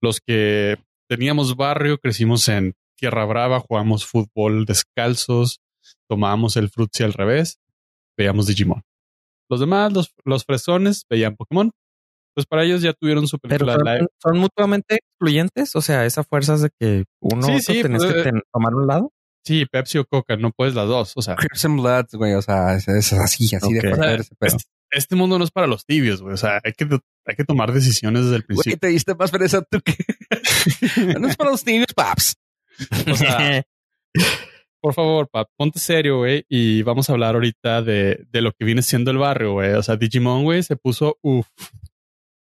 Los 0.00 0.20
que 0.20 0.76
teníamos 1.08 1.56
barrio, 1.56 1.98
crecimos 1.98 2.48
en 2.48 2.74
Tierra 2.96 3.24
Brava, 3.24 3.60
jugamos 3.60 4.06
fútbol 4.06 4.64
descalzos, 4.64 5.60
tomábamos 6.08 6.56
el 6.56 6.70
frutzi 6.70 7.02
al 7.02 7.12
revés, 7.12 7.58
veíamos 8.16 8.46
Digimon. 8.46 8.82
Los 9.50 9.60
demás, 9.60 9.92
los, 9.92 10.14
los 10.24 10.44
fresones, 10.44 11.04
veían 11.10 11.36
Pokémon. 11.36 11.70
Pues 12.34 12.46
para 12.46 12.64
ellos 12.64 12.80
ya 12.82 12.92
tuvieron 12.94 13.26
su 13.28 13.38
Pero 13.38 13.66
película 13.66 13.74
son, 13.74 13.84
live. 13.84 14.06
son 14.22 14.38
mutuamente 14.38 14.96
excluyentes. 14.96 15.76
O 15.76 15.80
sea, 15.82 16.06
esa 16.06 16.24
fuerza 16.24 16.56
de 16.56 16.70
que 16.78 17.04
uno 17.20 17.42
Sí, 17.58 17.82
tenés 17.82 18.02
pues, 18.02 18.12
que 18.14 18.20
eh, 18.20 18.24
ten- 18.24 18.42
tomar 18.52 18.74
un 18.74 18.86
lado. 18.86 19.12
Sí, 19.44 19.66
Pepsi 19.70 19.98
o 19.98 20.04
Coca, 20.04 20.36
no 20.36 20.50
puedes 20.52 20.74
las 20.74 20.86
dos. 20.86 21.12
O 21.16 21.22
sea, 21.22 21.34
Crimson 21.34 21.76
Bloods, 21.76 22.14
güey, 22.14 22.34
o 22.34 22.42
sea, 22.42 22.74
es, 22.74 22.86
es 22.88 23.12
así, 23.14 23.54
así 23.56 23.72
de 23.72 23.78
O 23.80 23.82
sea, 23.82 23.96
fuerte 23.96 24.22
ese 24.22 24.34
pedo. 24.36 24.56
este, 24.56 24.70
este 24.92 25.16
mundo 25.16 25.36
no 25.38 25.44
es 25.44 25.50
para 25.50 25.66
los 25.66 25.84
tibios, 25.84 26.22
güey. 26.22 26.34
O 26.34 26.36
sea, 26.36 26.60
hay 26.64 26.72
que, 26.72 26.86
hay 27.26 27.34
que 27.36 27.44
tomar 27.44 27.72
decisiones 27.72 28.22
desde 28.24 28.36
el 28.36 28.42
Güey, 28.42 28.46
principio. 28.56 28.78
te 28.78 28.86
diste 28.88 29.14
más 29.16 29.30
pereza 29.32 29.62
tú 29.62 29.80
que... 29.80 29.96
no 31.20 31.26
es 31.28 31.36
para 31.36 31.50
los 31.50 31.66
niños, 31.66 31.86
paps. 31.94 32.36
O 33.10 33.14
sea, 33.16 33.62
por 34.80 34.94
favor, 34.94 35.28
Pap, 35.30 35.48
ponte 35.56 35.78
serio, 35.78 36.18
güey. 36.18 36.44
Y 36.48 36.82
vamos 36.82 37.08
a 37.08 37.12
hablar 37.12 37.34
ahorita 37.34 37.82
de, 37.82 38.24
de 38.30 38.40
lo 38.42 38.52
que 38.52 38.64
viene 38.64 38.82
siendo 38.82 39.10
el 39.10 39.18
barrio, 39.18 39.52
güey. 39.52 39.72
O 39.74 39.82
sea, 39.82 39.96
Digimon, 39.96 40.44
güey, 40.44 40.62
se 40.62 40.76
puso 40.76 41.18
uff. 41.22 41.46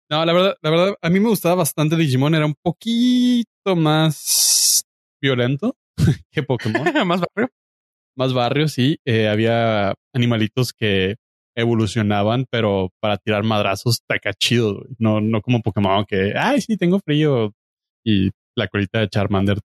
No, 0.10 0.24
la 0.26 0.34
verdad, 0.34 0.56
la 0.62 0.70
verdad, 0.70 0.96
a 1.02 1.10
mí 1.10 1.20
me 1.20 1.30
gustaba 1.30 1.56
bastante 1.56 1.98
Digimon. 1.98 2.34
Era 2.34 2.46
un 2.46 2.56
poquito 2.62 3.76
más 3.76 4.86
violento 5.22 5.76
que 6.32 6.44
Pokémon. 6.44 6.84
más 7.08 7.22
barrio. 7.22 7.50
más 8.16 8.34
barrio, 8.34 8.68
sí. 8.70 9.00
Eh, 9.06 9.28
había 9.28 9.94
animalitos 10.14 10.72
que 10.72 11.16
evolucionaban, 11.56 12.46
pero 12.50 12.92
para 13.02 13.18
tirar 13.18 13.44
madrazos 13.44 14.02
taca 14.08 14.34
chido, 14.34 14.76
güey. 14.76 14.96
No, 14.98 15.20
no 15.20 15.42
como 15.42 15.62
Pokémon 15.62 16.06
que, 16.06 16.34
ay, 16.38 16.62
sí, 16.62 16.78
tengo 16.78 17.00
frío. 17.00 17.54
Y 18.06 18.32
la 18.56 18.68
colita 18.70 19.00
de 19.00 19.10
Charmander 19.10 19.60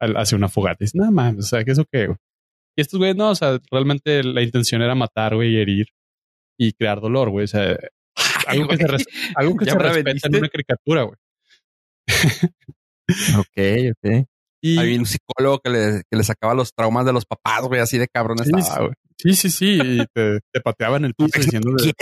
hace 0.00 0.34
una 0.34 0.48
fogata. 0.48 0.84
Y 0.84 0.98
nada 0.98 1.10
más, 1.12 1.36
o 1.36 1.42
sea, 1.42 1.64
¿qué 1.64 1.72
eso 1.72 1.84
güey? 1.92 2.16
Y 2.76 2.82
estos 2.82 2.98
güeyes, 2.98 3.16
no, 3.16 3.30
o 3.30 3.34
sea, 3.34 3.58
realmente 3.70 4.22
la 4.24 4.42
intención 4.42 4.82
era 4.82 4.94
matar, 4.94 5.34
güey, 5.34 5.54
y 5.54 5.58
herir 5.58 5.86
y 6.58 6.72
crear 6.72 7.00
dolor, 7.00 7.30
güey. 7.30 7.44
O 7.44 7.48
sea, 7.48 7.78
algo 8.62 8.68
que 8.68 8.76
se, 8.76 8.86
res- 8.86 9.06
algo 9.36 9.56
que 9.56 9.64
se 9.64 9.74
respeta 9.78 10.02
vendiste. 10.04 10.28
en 10.28 10.36
una 10.36 10.48
caricatura, 10.48 11.02
güey. 11.02 11.16
ok, 13.38 13.92
ok. 13.92 14.26
Y 14.62 14.78
Había 14.78 14.98
un 14.98 15.06
psicólogo 15.06 15.60
que 15.60 15.70
le, 15.70 16.02
que 16.10 16.16
le 16.16 16.24
sacaba 16.24 16.54
los 16.54 16.72
traumas 16.74 17.04
de 17.06 17.12
los 17.12 17.24
papás, 17.24 17.62
güey, 17.62 17.80
así 17.80 17.98
de 17.98 18.08
cabrón 18.08 18.38
Sí, 18.38 18.50
estaba, 18.56 18.86
güey. 18.86 18.94
sí, 19.18 19.34
sí, 19.34 19.50
sí, 19.50 19.78
y 19.82 19.98
te, 20.12 20.40
te 20.52 20.60
pateaba 20.60 20.96
en 20.96 21.04
el 21.04 21.14
piso 21.14 21.38
diciendo 21.38 21.70
de- 21.72 21.92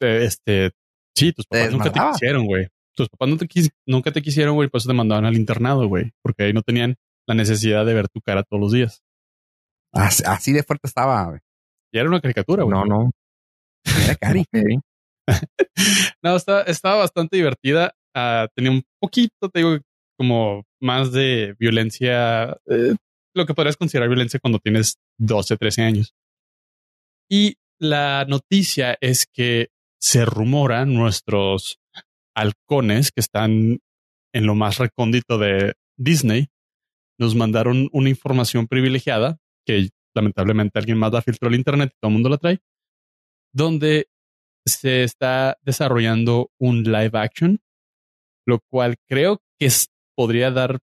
este, 0.26 0.70
sí, 1.16 1.32
tus 1.32 1.46
Te 1.48 1.58
papás 1.58 1.72
nunca 1.72 1.92
te 1.92 2.00
quisieron, 2.12 2.46
güey. 2.46 2.68
Tus 2.96 3.08
papás 3.08 3.28
no 3.28 3.36
te 3.36 3.46
quis- 3.46 3.70
nunca 3.86 4.10
te 4.12 4.22
quisieron, 4.22 4.54
güey, 4.54 4.68
por 4.68 4.78
eso 4.78 4.88
te 4.88 4.94
mandaban 4.94 5.24
al 5.26 5.36
internado, 5.36 5.86
güey, 5.88 6.12
porque 6.22 6.44
ahí 6.44 6.52
no 6.52 6.62
tenían 6.62 6.96
la 7.26 7.34
necesidad 7.34 7.84
de 7.84 7.94
ver 7.94 8.08
tu 8.08 8.20
cara 8.20 8.42
todos 8.42 8.60
los 8.60 8.72
días. 8.72 9.02
Así, 9.92 10.22
así 10.26 10.52
de 10.52 10.62
fuerte 10.62 10.86
estaba, 10.88 11.24
güey. 11.26 11.40
Y 11.92 11.98
era 11.98 12.08
una 12.08 12.20
caricatura, 12.20 12.64
güey. 12.64 12.74
No, 12.74 12.84
no. 12.84 13.10
Era 14.08 14.16
cari. 14.16 14.40
Ok. 14.40 14.82
No, 16.22 16.34
estaba, 16.36 16.62
estaba 16.62 16.96
bastante 16.96 17.36
divertida. 17.36 17.92
Ah, 18.14 18.48
tenía 18.56 18.72
un 18.72 18.82
poquito, 19.00 19.48
te 19.52 19.60
digo, 19.60 19.78
como 20.18 20.64
más 20.80 21.12
de 21.12 21.54
violencia, 21.58 22.56
eh, 22.66 22.96
lo 23.34 23.46
que 23.46 23.54
podrías 23.54 23.76
considerar 23.76 24.08
violencia 24.08 24.40
cuando 24.40 24.58
tienes 24.58 24.96
12, 25.18 25.56
13 25.56 25.82
años. 25.82 26.14
Y 27.30 27.56
la 27.78 28.24
noticia 28.26 28.96
es 29.00 29.26
que 29.32 29.68
se 30.00 30.24
rumora 30.24 30.86
nuestros 30.86 31.78
halcones 32.34 33.12
que 33.12 33.20
están 33.20 33.78
en 34.32 34.46
lo 34.46 34.54
más 34.54 34.78
recóndito 34.78 35.38
de 35.38 35.74
Disney 35.98 36.48
nos 37.18 37.34
mandaron 37.34 37.88
una 37.92 38.08
información 38.08 38.66
privilegiada 38.66 39.38
que 39.66 39.90
lamentablemente 40.14 40.78
alguien 40.78 40.98
más 40.98 41.12
la 41.12 41.22
filtró 41.22 41.48
al 41.48 41.54
internet 41.54 41.90
y 41.92 41.98
todo 42.00 42.08
el 42.08 42.14
mundo 42.14 42.28
la 42.28 42.38
trae, 42.38 42.58
donde 43.58 44.08
se 44.66 45.02
está 45.04 45.58
desarrollando 45.62 46.50
un 46.58 46.82
live 46.84 47.10
action, 47.18 47.58
lo 48.46 48.60
cual 48.70 48.96
creo 49.08 49.40
que 49.58 49.66
es- 49.66 49.88
podría 50.16 50.50
dar 50.50 50.78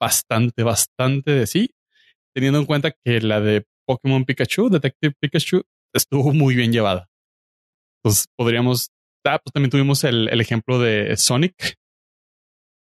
bastante, 0.00 0.62
bastante 0.62 1.32
de 1.32 1.46
sí, 1.46 1.70
teniendo 2.34 2.58
en 2.60 2.66
cuenta 2.66 2.92
que 3.04 3.20
la 3.20 3.40
de 3.40 3.64
Pokémon 3.86 4.24
Pikachu, 4.24 4.68
Detective 4.70 5.14
Pikachu, 5.20 5.62
estuvo 5.94 6.32
muy 6.32 6.54
bien 6.54 6.72
llevada. 6.72 7.08
Pues 8.02 8.26
podríamos, 8.36 8.90
ah, 9.26 9.38
pues 9.42 9.52
también 9.52 9.70
tuvimos 9.70 10.04
el, 10.04 10.28
el 10.28 10.40
ejemplo 10.40 10.78
de 10.78 11.16
Sonic, 11.16 11.54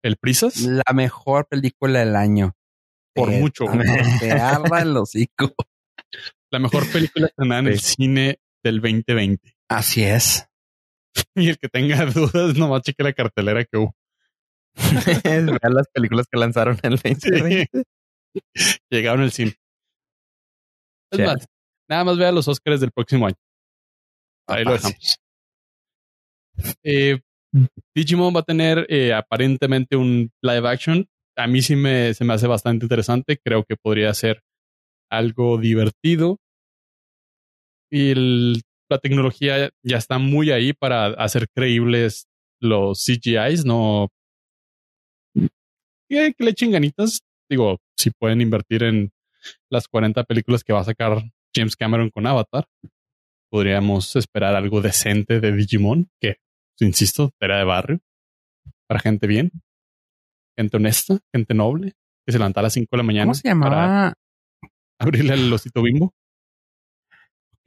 el 0.03 0.17
Prisas, 0.17 0.61
La 0.61 0.93
mejor 0.93 1.47
película 1.47 1.99
del 1.99 2.15
año. 2.15 2.53
por 3.15 3.29
Te- 3.29 3.39
mucho. 3.39 3.65
Te 4.19 4.31
arda 4.31 4.81
el 4.81 4.95
hocico. 4.97 5.53
La 6.51 6.59
mejor 6.59 6.89
película 6.91 7.27
estrenada 7.27 7.59
en 7.61 7.67
el 7.67 7.79
cine 7.79 8.39
del 8.65 8.81
2020. 8.81 9.55
Así 9.69 10.03
es. 10.03 10.47
Y 11.33 11.47
el 11.47 11.57
que 11.57 11.69
tenga 11.69 12.05
dudas, 12.05 12.57
nomás 12.57 12.81
cheque 12.81 13.01
la 13.01 13.13
cartelera 13.13 13.63
que 13.63 13.77
hubo. 13.77 13.95
Vean 15.23 15.73
las 15.73 15.87
películas 15.87 16.27
que 16.29 16.37
lanzaron 16.37 16.77
en 16.83 16.93
el 16.93 16.99
2020. 17.03 17.83
Llegaron 18.89 19.21
al 19.21 19.31
cine. 19.31 19.53
Es 21.11 21.19
más, 21.19 21.47
nada 21.89 22.03
más 22.03 22.17
vea 22.17 22.33
los 22.33 22.47
Oscars 22.49 22.81
del 22.81 22.91
próximo 22.91 23.27
año. 23.27 23.37
Ahí 24.47 24.65
lo 24.65 24.73
dejamos. 24.73 25.17
Eh, 26.83 27.21
Digimon 27.95 28.35
va 28.35 28.41
a 28.41 28.43
tener 28.43 28.85
eh, 28.89 29.13
aparentemente 29.13 29.95
un 29.95 30.29
live 30.41 30.67
action. 30.67 31.07
A 31.37 31.47
mí 31.47 31.61
sí 31.61 31.77
me, 31.77 32.13
se 32.13 32.25
me 32.25 32.33
hace 32.33 32.47
bastante 32.47 32.85
interesante. 32.85 33.37
Creo 33.37 33.63
que 33.63 33.77
podría 33.77 34.13
ser 34.13 34.41
algo 35.09 35.57
divertido. 35.57 36.39
Y 37.91 38.11
el- 38.11 38.61
la 38.89 38.99
tecnología 38.99 39.69
ya 39.83 39.97
está 39.97 40.19
muy 40.19 40.51
ahí 40.51 40.71
para 40.73 41.07
hacer 41.07 41.47
creíbles 41.55 42.27
los 42.61 43.03
CGIs. 43.03 43.65
No. 43.65 44.09
Que, 46.09 46.33
que 46.33 46.43
le 46.43 46.51
echen 46.51 46.71
ganitas. 46.71 47.21
Digo, 47.49 47.79
si 47.97 48.11
pueden 48.11 48.41
invertir 48.41 48.83
en 48.83 49.11
las 49.71 49.87
40 49.87 50.23
películas 50.23 50.63
que 50.63 50.73
va 50.73 50.81
a 50.81 50.85
sacar 50.85 51.23
James 51.55 51.75
Cameron 51.75 52.09
con 52.09 52.25
Avatar, 52.27 52.65
podríamos 53.51 54.15
esperar 54.15 54.55
algo 54.55 54.81
decente 54.81 55.39
de 55.39 55.51
Digimon, 55.51 56.09
que, 56.21 56.37
insisto, 56.79 57.31
era 57.39 57.57
de 57.57 57.63
barrio, 57.63 57.99
para 58.87 58.99
gente 58.99 59.27
bien, 59.27 59.51
gente 60.57 60.77
honesta, 60.77 61.19
gente 61.33 61.53
noble, 61.53 61.93
que 62.25 62.31
se 62.31 62.37
levanta 62.39 62.59
a 62.59 62.63
las 62.63 62.73
5 62.73 62.87
de 62.91 62.97
la 62.97 63.03
mañana 63.03 63.25
¿Cómo 63.25 63.33
se 63.35 63.43
para 63.43 63.53
llamaba? 63.53 64.13
abrirle 64.99 65.33
el 65.35 65.53
osito 65.53 65.81
bimbo. 65.81 66.13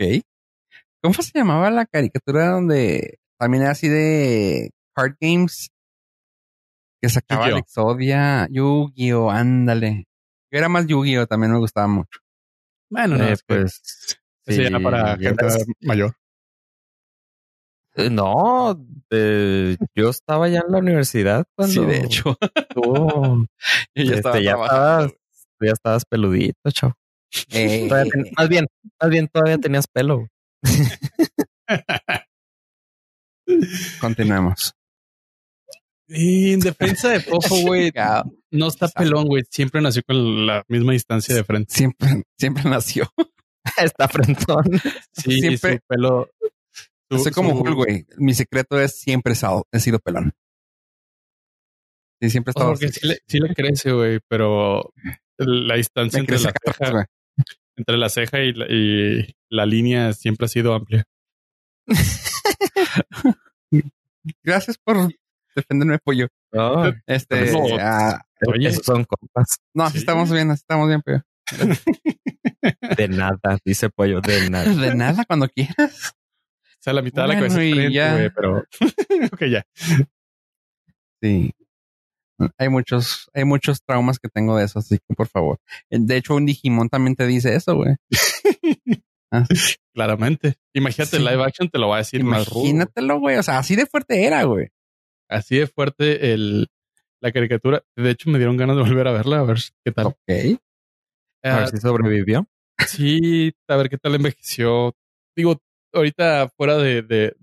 Ok. 0.01 0.23
¿Cómo 1.03 1.15
se 1.15 1.31
llamaba 1.39 1.71
la 1.71 1.87
caricatura 1.87 2.51
donde 2.51 3.19
también 3.39 3.63
era 3.63 3.73
así 3.73 3.89
de 3.89 4.71
card 4.95 5.15
games? 5.21 5.71
Que 7.01 7.09
sacaba 7.09 7.49
el 7.49 7.59
Exodia, 7.59 8.49
Yu-Gi-Oh, 8.51 9.31
ándale. 9.31 10.05
Yo 10.51 10.59
era 10.59 10.69
más 10.69 10.87
Yu-Gi-Oh, 10.87 11.27
también 11.27 11.53
me 11.53 11.59
gustaba 11.59 11.87
mucho. 11.87 12.19
Bueno, 12.91 13.17
no, 13.17 13.25
Eh, 13.25 13.33
es 13.33 13.43
pues. 13.47 13.83
ese 14.47 14.63
ya 14.63 14.69
sí, 14.69 14.75
era 14.75 14.81
para 14.81 15.17
gente 15.17 15.47
mayor. 15.83 16.15
Eh, 17.95 18.11
No, 18.11 18.85
eh, 19.11 19.77
yo 19.95 20.11
estaba 20.11 20.49
ya 20.49 20.61
en 20.67 20.73
la 20.73 20.79
universidad 20.79 21.45
cuando 21.57 21.73
Sí, 21.83 21.87
de 21.87 21.99
hecho. 21.99 22.37
tú, 22.75 22.83
ya 23.95 24.03
este, 24.03 24.15
estaba 24.17 24.41
ya 24.41 24.51
trabajando. 24.53 25.07
estabas, 25.07 25.13
ya 25.61 25.73
estabas 25.73 26.05
peludito, 26.05 26.71
chavo. 26.71 26.95
Eh, 27.51 27.89
ten- 27.91 28.31
más 28.37 28.49
bien, 28.49 28.67
más 29.01 29.11
bien 29.11 29.29
todavía 29.29 29.59
tenías 29.59 29.87
pelo. 29.87 30.27
continuemos. 34.01 34.73
En 36.09 36.61
defensa 36.61 37.11
de 37.11 37.21
Fofo, 37.21 37.57
güey, 37.67 37.93
no 38.51 38.69
está 38.69 38.89
pelón, 38.89 39.27
güey. 39.27 39.43
Siempre 39.51 39.81
nació 39.83 40.03
con 40.07 40.47
la 40.47 40.65
misma 40.69 40.93
distancia 40.93 41.35
de 41.35 41.45
frente. 41.45 41.75
Siempre, 41.75 42.23
siempre 42.39 42.65
nació. 42.65 43.11
Está 43.77 44.09
frentón. 44.09 44.65
Sí, 45.13 45.41
Siempre- 45.41 45.75
su 45.75 45.81
pelo. 45.87 46.31
su- 47.11 47.19
Soy 47.19 47.33
como 47.33 47.51
su- 47.51 47.59
Hulk, 47.61 47.75
güey. 47.75 48.07
Mi 48.17 48.33
secreto 48.33 48.81
es 48.81 48.99
siempre 48.99 49.35
he 49.35 49.81
sido 49.81 49.99
pelón. 49.99 50.33
Sí, 52.21 52.31
siempre 52.31 52.51
he 52.51 52.53
estado 52.53 52.71
porque 52.71 52.89
sí 52.89 53.07
le, 53.07 53.19
sí 53.29 53.39
le 53.39 53.55
crece, 53.55 53.93
güey, 53.93 54.19
pero 54.27 54.93
la 55.37 55.77
distancia 55.77 56.17
Me 56.19 56.21
entre 56.23 56.37
crece 56.37 56.45
la, 56.45 56.51
acá 56.51 56.61
atrás, 56.71 56.77
ceja, 56.79 56.91
güey. 56.93 57.05
Entre 57.79 57.97
la 57.97 58.09
ceja 58.11 58.41
y 58.41 58.53
la, 58.53 58.67
y 58.69 59.35
la 59.49 59.65
línea 59.67 60.13
siempre 60.13 60.45
ha 60.45 60.49
sido 60.49 60.75
amplia. 60.75 61.05
Gracias 64.43 64.77
por 64.79 64.97
defenderme, 65.55 65.99
pollo. 65.99 66.29
No, 66.53 66.93
Este, 67.07 67.53
No. 67.53 67.61
ah, 67.81 68.21
Oye. 68.47 68.69
esos 68.69 68.85
son 68.85 69.05
compas. 69.05 69.59
no, 69.75 69.85
así 69.85 69.95
Sí. 69.95 69.99
estamos 70.01 70.31
bien, 70.31 70.51
así 70.51 70.61
estamos 70.61 70.89
bien, 70.89 71.03
pollo. 71.03 71.23
De 72.97 73.09
nada, 73.09 73.59
dice 73.65 73.89
Pollo, 73.89 74.21
de 74.21 74.51
nada. 74.51 74.71
De 74.75 74.95
nada, 74.95 75.25
cuando 75.25 75.49
quieras. 75.49 76.13
O 76.15 76.81
sea, 76.81 76.93
la 76.93 77.01
mitad 77.03 77.23
de 77.23 77.29
la 77.29 77.35
cabeza 77.37 77.63
es 77.63 77.71
y 77.71 77.73
frente, 77.75 77.93
ya. 77.95 78.13
güey, 78.13 78.31
pero... 78.35 78.65
ok, 79.33 79.45
ya. 79.47 79.65
Sí. 81.23 81.51
Hay 82.57 82.69
muchos, 82.69 83.29
hay 83.35 83.45
muchos 83.45 83.83
traumas 83.83 84.19
que 84.19 84.29
tengo 84.29 84.57
de 84.57 84.65
eso, 84.65 84.79
así 84.79 84.99
que 84.99 85.15
por 85.15 85.27
favor. 85.29 85.59
De 85.91 86.17
hecho, 86.17 86.35
un 86.37 86.47
Digimon 86.47 86.89
también 86.89 87.17
te 87.17 87.27
dice 87.27 87.55
eso, 87.55 87.75
güey. 87.77 87.97
Claramente. 89.95 90.55
Imagínate, 90.75 91.17
el 91.17 91.23
Sí. 91.25 91.29
live 91.29 91.45
action 91.45 91.69
te 91.69 91.79
lo 91.79 91.89
va 91.89 91.97
a 91.97 91.99
decir 91.99 92.25
más 92.25 92.49
rudo. 92.49 92.61
Imagínatelo, 92.61 93.19
güey. 93.21 93.37
O 93.37 93.43
sea, 93.43 93.59
así 93.59 93.77
de 93.77 93.87
fuerte 93.87 94.25
era, 94.25 94.45
güey. 94.45 94.69
Así 95.29 95.59
de 95.59 95.67
fuerte 95.67 96.33
el, 96.33 96.69
la 97.21 97.33
caricatura. 97.33 97.83
De 97.97 98.11
hecho, 98.11 98.31
me 98.31 98.39
dieron 98.39 98.57
ganas 98.57 98.77
de 98.77 98.83
volver 98.83 99.09
a 99.09 99.13
verla, 99.13 99.41
a 99.41 99.45
ver 99.45 99.59
qué 99.85 99.93
tal. 99.93 100.07
Ok. 100.07 100.19
A 101.45 101.57
Ah, 101.57 101.59
ver 101.61 101.69
si 101.69 101.77
sobrevivió. 101.79 102.47
Sí, 102.87 103.53
a 103.69 103.77
ver 103.77 103.89
qué 103.91 103.99
tal 103.99 104.15
envejeció. 104.15 104.95
Digo, 105.37 105.61
ahorita 105.93 106.49
fuera 106.57 106.77
de, 106.79 107.03
de- 107.03 107.35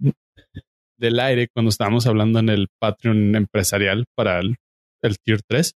del 0.97 1.19
aire, 1.19 1.49
cuando 1.53 1.69
estábamos 1.69 2.07
hablando 2.07 2.39
en 2.39 2.49
el 2.49 2.67
Patreon 2.79 3.35
empresarial 3.35 4.05
para 4.15 4.39
el, 4.39 4.55
el 5.01 5.17
Tier 5.19 5.41
3, 5.47 5.73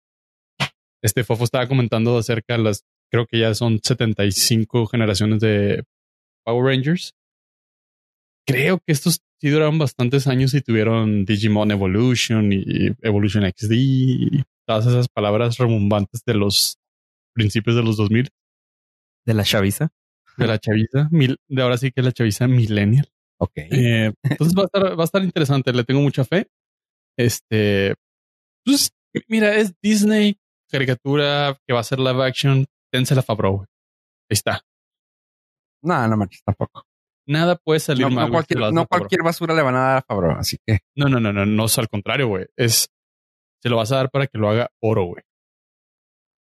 este 1.02 1.24
Fofo 1.24 1.44
estaba 1.44 1.68
comentando 1.68 2.16
acerca 2.18 2.56
de 2.56 2.62
las, 2.64 2.84
creo 3.10 3.26
que 3.26 3.38
ya 3.38 3.54
son 3.54 3.80
75 3.82 4.86
generaciones 4.86 5.40
de 5.40 5.84
Power 6.44 6.74
Rangers. 6.74 7.14
Creo 8.46 8.78
que 8.78 8.92
estos 8.92 9.20
sí 9.40 9.48
duraron 9.50 9.78
bastantes 9.78 10.26
años 10.26 10.54
y 10.54 10.60
tuvieron 10.62 11.24
Digimon 11.24 11.70
Evolution 11.70 12.52
y 12.52 12.88
Evolution 13.02 13.44
XD 13.44 13.72
y 13.72 14.44
todas 14.66 14.86
esas 14.86 15.08
palabras 15.08 15.58
rebombantes 15.58 16.22
de 16.24 16.34
los 16.34 16.78
principios 17.34 17.76
de 17.76 17.82
los 17.82 17.96
2000 17.96 18.28
De 19.26 19.34
la 19.34 19.44
chaviza. 19.44 19.90
de 20.36 20.46
la 20.46 20.58
chaviza, 20.58 21.08
mil, 21.10 21.36
de 21.48 21.62
ahora 21.62 21.76
sí 21.76 21.90
que 21.92 22.00
es 22.00 22.04
la 22.04 22.12
chaviza 22.12 22.48
millennial. 22.48 23.08
Ok. 23.38 23.52
Eh, 23.56 24.12
entonces 24.22 24.56
va 24.56 24.62
a 24.62 24.66
estar, 24.66 24.98
va 24.98 25.02
a 25.02 25.04
estar 25.04 25.22
interesante, 25.22 25.72
le 25.72 25.84
tengo 25.84 26.00
mucha 26.00 26.24
fe. 26.24 26.48
Este, 27.16 27.94
pues 28.64 28.90
mira, 29.28 29.54
es 29.56 29.74
Disney, 29.80 30.38
caricatura 30.70 31.58
que 31.66 31.74
va 31.74 31.80
a 31.80 31.84
ser 31.84 31.98
live 31.98 32.24
action, 32.24 32.66
dense 32.92 33.14
la 33.14 33.22
Favreau. 33.22 33.56
güey. 33.56 33.66
Ahí 34.30 34.34
está. 34.34 34.60
No, 35.82 36.06
no 36.08 36.16
manches, 36.16 36.42
tampoco. 36.44 36.84
Nada 37.26 37.56
puede 37.56 37.80
salir 37.80 38.06
No, 38.06 38.10
mal. 38.10 38.26
no 38.26 38.32
cualquier, 38.32 39.20
no 39.20 39.24
basura 39.24 39.54
le 39.54 39.62
van 39.62 39.74
a 39.76 39.80
dar 39.80 39.96
a 39.98 40.02
Favreau, 40.02 40.32
así 40.38 40.56
que 40.66 40.78
No, 40.96 41.08
no, 41.08 41.20
no, 41.20 41.32
no, 41.32 41.44
no 41.46 41.64
es 41.66 41.78
al 41.78 41.88
contrario, 41.88 42.28
güey. 42.28 42.46
Es 42.56 42.88
se 43.62 43.68
lo 43.68 43.76
vas 43.76 43.90
a 43.92 43.96
dar 43.96 44.10
para 44.10 44.26
que 44.26 44.38
lo 44.38 44.48
haga 44.48 44.70
oro, 44.80 45.04
güey. 45.04 45.22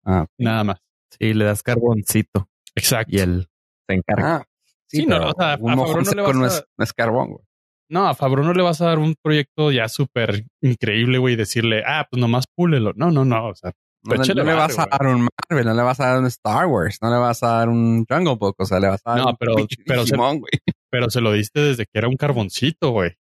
Ah, 0.06 0.26
Nada 0.38 0.64
más. 0.64 0.80
Sí, 1.12 1.34
le 1.34 1.46
das 1.46 1.62
carboncito 1.64 2.50
Exacto. 2.76 3.16
y 3.16 3.20
él 3.20 3.50
se 3.88 3.96
encarga. 3.96 4.36
ah, 4.38 4.46
Sí, 4.88 5.06
no, 5.06 5.18
pero 5.18 5.30
o 5.30 5.34
sea, 5.38 5.54
a 5.54 5.58
Favreau 5.58 5.76
no 6.02 6.12
le 6.12 6.22
vas 6.22 6.36
no 6.36 6.46
a- 6.46 6.66
no 6.78 6.84
es 6.84 6.94
carbón, 6.94 7.30
güey. 7.34 7.46
No, 7.90 8.08
a 8.08 8.16
Favreau 8.16 8.46
no 8.46 8.54
le 8.54 8.64
vas 8.64 8.82
a 8.82 8.86
dar 8.88 9.00
un 9.00 9.16
proyecto 9.22 9.72
ya 9.72 9.88
súper 9.90 10.46
increíble, 10.62 11.18
güey, 11.18 11.34
y 11.34 11.38
decirle, 11.38 11.84
ah, 11.86 12.08
pues 12.10 12.20
nomás 12.20 12.46
púlelo. 12.56 12.94
No, 12.96 13.12
no, 13.12 13.24
no. 13.26 13.50
O 13.50 13.56
sea, 13.56 13.72
No, 14.06 14.16
no 14.16 14.44
le 14.44 14.54
vas 14.54 14.78
a 14.80 14.86
dar 14.88 15.06
un 15.08 15.28
Marvel, 15.50 15.66
no 15.66 15.74
le 15.74 15.82
vas 15.84 16.00
a 16.00 16.08
dar 16.08 16.20
un 16.20 16.26
Star 16.28 16.66
Wars, 16.66 16.98
no 17.02 17.10
le 17.12 17.18
vas 17.18 17.42
a 17.44 17.48
dar 17.60 17.70
un 17.70 18.06
Jungle 18.10 18.36
Book, 18.36 18.56
o 18.58 18.66
sea, 18.66 18.80
le 18.80 18.88
vas 18.88 19.02
a 19.06 19.12
dar 19.12 19.20
No, 19.20 19.30
un 19.30 19.36
pero- 19.38 19.56
pinche 19.56 19.78
pero 19.86 20.02
se- 20.02 20.06
Digimon, 20.16 20.40
güey. 20.40 20.52
pero 20.92 21.10
se 21.10 21.22
lo 21.22 21.32
diste 21.32 21.60
desde 21.62 21.84
que 21.86 21.92
era 22.00 22.08
un 22.10 22.18
carboncito, 22.18 22.90
güey. 22.92 23.14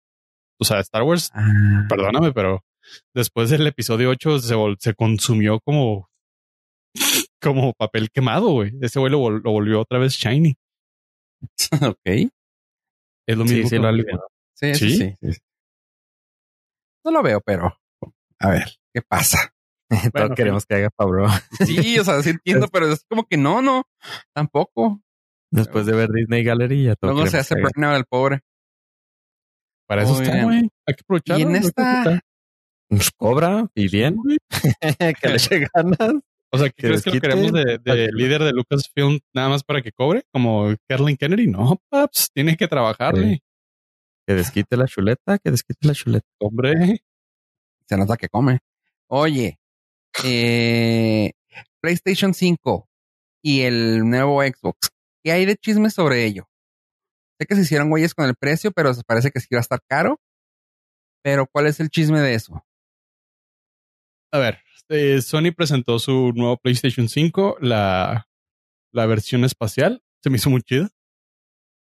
O 0.59 0.65
sea, 0.65 0.79
Star 0.79 1.03
Wars, 1.03 1.31
Ah. 1.33 1.85
perdóname, 1.89 2.31
pero 2.33 2.61
después 3.15 3.49
del 3.49 3.65
episodio 3.67 4.09
8 4.09 4.39
se, 4.39 4.55
se 4.79 4.93
consumió 4.93 5.59
como, 5.61 6.09
como 7.41 7.73
papel 7.73 8.09
quemado, 8.11 8.49
güey. 8.51 8.73
Ese 8.81 8.99
güey 8.99 9.11
lo, 9.11 9.19
vol- 9.19 9.41
lo 9.43 9.51
volvió 9.51 9.79
otra 9.81 9.99
vez 9.99 10.13
shiny. 10.13 10.55
ok. 11.95 12.29
Es 13.27 13.37
lo 13.37 13.45
Sí, 13.47 13.53
mismo 13.55 13.69
sí, 13.69 13.75
que 13.77 13.81
lo 13.81 13.87
Hollywood. 13.89 14.19
Sí, 14.55 14.67
eso 14.67 14.85
¿Sí? 14.85 15.15
sí. 15.21 15.37
No 17.05 17.11
lo 17.11 17.21
veo, 17.23 17.41
pero 17.41 17.77
a 18.39 18.49
ver, 18.49 18.67
¿qué 18.93 19.01
pasa? 19.01 19.53
Todos 19.89 20.11
Bueno, 20.13 20.35
queremos 20.35 20.65
que 20.65 20.75
haga 20.75 20.89
Favreau. 20.95 21.27
Sí, 21.65 21.99
o 21.99 22.03
sea, 22.03 22.21
sí 22.21 22.29
entiendo, 22.61 22.67
pero 22.67 22.91
es 22.91 23.05
como 23.09 23.25
que 23.25 23.37
no, 23.37 23.61
no, 23.61 23.83
tampoco. 24.33 25.01
Después 25.51 25.85
de 25.85 25.93
ver 25.93 26.09
Disney 26.09 26.43
Gallery, 26.43 26.85
ya 26.85 26.95
todos 26.95 27.13
Luego 27.13 27.29
se 27.29 27.37
hace 27.37 27.55
burnout 27.61 27.95
el 27.95 28.05
pobre. 28.05 28.39
Para 29.87 30.03
eso 30.03 30.13
Muy 30.13 30.23
está, 30.23 30.43
güey. 30.43 30.69
Hay 30.87 30.95
que 30.95 31.01
aprovecharlo. 31.03 31.39
Y 31.39 31.43
en 31.43 31.55
esta- 31.55 31.99
aprovechar. 32.01 32.23
Pues 32.89 33.11
cobra 33.11 33.67
y 33.75 33.87
bien, 33.87 34.15
Güey. 34.15 34.37
que 35.21 35.27
le 35.29 35.35
eche 35.35 35.67
ganas. 35.73 36.21
O 36.51 36.57
sea, 36.57 36.69
¿qué 36.69 36.75
Que 36.75 36.87
crees 36.87 37.03
que 37.03 37.11
lo 37.11 37.21
queremos 37.21 37.51
de, 37.51 37.79
de 37.79 38.09
líder 38.11 38.43
de 38.43 38.51
Lucasfilm 38.51 39.19
nada 39.33 39.49
más 39.49 39.63
para 39.63 39.81
que 39.81 39.91
cobre? 39.91 40.23
Como 40.31 40.73
Kathleen 40.87 41.17
Kennedy. 41.17 41.47
No, 41.47 41.81
paps, 41.89 42.29
tiene 42.33 42.55
que 42.55 42.67
trabajarle. 42.67 43.41
Que 44.25 44.33
desquite 44.35 44.77
la 44.77 44.85
chuleta, 44.85 45.37
que 45.37 45.51
desquite 45.51 45.87
la 45.87 45.93
chuleta. 45.93 46.27
Hombre, 46.39 47.01
Se 47.87 47.97
nota 47.97 48.15
que 48.15 48.29
come. 48.29 48.59
Oye, 49.07 49.59
eh, 50.23 51.33
PlayStation 51.81 52.33
5 52.33 52.89
y 53.41 53.61
el 53.61 54.09
nuevo 54.09 54.41
Xbox. 54.41 54.89
¿Qué 55.23 55.31
hay 55.31 55.45
de 55.45 55.57
chismes 55.57 55.93
sobre 55.93 56.25
ello? 56.25 56.49
Sé 57.39 57.45
que 57.45 57.55
se 57.55 57.61
hicieron 57.61 57.89
güeyes 57.89 58.13
con 58.13 58.25
el 58.25 58.35
precio, 58.35 58.71
pero 58.71 58.91
parece 59.05 59.31
que 59.31 59.39
sí 59.39 59.47
va 59.53 59.59
a 59.59 59.61
estar 59.61 59.81
caro. 59.87 60.19
Pero 61.21 61.47
¿cuál 61.47 61.67
es 61.67 61.79
el 61.79 61.89
chisme 61.89 62.19
de 62.19 62.33
eso? 62.35 62.65
a 64.33 64.39
ver, 64.39 64.59
eh, 64.89 65.21
Sony 65.21 65.51
presentó 65.55 65.99
su 65.99 66.33
nuevo 66.33 66.57
PlayStation 66.57 67.07
5, 67.07 67.57
la, 67.61 68.27
la 68.91 69.05
versión 69.05 69.43
espacial. 69.43 70.01
Se 70.23 70.31
me 70.31 70.37
hizo 70.37 70.49
muy 70.49 70.63
chida. 70.63 70.89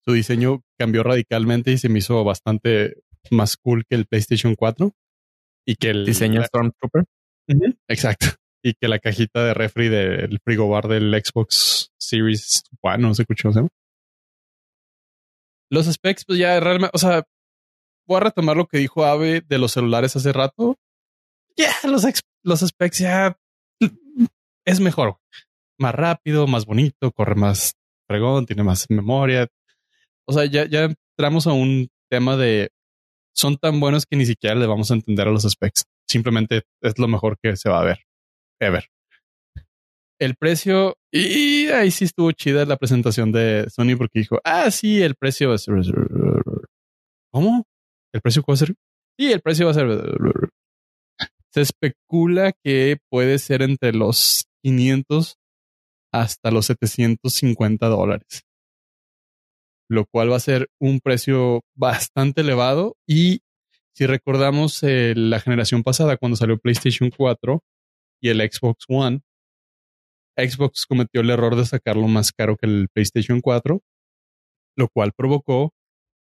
Su 0.07 0.13
diseño 0.15 0.63
cambió 0.79 1.03
radicalmente 1.03 1.73
y 1.73 1.79
se 1.79 1.89
me 1.89 1.99
hizo 1.99 2.23
bastante 2.25 3.03
más 3.31 3.57
cool 3.57 3.85
que 3.89 3.97
el 3.97 4.07
PlayStation 4.07 4.55
4. 4.55 4.93
Y 5.67 5.75
que 5.77 5.91
el 5.91 6.07
Diseño 6.07 6.41
la- 6.41 6.47
Stormtrooper. 6.47 7.05
Ujú, 7.49 7.75
Exacto. 7.89 8.27
Y 8.63 8.75
que 8.75 8.89
la 8.89 8.99
cajita 9.01 9.45
de 9.45 9.53
refri 9.55 9.89
del 9.89 10.39
frigobar 10.45 10.87
del 10.89 11.13
Xbox 11.13 11.91
Series 11.99 12.63
One, 12.83 12.99
no 12.99 13.15
sé 13.15 13.25
llama. 13.57 13.69
Los 15.71 15.87
specs, 15.87 16.25
pues 16.25 16.39
ya 16.39 16.59
realmente, 16.61 16.91
o 16.95 16.99
sea, 16.99 17.25
voy 18.07 18.19
a 18.19 18.21
retomar 18.21 18.57
lo 18.57 18.67
que 18.67 18.79
dijo 18.79 19.05
Ave 19.05 19.41
de 19.41 19.59
los 19.59 19.73
celulares 19.73 20.15
hace 20.15 20.33
rato. 20.33 20.77
Ya, 21.57 21.73
los, 21.89 22.05
ex- 22.05 22.23
los 22.45 22.61
specs 22.61 22.99
ya 22.99 23.37
es 24.65 24.79
mejor. 24.81 25.19
Más 25.79 25.95
rápido, 25.95 26.47
más 26.47 26.65
bonito, 26.67 27.11
corre 27.13 27.35
más 27.35 27.75
fregón, 28.09 28.47
tiene 28.47 28.63
más 28.63 28.87
memoria. 28.89 29.49
O 30.29 30.33
sea, 30.33 30.45
ya, 30.45 30.65
entramos 31.19 31.47
a 31.47 31.53
un 31.53 31.89
tema 32.11 32.37
de 32.37 32.71
son 33.35 33.57
tan 33.57 33.81
buenos 33.81 34.07
que 34.07 34.17
ni 34.17 34.27
siquiera 34.27 34.57
le 34.57 34.67
vamos 34.67 34.91
a 34.91 34.95
entender 34.95 35.29
a 35.29 35.31
los 35.31 35.43
specs. 35.43 35.85
Simplemente 36.09 36.63
es 36.81 36.99
lo 36.99 37.07
mejor 37.07 37.37
que 37.43 37.57
se 37.57 37.69
va 37.69 37.81
a 37.81 37.85
ver. 37.85 37.99
Ever. 38.61 38.89
El 40.19 40.35
precio, 40.37 40.97
y 41.13 41.67
ahí 41.67 41.91
sí 41.91 42.07
estuvo 42.07 42.33
chida 42.33 42.65
la 42.65 42.79
presentación 42.79 43.33
de 43.33 43.67
Sony 43.69 43.97
porque 43.99 44.21
dijo, 44.21 44.41
ah, 44.45 44.71
sí, 44.71 45.03
el 45.03 45.15
precio 45.15 45.51
va 45.51 45.57
a 45.57 45.59
ser... 45.59 45.75
¿Cómo? 47.33 47.65
¿El 48.15 48.23
precio 48.23 48.43
va 48.49 48.55
a 48.55 48.57
ser? 48.57 48.75
Sí, 49.19 49.31
el 49.31 49.41
precio 49.43 49.67
va 49.67 49.73
a 49.73 49.75
ser... 49.75 49.87
Se 51.53 51.61
especula 51.61 52.53
que 52.65 52.99
puede 53.11 53.39
ser 53.39 53.63
entre 53.63 53.93
los 53.93 54.47
500 54.63 55.37
hasta 56.13 56.51
los 56.51 56.67
750 56.67 57.87
dólares. 57.89 58.46
Lo 59.89 60.05
cual 60.07 60.33
va 60.33 60.37
a 60.37 60.41
ser 60.41 60.69
un 60.81 61.01
precio 61.01 61.63
bastante 61.75 62.41
elevado. 62.41 62.97
Y 63.07 63.41
si 63.95 64.07
recordamos 64.07 64.83
eh, 64.83 65.15
la 65.17 65.41
generación 65.41 65.83
pasada, 65.83 66.17
cuando 66.17 66.37
salió 66.37 66.59
PlayStation 66.59 67.11
4 67.11 67.63
y 68.21 68.29
el 68.29 68.41
Xbox 68.41 68.85
One, 68.89 69.21
Xbox 70.37 70.87
cometió 70.87 71.23
el 71.23 71.31
error 71.31 71.57
de 71.57 71.65
sacarlo 71.65 72.07
más 72.09 72.33
caro 72.33 72.57
que 72.57 72.67
el 72.67 72.89
PlayStation 72.93 73.41
4, 73.41 73.81
lo 74.77 74.89
cual 74.89 75.13
provocó 75.17 75.73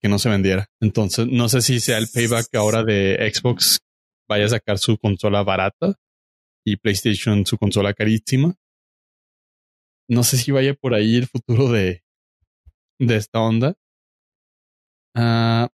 que 0.01 0.09
no 0.09 0.19
se 0.19 0.29
vendiera. 0.29 0.69
Entonces, 0.81 1.27
no 1.27 1.49
sé 1.49 1.63
si 1.63 1.81
sea 1.81 1.99
el 1.99 2.09
payback 2.13 2.55
ahora 2.55 2.85
de 2.85 3.33
Xbox 3.33 3.81
vaya 4.29 4.47
a 4.47 4.51
sacar 4.51 4.79
su 4.79 4.99
consola 4.99 5.43
barata 5.43 5.95
y 6.65 6.77
PlayStation 6.77 7.47
su 7.47 7.57
consola 7.59 7.95
carísima. 7.95 8.55
No 10.09 10.23
sé 10.23 10.37
si 10.37 10.53
vaya 10.53 10.75
por 10.75 10.95
ahí 10.95 11.17
el 11.17 11.27
futuro 11.27 11.71
de, 11.71 12.03
de 12.99 13.17
esta 13.17 13.41
onda. 13.41 13.75
Ah, 15.15 15.69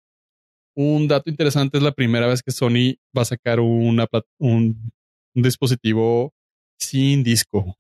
un 0.75 1.09
dato 1.09 1.29
interesante 1.29 1.79
es 1.79 1.83
la 1.83 1.93
primera 1.93 2.27
vez 2.27 2.43
que 2.43 2.53
Sony 2.53 2.97
va 3.17 3.23
a 3.23 3.27
sacar 3.27 3.61
una, 3.61 4.07
un, 4.39 4.93
un 5.35 5.43
dispositivo 5.43 6.33
sin 6.79 7.23
disco, 7.23 7.77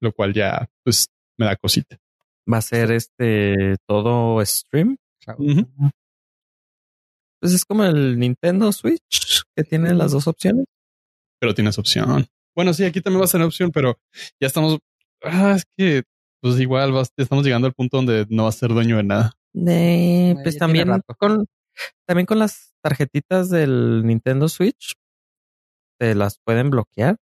lo 0.00 0.12
cual 0.12 0.32
ya 0.34 0.68
pues 0.82 1.06
me 1.38 1.46
da 1.46 1.56
cosita. 1.56 1.98
Va 2.52 2.58
a 2.58 2.62
ser 2.62 2.92
este 2.92 3.76
todo 3.86 4.44
stream. 4.44 4.96
Pues 7.40 7.52
es 7.52 7.64
como 7.64 7.84
el 7.84 8.18
Nintendo 8.18 8.72
Switch 8.72 9.42
que 9.54 9.64
tiene 9.64 9.94
las 9.94 10.12
dos 10.12 10.26
opciones. 10.26 10.66
Pero 11.40 11.54
tienes 11.54 11.78
opción. 11.78 12.26
Bueno, 12.54 12.72
sí, 12.72 12.84
aquí 12.84 13.00
también 13.00 13.20
va 13.20 13.24
a 13.26 13.28
ser 13.28 13.42
opción, 13.42 13.70
pero 13.70 13.98
ya 14.40 14.46
estamos. 14.46 14.78
Ah, 15.22 15.54
es 15.56 15.64
que 15.76 16.04
pues 16.42 16.58
igual 16.60 16.92
vas- 16.92 17.12
estamos 17.16 17.44
llegando 17.44 17.66
al 17.66 17.74
punto 17.74 17.98
donde 17.98 18.26
no 18.30 18.44
va 18.44 18.48
a 18.48 18.52
ser 18.52 18.70
dueño 18.70 18.96
de 18.96 19.02
nada. 19.04 19.32
Eh, 19.66 20.34
pues 20.42 20.58
también 20.58 20.88
con 21.18 21.46
también 22.06 22.26
con 22.26 22.38
las 22.38 22.72
tarjetitas 22.82 23.50
del 23.50 24.02
Nintendo 24.06 24.48
Switch 24.48 24.94
te 25.98 26.14
las 26.14 26.38
pueden 26.44 26.70
bloquear. 26.70 27.16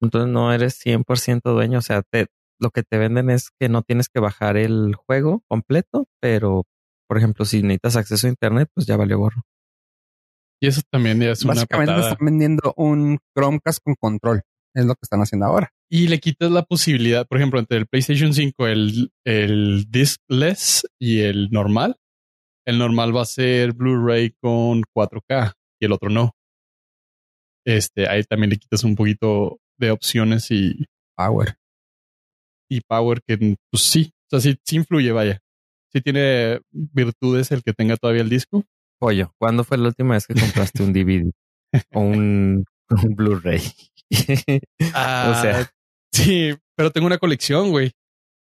Entonces 0.00 0.30
no 0.30 0.52
eres 0.52 0.74
100% 0.78 1.52
dueño, 1.52 1.78
o 1.78 1.82
sea, 1.82 2.02
te 2.02 2.26
lo 2.60 2.70
que 2.70 2.82
te 2.82 2.98
venden 2.98 3.30
es 3.30 3.50
que 3.58 3.68
no 3.68 3.82
tienes 3.82 4.08
que 4.08 4.20
bajar 4.20 4.56
el 4.56 4.94
juego 4.96 5.42
completo, 5.48 6.06
pero 6.20 6.64
por 7.08 7.16
ejemplo, 7.18 7.44
si 7.44 7.62
necesitas 7.62 7.96
acceso 7.96 8.26
a 8.26 8.30
internet, 8.30 8.68
pues 8.74 8.86
ya 8.86 8.96
valió 8.96 9.18
gorro. 9.18 9.42
Y 10.60 10.66
eso 10.66 10.82
también 10.90 11.20
ya 11.20 11.30
es 11.30 11.42
una 11.44 11.54
Básicamente 11.54 11.92
te 11.92 11.96
patada. 11.96 12.12
están 12.12 12.24
vendiendo 12.26 12.74
un 12.76 13.18
Chromecast 13.36 13.80
con 13.82 13.94
control. 13.94 14.42
Es 14.74 14.84
lo 14.84 14.94
que 14.94 15.00
están 15.02 15.20
haciendo 15.20 15.46
ahora. 15.46 15.72
Y 15.90 16.08
le 16.08 16.20
quitas 16.20 16.50
la 16.50 16.62
posibilidad, 16.62 17.26
por 17.26 17.38
ejemplo, 17.38 17.58
entre 17.58 17.78
el 17.78 17.86
PlayStation 17.86 18.32
5, 18.34 18.66
el, 18.66 19.10
el 19.24 19.86
discless 19.90 20.86
y 21.00 21.20
el 21.20 21.50
normal. 21.50 21.96
El 22.66 22.78
normal 22.78 23.16
va 23.16 23.22
a 23.22 23.26
ser 23.26 23.72
Blu-ray 23.72 24.34
con 24.40 24.82
4K 24.94 25.52
y 25.80 25.86
el 25.86 25.92
otro 25.92 26.10
no. 26.10 26.32
Este, 27.66 28.08
ahí 28.08 28.22
también 28.24 28.50
le 28.50 28.58
quitas 28.58 28.84
un 28.84 28.94
poquito 28.94 29.58
de 29.78 29.90
opciones 29.90 30.50
y, 30.50 30.86
Power. 31.18 31.56
y 32.70 32.80
power 32.82 33.20
que, 33.26 33.56
pues 33.70 33.82
sí, 33.82 34.12
o 34.26 34.30
sea, 34.30 34.40
sí, 34.40 34.56
sí 34.64 34.76
influye, 34.76 35.10
vaya. 35.10 35.40
Sí 35.92 36.00
tiene 36.00 36.60
virtudes 36.70 37.50
el 37.50 37.62
que 37.62 37.72
tenga 37.72 37.96
todavía 37.96 38.22
el 38.22 38.28
disco. 38.28 38.64
Pollo, 39.00 39.32
¿cuándo 39.38 39.64
fue 39.64 39.78
la 39.78 39.88
última 39.88 40.14
vez 40.14 40.26
que 40.26 40.34
compraste 40.34 40.82
un 40.82 40.92
DVD 40.92 41.32
o 41.92 42.00
un, 42.00 42.64
un 42.90 43.16
Blu-ray? 43.16 43.60
o 44.80 45.34
sea, 45.34 45.60
Ah, 45.60 45.70
sí, 46.12 46.54
pero 46.76 46.90
tengo 46.90 47.06
una 47.06 47.18
colección, 47.18 47.70
güey, 47.70 47.92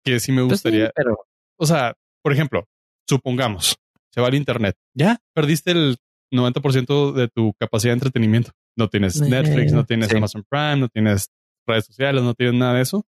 que 0.05 0.21
sí 0.21 0.33
me 0.33 0.39
pues 0.47 0.61
sí, 0.61 0.69
gustaría. 0.69 0.91
pero 0.95 1.19
O 1.59 1.67
sea, 1.67 1.95
por 2.23 2.33
ejemplo, 2.33 2.67
supongamos, 3.09 3.77
se 4.13 4.21
va 4.21 4.29
al 4.29 4.35
internet. 4.35 4.77
Ya 4.95 5.19
perdiste 5.35 5.71
el 5.73 5.97
90% 6.33 7.13
de 7.13 7.29
tu 7.29 7.55
capacidad 7.59 7.93
de 7.93 7.97
entretenimiento. 7.97 8.53
No 8.77 8.89
tienes 8.89 9.21
Netflix, 9.21 9.73
no 9.73 9.85
tienes 9.85 10.09
sí. 10.09 10.17
Amazon 10.17 10.45
Prime, 10.49 10.77
no 10.77 10.89
tienes 10.89 11.31
redes 11.67 11.87
sociales, 11.87 12.23
no 12.23 12.35
tienes 12.35 12.55
nada 12.55 12.75
de 12.75 12.83
eso. 12.83 13.07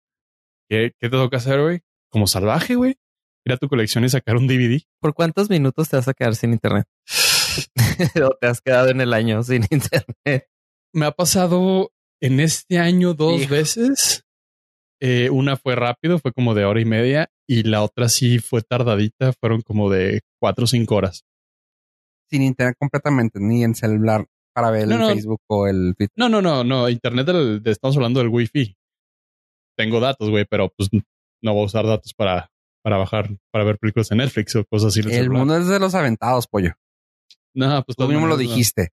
¿Qué, 0.68 0.92
qué 0.98 1.08
te 1.08 1.16
toca 1.16 1.36
hacer, 1.38 1.60
güey? 1.60 1.80
Como 2.10 2.26
salvaje, 2.26 2.74
güey. 2.74 2.96
Ir 3.44 3.52
a 3.52 3.56
tu 3.56 3.68
colección 3.68 4.04
y 4.04 4.08
sacar 4.08 4.36
un 4.36 4.46
DVD. 4.46 4.80
¿por 5.00 5.14
cuántos 5.14 5.48
minutos 5.50 5.88
te 5.88 5.96
vas 5.96 6.08
a 6.08 6.14
quedar 6.14 6.34
sin 6.34 6.52
internet? 6.52 6.86
o 8.24 8.30
te 8.40 8.46
has 8.46 8.60
quedado 8.60 8.88
en 8.88 9.00
el 9.00 9.12
año 9.12 9.42
sin 9.42 9.66
internet. 9.70 10.48
me 10.92 11.06
ha 11.06 11.12
pasado 11.12 11.90
en 12.20 12.40
este 12.40 12.78
año 12.78 13.14
dos 13.14 13.42
Hijo. 13.42 13.50
veces. 13.54 14.24
Eh, 15.00 15.30
una 15.30 15.56
fue 15.56 15.76
rápido, 15.76 16.18
fue 16.18 16.32
como 16.32 16.54
de 16.54 16.64
hora 16.64 16.80
y 16.80 16.84
media, 16.84 17.28
y 17.48 17.62
la 17.62 17.82
otra 17.84 18.08
sí 18.08 18.40
fue 18.40 18.62
tardadita, 18.62 19.32
fueron 19.40 19.62
como 19.62 19.88
de 19.90 20.22
cuatro 20.40 20.64
o 20.64 20.66
cinco 20.66 20.96
horas. 20.96 21.22
Sin 22.28 22.42
internet 22.42 22.74
completamente, 22.78 23.38
ni 23.40 23.62
en 23.62 23.74
celular 23.76 24.26
para 24.52 24.70
ver 24.72 24.88
No, 24.88 24.94
el 24.94 25.00
no. 25.00 25.08
Facebook 25.10 25.40
o 25.48 25.68
el 25.68 25.94
Twitter. 25.96 26.12
No, 26.16 26.28
no, 26.28 26.42
no, 26.42 26.64
no. 26.64 26.88
Internet 26.88 27.26
del, 27.26 27.62
de- 27.62 27.70
estamos 27.70 27.96
hablando 27.96 28.18
del 28.18 28.28
Wi-Fi. 28.28 28.76
Tengo 29.76 30.00
datos, 30.00 30.28
güey, 30.30 30.44
pero 30.50 30.68
pues 30.76 30.88
no 30.92 31.54
voy 31.54 31.62
a 31.62 31.66
usar 31.66 31.86
datos 31.86 32.12
para, 32.12 32.50
para 32.82 32.96
bajar, 32.96 33.30
para 33.52 33.64
ver 33.64 33.78
películas 33.78 34.10
en 34.10 34.18
Netflix 34.18 34.56
o 34.56 34.64
cosas 34.64 34.88
así. 34.88 35.00
El 35.00 35.10
celular. 35.12 35.38
mundo 35.38 35.56
es 35.58 35.68
de 35.68 35.78
los 35.78 35.94
aventados, 35.94 36.48
pollo. 36.48 36.72
No, 37.54 37.84
pues 37.84 37.94
Tú 37.94 38.08
mismo 38.08 38.26
lo 38.26 38.36
dijiste. 38.36 38.88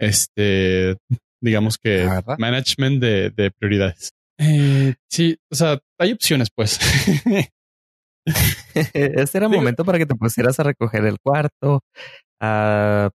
Este, 0.00 0.96
digamos 1.40 1.78
que 1.78 2.04
verdad. 2.04 2.38
management 2.38 3.00
de, 3.02 3.30
de 3.30 3.50
prioridades. 3.50 4.10
Eh, 4.38 4.94
sí, 5.10 5.36
o 5.50 5.54
sea, 5.54 5.78
hay 5.98 6.12
opciones, 6.12 6.48
pues. 6.54 6.78
Ese 8.74 9.38
era 9.38 9.46
el 9.46 9.52
momento 9.52 9.84
para 9.84 9.98
que 9.98 10.06
te 10.06 10.14
pusieras 10.14 10.58
a 10.60 10.62
recoger 10.62 11.04
el 11.04 11.18
cuarto, 11.20 11.80
a 12.40 13.10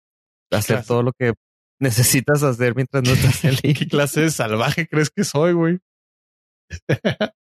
hacer 0.52 0.76
clase? 0.78 0.88
todo 0.88 1.04
lo 1.04 1.12
que 1.14 1.34
necesitas 1.80 2.44
hacer 2.44 2.76
mientras 2.76 3.04
no 3.04 3.12
estás 3.12 3.44
en 3.46 3.56
¿Qué 3.74 3.88
clase 3.88 4.22
de 4.22 4.32
salvaje 4.32 4.88
crees 4.88 5.10
que 5.10 5.24
soy, 5.24 5.54
güey? 5.54 5.80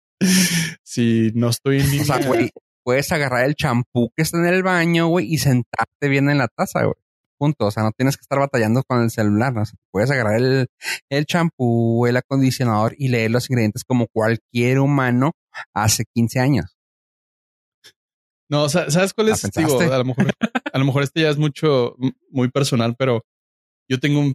si 0.84 1.30
no 1.34 1.50
estoy 1.50 1.80
en 1.80 1.86
O 1.86 1.90
línea. 1.90 2.04
sea, 2.04 2.26
güey, 2.26 2.50
puedes 2.84 3.12
agarrar 3.12 3.44
el 3.44 3.54
champú 3.54 4.10
que 4.16 4.22
está 4.22 4.38
en 4.38 4.46
el 4.46 4.62
baño, 4.62 5.08
güey, 5.08 5.32
y 5.32 5.38
sentarte 5.38 6.08
bien 6.08 6.30
en 6.30 6.38
la 6.38 6.48
taza, 6.48 6.84
güey. 6.84 6.96
Punto. 7.40 7.66
O 7.66 7.70
sea, 7.70 7.82
no 7.82 7.92
tienes 7.92 8.18
que 8.18 8.20
estar 8.20 8.38
batallando 8.38 8.82
con 8.82 9.02
el 9.02 9.10
celular. 9.10 9.54
¿no? 9.54 9.62
O 9.62 9.64
sea, 9.64 9.78
puedes 9.90 10.10
agarrar 10.10 10.38
el, 11.08 11.26
champú, 11.26 12.06
el 12.06 12.18
acondicionador 12.18 12.94
y 12.98 13.08
leer 13.08 13.30
los 13.30 13.48
ingredientes 13.48 13.82
como 13.82 14.08
cualquier 14.08 14.78
humano 14.78 15.32
hace 15.74 16.04
15 16.14 16.38
años. 16.38 16.76
No, 18.50 18.64
o 18.64 18.68
sea, 18.68 18.90
¿sabes 18.90 19.14
cuál 19.14 19.28
¿La 19.28 19.34
es? 19.34 19.50
Digo, 19.56 19.80
a 19.80 19.98
lo 19.98 20.04
mejor, 20.04 20.30
a 20.72 20.78
lo 20.78 20.84
mejor 20.84 21.02
este 21.02 21.22
ya 21.22 21.30
es 21.30 21.38
mucho, 21.38 21.96
muy 22.30 22.50
personal, 22.50 22.94
pero 22.98 23.22
yo 23.88 23.98
tengo 23.98 24.20
un 24.20 24.34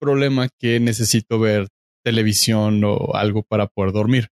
problema 0.00 0.48
que 0.58 0.80
necesito 0.80 1.38
ver 1.38 1.68
televisión 2.02 2.82
o 2.84 3.14
algo 3.14 3.42
para 3.42 3.66
poder 3.66 3.92
dormir. 3.92 4.28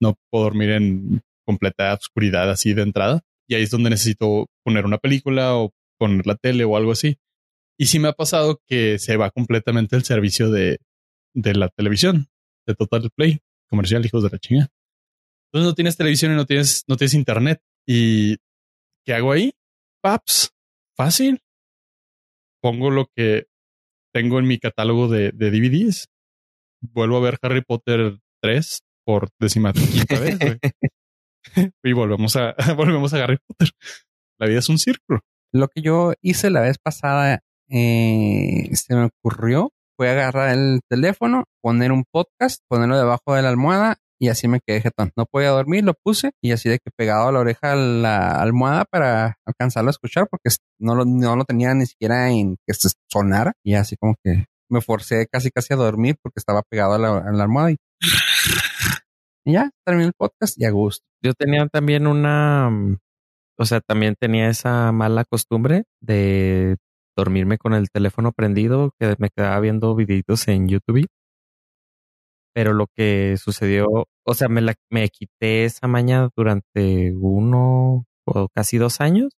No 0.00 0.14
puedo 0.30 0.44
dormir 0.44 0.70
en 0.70 1.20
completa 1.44 1.92
oscuridad 1.92 2.50
así 2.50 2.72
de 2.72 2.82
entrada. 2.82 3.20
Y 3.46 3.56
ahí 3.56 3.62
es 3.64 3.70
donde 3.70 3.90
necesito 3.90 4.46
poner 4.64 4.86
una 4.86 4.96
película 4.96 5.54
o 5.56 5.72
poner 5.98 6.26
la 6.26 6.36
tele 6.36 6.64
o 6.64 6.76
algo 6.76 6.92
así. 6.92 7.18
Y 7.78 7.86
sí 7.86 7.98
me 7.98 8.08
ha 8.08 8.12
pasado 8.12 8.60
que 8.66 8.98
se 8.98 9.16
va 9.16 9.30
completamente 9.30 9.96
el 9.96 10.04
servicio 10.04 10.50
de, 10.50 10.80
de 11.34 11.54
la 11.54 11.68
televisión, 11.68 12.28
de 12.66 12.74
Total 12.74 13.08
Play, 13.14 13.40
comercial, 13.68 14.04
hijos 14.04 14.22
de 14.24 14.30
la 14.30 14.38
chinga. 14.38 14.68
Entonces 15.46 15.68
no 15.68 15.74
tienes 15.74 15.96
televisión 15.96 16.32
y 16.32 16.36
no 16.36 16.44
tienes, 16.44 16.84
no 16.88 16.96
tienes 16.96 17.14
internet. 17.14 17.62
¿Y 17.86 18.36
qué 19.06 19.14
hago 19.14 19.32
ahí? 19.32 19.52
Paps, 20.02 20.50
fácil. 20.96 21.40
Pongo 22.60 22.90
lo 22.90 23.06
que 23.14 23.46
tengo 24.12 24.38
en 24.38 24.46
mi 24.46 24.58
catálogo 24.58 25.08
de, 25.08 25.30
de 25.32 25.50
DVDs. 25.50 26.08
Vuelvo 26.80 27.16
a 27.16 27.20
ver 27.20 27.38
Harry 27.42 27.62
Potter 27.62 28.18
3 28.42 28.80
por 29.04 29.30
decimaquinta 29.40 30.18
vez, 30.20 30.38
y 31.82 31.92
volvemos 31.92 32.36
a, 32.36 32.54
volvemos 32.76 33.14
a 33.14 33.24
Harry 33.24 33.38
Potter. 33.38 33.70
La 34.38 34.46
vida 34.46 34.58
es 34.58 34.68
un 34.68 34.78
círculo. 34.78 35.20
Lo 35.52 35.68
que 35.68 35.80
yo 35.80 36.12
hice 36.20 36.50
la 36.50 36.60
vez 36.60 36.76
pasada, 36.78 37.42
eh, 37.68 38.70
se 38.74 38.94
me 38.94 39.04
ocurrió, 39.06 39.70
fue 39.96 40.10
agarrar 40.10 40.50
el 40.50 40.80
teléfono, 40.88 41.44
poner 41.62 41.92
un 41.92 42.04
podcast, 42.10 42.60
ponerlo 42.68 42.96
debajo 42.96 43.34
de 43.34 43.42
la 43.42 43.48
almohada 43.48 43.96
y 44.20 44.28
así 44.28 44.48
me 44.48 44.60
quedé 44.64 44.80
jetón. 44.80 45.12
No 45.16 45.26
podía 45.26 45.50
dormir, 45.50 45.84
lo 45.84 45.94
puse 45.94 46.32
y 46.42 46.52
así 46.52 46.68
de 46.68 46.78
que 46.78 46.90
pegado 46.96 47.28
a 47.28 47.32
la 47.32 47.40
oreja 47.40 47.72
a 47.72 47.76
la 47.76 48.40
almohada 48.40 48.84
para 48.84 49.36
alcanzarlo 49.46 49.90
a 49.90 49.92
escuchar 49.92 50.28
porque 50.30 50.50
no 50.78 50.94
lo, 50.94 51.04
no 51.04 51.36
lo 51.36 51.44
tenía 51.44 51.74
ni 51.74 51.86
siquiera 51.86 52.30
en 52.30 52.56
que 52.66 52.74
se 52.74 52.90
sonara 53.10 53.52
y 53.64 53.74
así 53.74 53.96
como 53.96 54.16
que 54.22 54.46
me 54.70 54.80
forcé 54.80 55.26
casi 55.30 55.50
casi 55.50 55.74
a 55.74 55.76
dormir 55.76 56.16
porque 56.22 56.38
estaba 56.38 56.62
pegado 56.62 56.94
a 56.94 56.98
la, 56.98 57.18
a 57.18 57.32
la 57.32 57.44
almohada 57.44 57.72
y, 57.72 57.76
y 59.44 59.52
ya 59.52 59.70
terminé 59.84 60.06
el 60.06 60.14
podcast 60.16 60.60
y 60.60 60.64
a 60.64 60.70
gusto. 60.70 61.04
Yo 61.22 61.34
tenía 61.34 61.66
también 61.66 62.06
una, 62.06 62.70
o 63.58 63.64
sea, 63.64 63.80
también 63.80 64.14
tenía 64.18 64.48
esa 64.48 64.92
mala 64.92 65.24
costumbre 65.24 65.84
de 66.00 66.76
dormirme 67.18 67.58
con 67.58 67.74
el 67.74 67.90
teléfono 67.90 68.32
prendido, 68.32 68.92
que 68.98 69.16
me 69.18 69.30
quedaba 69.30 69.58
viendo 69.58 69.94
videitos 69.96 70.46
en 70.46 70.68
YouTube. 70.68 71.08
Pero 72.54 72.72
lo 72.72 72.86
que 72.94 73.36
sucedió, 73.36 74.06
o 74.24 74.34
sea, 74.34 74.48
me, 74.48 74.60
la, 74.60 74.74
me 74.90 75.08
quité 75.08 75.64
esa 75.64 75.88
maña 75.88 76.28
durante 76.36 77.12
uno 77.16 78.04
o 78.24 78.48
casi 78.54 78.78
dos 78.78 79.00
años, 79.00 79.32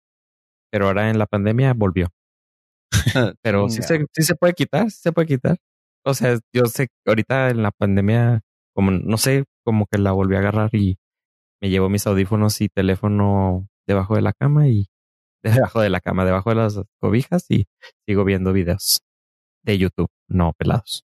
pero 0.70 0.86
ahora 0.86 1.10
en 1.10 1.18
la 1.18 1.26
pandemia 1.26 1.72
volvió. 1.74 2.08
Pero 3.42 3.68
sí 3.68 3.82
se, 3.82 4.04
sí 4.12 4.22
se 4.22 4.34
puede 4.34 4.52
quitar, 4.52 4.90
sí 4.90 4.98
se 5.00 5.12
puede 5.12 5.28
quitar. 5.28 5.56
O 6.04 6.12
sea, 6.12 6.38
yo 6.52 6.64
sé 6.66 6.88
que 6.88 7.10
ahorita 7.10 7.50
en 7.50 7.62
la 7.62 7.70
pandemia, 7.70 8.40
como 8.74 8.90
no 8.90 9.16
sé, 9.16 9.44
como 9.64 9.86
que 9.86 9.98
la 9.98 10.12
volví 10.12 10.34
a 10.34 10.40
agarrar 10.40 10.74
y 10.74 10.98
me 11.62 11.70
llevo 11.70 11.88
mis 11.88 12.06
audífonos 12.06 12.60
y 12.60 12.68
teléfono 12.68 13.68
debajo 13.86 14.16
de 14.16 14.22
la 14.22 14.32
cama 14.32 14.68
y 14.68 14.86
debajo 15.42 15.80
de 15.80 15.90
la 15.90 16.00
cama, 16.00 16.24
debajo 16.24 16.50
de 16.50 16.56
las 16.56 16.80
cobijas 17.00 17.46
y 17.48 17.66
sigo 18.06 18.24
viendo 18.24 18.52
videos 18.52 19.00
de 19.62 19.78
YouTube, 19.78 20.08
no 20.28 20.52
pelados. 20.56 21.04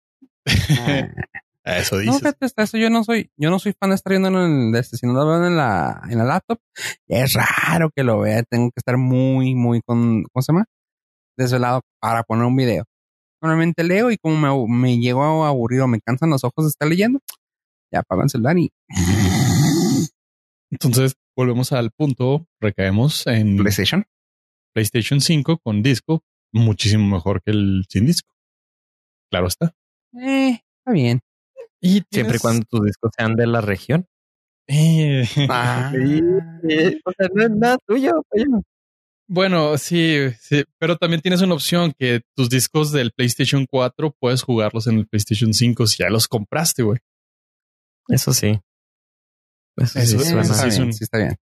A 1.62 1.76
eso 1.78 1.96
No, 1.96 2.00
dices. 2.02 2.18
fíjate, 2.20 2.46
hasta 2.46 2.62
eso 2.62 2.78
yo 2.78 2.88
no 2.88 3.04
soy, 3.04 3.30
yo 3.36 3.50
no 3.50 3.58
soy 3.58 3.74
fan 3.78 3.90
de 3.90 3.96
estar 3.96 4.10
viendo 4.12 4.28
en 4.28 4.68
el, 4.74 4.74
este, 4.76 4.96
si 4.96 5.06
no 5.06 5.12
lo 5.12 5.26
veo 5.26 5.46
en 5.46 5.56
la, 5.58 6.00
en 6.08 6.16
la 6.16 6.24
laptop, 6.24 6.58
es 7.06 7.34
raro 7.34 7.90
que 7.94 8.02
lo 8.02 8.18
vea, 8.20 8.42
tengo 8.44 8.70
que 8.70 8.78
estar 8.80 8.96
muy, 8.96 9.54
muy 9.54 9.82
con, 9.82 10.22
¿cómo 10.32 10.42
se 10.42 10.52
llama? 10.52 10.64
Desvelado 11.36 11.82
para 12.00 12.22
poner 12.22 12.46
un 12.46 12.56
video. 12.56 12.84
Normalmente 13.42 13.84
leo 13.84 14.10
y 14.10 14.16
como 14.16 14.36
me, 14.66 14.78
me 14.86 14.98
llego 14.98 15.44
aburrido, 15.44 15.86
me 15.86 16.00
cansan 16.00 16.30
los 16.30 16.44
ojos 16.44 16.64
de 16.64 16.68
estar 16.70 16.88
leyendo, 16.88 17.20
ya 17.92 18.00
apago 18.00 18.22
el 18.22 18.30
celular 18.30 18.58
y 18.58 18.70
Entonces 20.70 21.14
volvemos 21.36 21.72
al 21.72 21.90
punto, 21.90 22.46
recaemos 22.60 23.26
en 23.26 23.56
PlayStation. 23.58 24.04
PlayStation 24.72 25.20
5 25.20 25.58
con 25.58 25.82
disco, 25.82 26.22
muchísimo 26.52 27.06
mejor 27.08 27.42
que 27.42 27.50
el 27.52 27.84
sin 27.88 28.06
disco. 28.06 28.28
Claro 29.30 29.46
está. 29.48 29.74
Eh, 30.20 30.60
está 30.78 30.92
bien. 30.92 31.20
Y 31.80 32.02
Siempre 32.10 32.36
y 32.36 32.40
cuando 32.40 32.64
tus 32.68 32.82
discos 32.84 33.10
sean 33.16 33.36
de 33.36 33.46
la 33.46 33.60
región. 33.60 34.06
Eh, 34.68 35.24
Ah, 35.50 35.92
o 37.04 37.12
sea, 37.16 37.28
no 37.34 37.42
es 37.44 37.50
nada 37.50 37.78
tuyo. 37.86 38.12
Bueno, 39.28 39.78
sí, 39.78 40.16
sí, 40.40 40.64
pero 40.78 40.96
también 40.96 41.20
tienes 41.22 41.40
una 41.40 41.54
opción 41.54 41.92
que 41.96 42.22
tus 42.36 42.50
discos 42.50 42.90
del 42.90 43.12
PlayStation 43.12 43.64
4 43.70 44.14
puedes 44.18 44.42
jugarlos 44.42 44.88
en 44.88 44.98
el 44.98 45.06
PlayStation 45.06 45.54
5 45.54 45.86
si 45.86 45.98
ya 46.02 46.10
los 46.10 46.26
compraste, 46.26 46.82
güey. 46.82 46.98
Eso 48.08 48.32
sí. 48.34 48.58
Eso, 49.76 49.98
Eso- 50.00 50.18
sí 50.18 50.24
suena. 50.24 50.42
eso 50.42 50.52
está 50.52 50.62
sí 50.64 50.68
es 50.68 50.76
bien, 50.78 50.86
un- 50.88 50.92
sí 50.92 51.04
está 51.04 51.18
bien. 51.18 51.36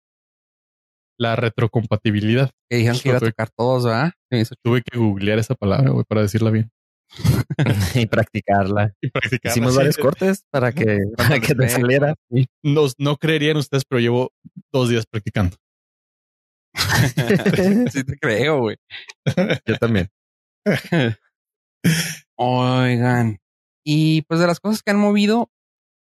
La 1.18 1.36
retrocompatibilidad. 1.36 2.52
Que 2.70 2.78
dijeron 2.78 3.00
que 3.00 3.10
iba 3.10 3.18
a 3.18 3.22
tocar 3.22 3.50
todos, 3.56 3.86
¿verdad? 3.86 4.12
Tuve 4.64 4.82
que 4.82 4.98
googlear 4.98 5.40
esa 5.40 5.56
palabra, 5.56 5.92
güey, 5.92 6.04
para 6.08 6.22
decirla 6.22 6.52
bien. 6.52 6.70
y 7.96 8.06
practicarla. 8.08 8.94
Y 9.02 9.10
practicarla. 9.10 9.52
Hicimos 9.52 9.74
Sí, 9.74 9.78
varios 9.78 9.98
cortes 9.98 10.44
para 10.52 10.72
que, 10.72 11.00
para 11.16 11.40
que 11.40 11.56
te 11.56 11.70
saliera. 11.70 12.16
No 12.62 13.18
creerían 13.18 13.58
ustedes, 13.58 13.86
pero 13.86 14.00
llevo 14.00 14.32
dos 14.74 14.90
días 14.90 15.06
practicando. 15.10 15.56
sí 17.92 18.04
te 18.04 18.18
creo, 18.18 18.60
güey. 18.60 18.78
Yo 19.66 19.78
también. 19.78 20.10
Oigan. 22.36 23.38
Y 23.86 24.24
pues 24.24 24.40
de 24.40 24.48
las 24.48 24.60
cosas 24.60 24.82
que 24.82 24.92
han 24.92 24.98
movido, 24.98 25.50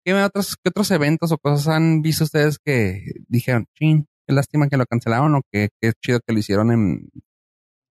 ¿qué 0.03 0.13
otros, 0.13 0.55
qué 0.55 0.69
otros 0.69 0.89
eventos 0.91 1.31
o 1.31 1.37
cosas 1.37 1.67
han 1.67 2.01
visto 2.01 2.23
ustedes 2.23 2.57
que 2.59 3.03
dijeron, 3.27 3.65
chin, 3.75 4.07
qué 4.27 4.33
lástima 4.35 4.67
que 4.67 4.77
lo 4.77 4.85
cancelaron 4.85 5.35
o 5.35 5.41
que 5.51 5.69
qué 5.81 5.93
chido 6.03 6.19
que 6.25 6.33
lo 6.33 6.39
hicieron 6.39 6.71
en, 6.71 7.09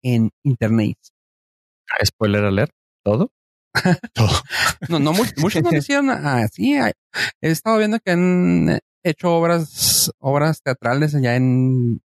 en 0.04 0.30
internet? 0.44 0.96
Spoiler 2.04 2.44
alert. 2.44 2.70
Todo. 3.04 3.30
Todo. 4.14 4.28
No, 4.88 4.98
no, 4.98 5.12
muchos, 5.12 5.62
no 5.62 5.70
lo 5.70 5.76
hicieron 5.78 6.10
así. 6.10 6.74
Hay- 6.76 6.92
He 7.42 7.50
estado 7.50 7.78
viendo 7.78 7.98
que 8.00 8.12
han 8.12 8.78
hecho 9.04 9.34
obras, 9.34 10.12
obras 10.20 10.60
teatrales 10.62 11.14
allá 11.14 11.36
en, 11.36 12.00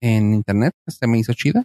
en 0.00 0.34
internet. 0.34 0.72
Se 0.86 1.06
me 1.06 1.18
hizo 1.18 1.32
chida. 1.34 1.64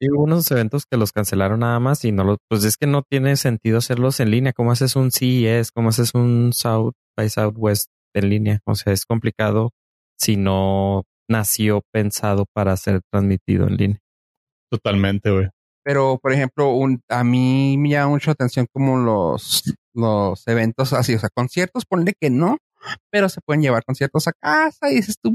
Sí, 0.00 0.08
hubo 0.10 0.22
unos 0.24 0.50
eventos 0.50 0.84
que 0.90 0.96
los 0.96 1.12
cancelaron 1.12 1.60
nada 1.60 1.78
más 1.78 2.04
y 2.06 2.12
no 2.12 2.24
los, 2.24 2.38
pues 2.48 2.64
es 2.64 2.78
que 2.78 2.86
no 2.86 3.02
tiene 3.02 3.36
sentido 3.36 3.78
hacerlos 3.78 4.18
en 4.20 4.30
línea. 4.30 4.54
¿Cómo 4.54 4.72
haces 4.72 4.96
un 4.96 5.10
CES? 5.12 5.72
¿Cómo 5.72 5.90
haces 5.90 6.14
un 6.14 6.52
South 6.54 6.94
by 7.18 7.28
Southwest 7.28 7.90
en 8.14 8.30
línea? 8.30 8.60
O 8.64 8.74
sea, 8.74 8.94
es 8.94 9.04
complicado 9.04 9.72
si 10.18 10.36
no 10.38 11.04
nació 11.30 11.82
pensado 11.92 12.44
para 12.52 12.76
ser 12.76 13.00
transmitido 13.10 13.66
en 13.66 13.76
línea. 13.76 13.98
Totalmente, 14.70 15.30
güey. 15.30 15.48
pero 15.84 16.18
por 16.22 16.32
ejemplo, 16.32 16.74
un, 16.74 17.00
a 17.08 17.24
mí 17.24 17.76
me 17.78 17.90
llama 17.90 18.10
mucho 18.10 18.30
la 18.30 18.34
atención 18.34 18.66
como 18.72 18.98
los, 18.98 19.62
los 19.94 20.46
eventos 20.46 20.92
así, 20.92 21.14
o 21.14 21.18
sea, 21.18 21.30
conciertos, 21.34 21.84
ponle 21.86 22.12
que 22.20 22.30
no, 22.30 22.58
pero 23.10 23.28
se 23.28 23.40
pueden 23.40 23.62
llevar 23.62 23.84
conciertos 23.84 24.28
a 24.28 24.32
casa 24.32 24.90
y 24.90 24.96
dices 24.96 25.16
tú, 25.20 25.34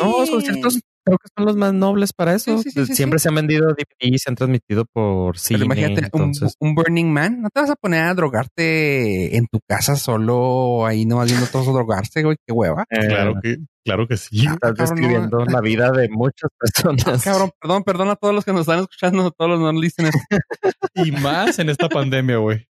no, 0.00 0.20
los 0.20 0.30
conciertos 0.30 0.80
creo 1.04 1.18
que 1.18 1.28
son 1.36 1.46
los 1.46 1.56
más 1.56 1.72
nobles 1.72 2.12
para 2.12 2.34
eso. 2.34 2.58
Siempre 2.62 3.18
se 3.18 3.28
han 3.28 3.34
vendido 3.34 3.74
y 3.98 4.18
se 4.18 4.30
han 4.30 4.36
transmitido 4.36 4.84
por 4.92 5.38
cine. 5.38 5.64
imagínate 5.64 6.08
un, 6.12 6.74
Burning 6.74 7.10
Man, 7.10 7.42
no 7.42 7.50
te 7.50 7.60
vas 7.60 7.70
a 7.70 7.76
poner 7.76 8.04
a 8.04 8.14
drogarte 8.14 9.36
en 9.36 9.46
tu 9.46 9.60
casa 9.66 9.96
solo 9.96 10.86
ahí 10.86 11.04
no 11.06 11.24
viendo 11.24 11.46
todos 11.46 11.66
drogarse, 11.66 12.22
güey, 12.22 12.36
qué 12.46 12.52
hueva. 12.52 12.84
Eh, 12.90 13.06
claro 13.08 13.34
que, 13.42 13.58
claro 13.84 14.06
que 14.06 14.16
sí. 14.16 14.46
Ah, 14.46 14.52
Estás 14.54 14.74
describiendo 14.74 15.44
la 15.44 15.60
vida 15.60 15.90
de 15.92 16.08
muchas 16.08 16.50
personas. 16.58 17.24
cabrón, 17.24 17.50
perdón, 17.60 17.84
perdón 17.84 18.08
a 18.10 18.16
todos 18.16 18.34
los 18.34 18.44
que 18.44 18.52
nos 18.52 18.62
están 18.62 18.80
escuchando, 18.80 19.26
a 19.26 19.30
todos 19.30 19.50
los 19.50 19.60
non 19.60 19.80
listeners. 19.80 20.14
y 20.94 21.12
más 21.12 21.58
en 21.58 21.70
esta 21.70 21.88
pandemia, 21.88 22.36
güey. 22.38 22.66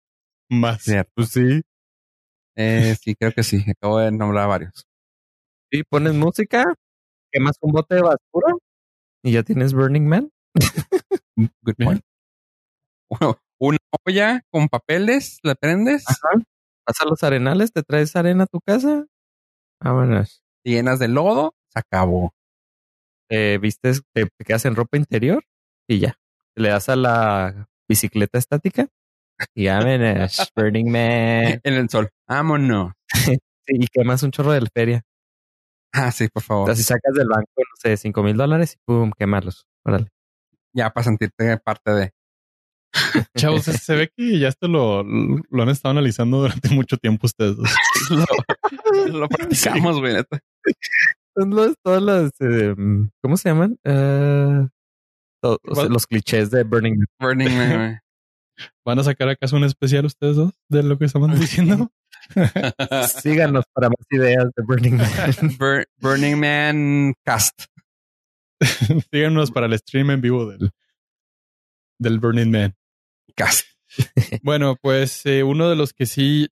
Más. 0.50 0.84
Pues 1.14 1.28
sí. 1.30 1.62
Eh, 2.56 2.96
sí, 3.00 3.14
creo 3.14 3.32
que 3.32 3.42
sí. 3.42 3.64
Acabo 3.70 3.98
de 3.98 4.10
nombrar 4.10 4.48
varios. 4.48 4.86
Sí, 5.70 5.82
pones 5.84 6.14
música, 6.14 6.64
quemas 7.30 7.56
un 7.60 7.72
bote 7.72 7.96
de 7.96 8.02
basura 8.02 8.54
y 9.22 9.32
ya 9.32 9.42
tienes 9.42 9.74
Burning 9.74 10.06
Man. 10.08 10.30
Good 11.36 11.74
point. 11.76 12.02
una 13.60 13.76
olla 14.06 14.42
con 14.50 14.68
papeles, 14.68 15.38
la 15.42 15.54
prendes. 15.54 16.04
Ajá. 16.08 16.42
Vas 16.86 17.00
a 17.00 17.04
los 17.04 17.22
arenales, 17.22 17.72
te 17.72 17.82
traes 17.82 18.16
arena 18.16 18.44
a 18.44 18.46
tu 18.46 18.60
casa. 18.60 19.04
Vámonos. 19.82 20.42
Llenas 20.68 20.98
de 20.98 21.08
lodo, 21.08 21.54
se 21.68 21.78
acabó. 21.78 22.34
Eh, 23.30 23.58
vistes, 23.60 24.02
te, 24.12 24.26
te 24.26 24.44
quedas 24.44 24.64
en 24.66 24.76
ropa 24.76 24.96
interior 24.98 25.44
y 25.88 25.98
ya. 25.98 26.18
Le 26.54 26.68
das 26.68 26.88
a 26.88 26.96
la 26.96 27.68
bicicleta 27.88 28.38
estática 28.38 28.88
y 29.54 29.66
vámonos. 29.68 30.52
Burning 30.56 30.90
Man. 30.90 31.60
En 31.62 31.74
el 31.74 31.88
sol. 31.88 32.10
Vámonos. 32.26 32.92
y 33.66 33.86
quemas 33.86 34.22
un 34.22 34.30
chorro 34.30 34.52
de 34.52 34.60
la 34.60 34.68
feria. 34.72 35.02
Ah, 35.92 36.12
sí, 36.12 36.28
por 36.28 36.42
favor. 36.42 36.64
O 36.64 36.66
sea, 36.66 36.74
si 36.74 36.82
sacas 36.82 37.14
del 37.14 37.28
banco, 37.28 37.48
no 37.56 37.76
sé, 37.76 37.96
cinco 37.96 38.22
mil 38.22 38.36
dólares 38.36 38.74
y 38.74 38.76
pum, 38.84 39.10
quemarlos. 39.16 39.66
Órale. 39.84 40.08
Ya 40.74 40.90
para 40.90 41.04
sentirte 41.04 41.56
parte 41.58 41.90
de. 41.92 42.12
Chavos, 43.36 43.64
se 43.64 43.94
ve 43.94 44.10
que 44.14 44.38
ya 44.38 44.48
esto 44.48 44.68
lo, 44.68 45.02
lo, 45.02 45.62
han 45.62 45.68
estado 45.68 45.92
analizando 45.92 46.40
durante 46.40 46.68
mucho 46.70 46.96
tiempo 46.96 47.26
ustedes 47.26 47.56
lo, 49.06 49.28
practicamos, 49.28 50.00
güey. 50.00 50.16
Son 51.36 51.50
los, 51.50 51.74
todos 51.82 52.02
los, 52.02 52.32
em, 52.40 53.10
¿cómo 53.22 53.36
se 53.36 53.48
llaman? 53.48 53.78
Uh, 53.84 55.56
los 55.88 56.06
clichés 56.06 56.50
de 56.50 56.64
Burning 56.64 56.96
Man. 56.96 57.06
Burning 57.20 57.56
Man, 57.56 58.00
¿Van 58.84 58.98
a 58.98 59.04
sacar 59.04 59.28
acaso 59.28 59.56
un 59.56 59.64
especial 59.64 60.04
ustedes 60.06 60.36
dos 60.36 60.52
de 60.68 60.82
lo 60.82 60.98
que 60.98 61.04
estamos 61.04 61.38
diciendo? 61.38 61.92
Síganos 63.22 63.64
para 63.72 63.88
más 63.88 64.06
ideas 64.10 64.46
de 64.56 64.62
Burning 64.64 64.96
Man. 64.96 65.86
Burning 65.98 66.36
Man 66.36 67.14
Cast. 67.24 67.66
Síganos 69.12 69.50
para 69.52 69.66
el 69.66 69.78
stream 69.78 70.10
en 70.10 70.20
vivo 70.20 70.46
del, 70.46 70.70
del 71.98 72.18
Burning 72.18 72.50
Man 72.50 72.74
Cast. 73.36 73.66
bueno, 74.42 74.76
pues 74.80 75.24
eh, 75.26 75.42
uno 75.42 75.70
de 75.70 75.76
los 75.76 75.92
que 75.92 76.06
sí 76.06 76.48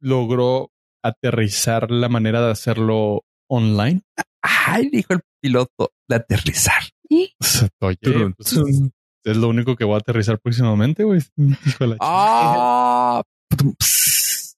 logró 0.00 0.72
aterrizar 1.02 1.90
la 1.90 2.08
manera 2.08 2.44
de 2.44 2.52
hacerlo 2.52 3.24
online. 3.50 4.02
Ay, 4.42 4.88
dijo 4.90 5.12
el 5.12 5.20
piloto 5.42 5.92
de 6.08 6.16
aterrizar. 6.16 6.82
Oye, 7.80 7.98
pues, 8.36 8.60
es 9.24 9.36
lo 9.36 9.48
único 9.48 9.76
que 9.76 9.84
voy 9.84 9.96
a 9.96 9.98
aterrizar 9.98 10.38
próximamente, 10.38 11.04
güey. 11.04 11.20
Ah, 12.00 13.22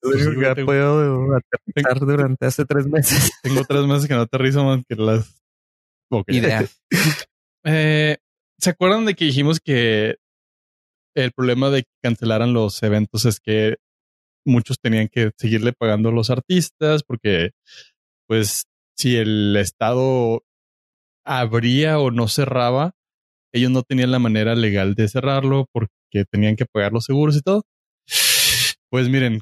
ya 0.05 0.55
puedo 0.65 1.37
aterrizar 1.37 2.01
durante 2.01 2.47
hace 2.47 2.65
tres 2.65 2.87
meses. 2.87 3.31
Tengo 3.43 3.65
tres 3.65 3.87
meses 3.87 4.09
que 4.09 4.15
no 4.15 4.23
aterrizo 4.23 4.65
más 4.65 4.85
que 4.87 4.97
las 4.97 5.43
ideas. 6.29 6.83
Eh, 7.65 8.17
¿Se 8.59 8.71
acuerdan 8.71 9.05
de 9.05 9.15
que 9.15 9.25
dijimos 9.25 9.61
que 9.61 10.17
el 11.15 11.31
problema 11.31 11.71
de 11.71 11.85
que 11.85 11.91
cancelaran 12.03 12.53
los 12.53 12.83
eventos 12.83 13.25
es 13.25 13.39
que 13.39 13.77
muchos 14.45 14.81
tenían 14.81 15.07
que 15.07 15.31
seguirle 15.37 15.73
pagando 15.73 16.09
a 16.09 16.13
los 16.13 16.31
artistas 16.31 17.05
porque, 17.05 17.53
pues, 18.27 18.65
si 18.97 19.17
el 19.17 19.57
Estado 19.57 20.45
abría 21.25 21.99
o 21.99 22.11
no 22.11 22.29
cerraba, 22.29 22.93
ellos 23.53 23.71
no 23.71 23.83
tenían 23.83 24.11
la 24.11 24.19
manera 24.19 24.55
legal 24.55 24.95
de 24.95 25.09
cerrarlo 25.09 25.67
porque 25.73 26.25
tenían 26.31 26.57
que 26.57 26.67
pagar 26.67 26.93
los 26.93 27.05
seguros 27.05 27.37
y 27.37 27.43
todo. 27.43 27.63
Pues 28.91 29.09
miren, 29.09 29.41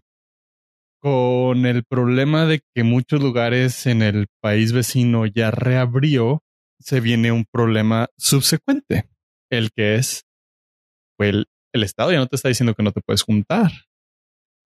con 1.01 1.67
el 1.67 1.85
problema 1.85 2.47
de 2.47 2.61
que 2.75 2.85
muchos 2.85 3.21
lugares 3.21 3.87
en 3.87 4.03
el 4.03 4.27
país 4.41 4.73
vecino 4.73 5.27
ya 5.27 5.51
reabrió, 5.51 6.43
se 6.79 7.01
viene 7.01 7.33
un 7.33 7.47
problema 7.51 8.09
subsecuente, 8.17 9.09
el 9.51 9.71
que 9.73 9.97
es, 9.97 10.25
pues 11.17 11.31
el, 11.31 11.47
el 11.73 11.83
Estado 11.83 12.13
ya 12.13 12.19
no 12.19 12.27
te 12.27 12.37
está 12.37 12.49
diciendo 12.49 12.75
que 12.75 12.83
no 12.83 12.93
te 12.93 13.01
puedes 13.01 13.23
juntar. 13.23 13.71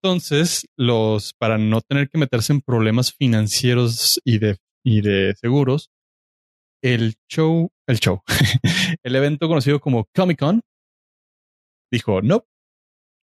Entonces, 0.04 0.68
los, 0.78 1.34
para 1.34 1.60
no 1.60 1.82
tener 1.82 2.10
que 2.10 2.18
meterse 2.18 2.54
en 2.54 2.62
problemas 2.62 3.14
financieros 3.14 4.20
y 4.26 4.39
de, 4.39 4.58
y 4.84 5.02
de 5.02 5.36
seguros, 5.39 5.91
el 6.82 7.14
show, 7.30 7.70
el 7.88 7.99
show, 7.99 8.24
el 9.04 9.16
evento 9.16 9.47
conocido 9.47 9.80
como 9.80 10.08
Comic 10.16 10.39
Con, 10.39 10.62
dijo, 11.91 12.24
no, 12.24 12.45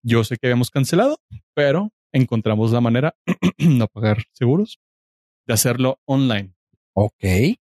yo 0.05 0.23
sé 0.23 0.37
que 0.37 0.47
habíamos 0.47 0.71
cancelado, 0.71 1.17
pero 1.53 1.91
encontramos 2.13 2.71
la 2.71 2.79
manera, 2.79 3.13
no 3.57 3.87
pagar 3.89 4.23
seguros, 4.31 4.79
de 5.47 5.55
hacerlo 5.55 5.99
online. 6.05 6.53
Ok. 6.95 7.57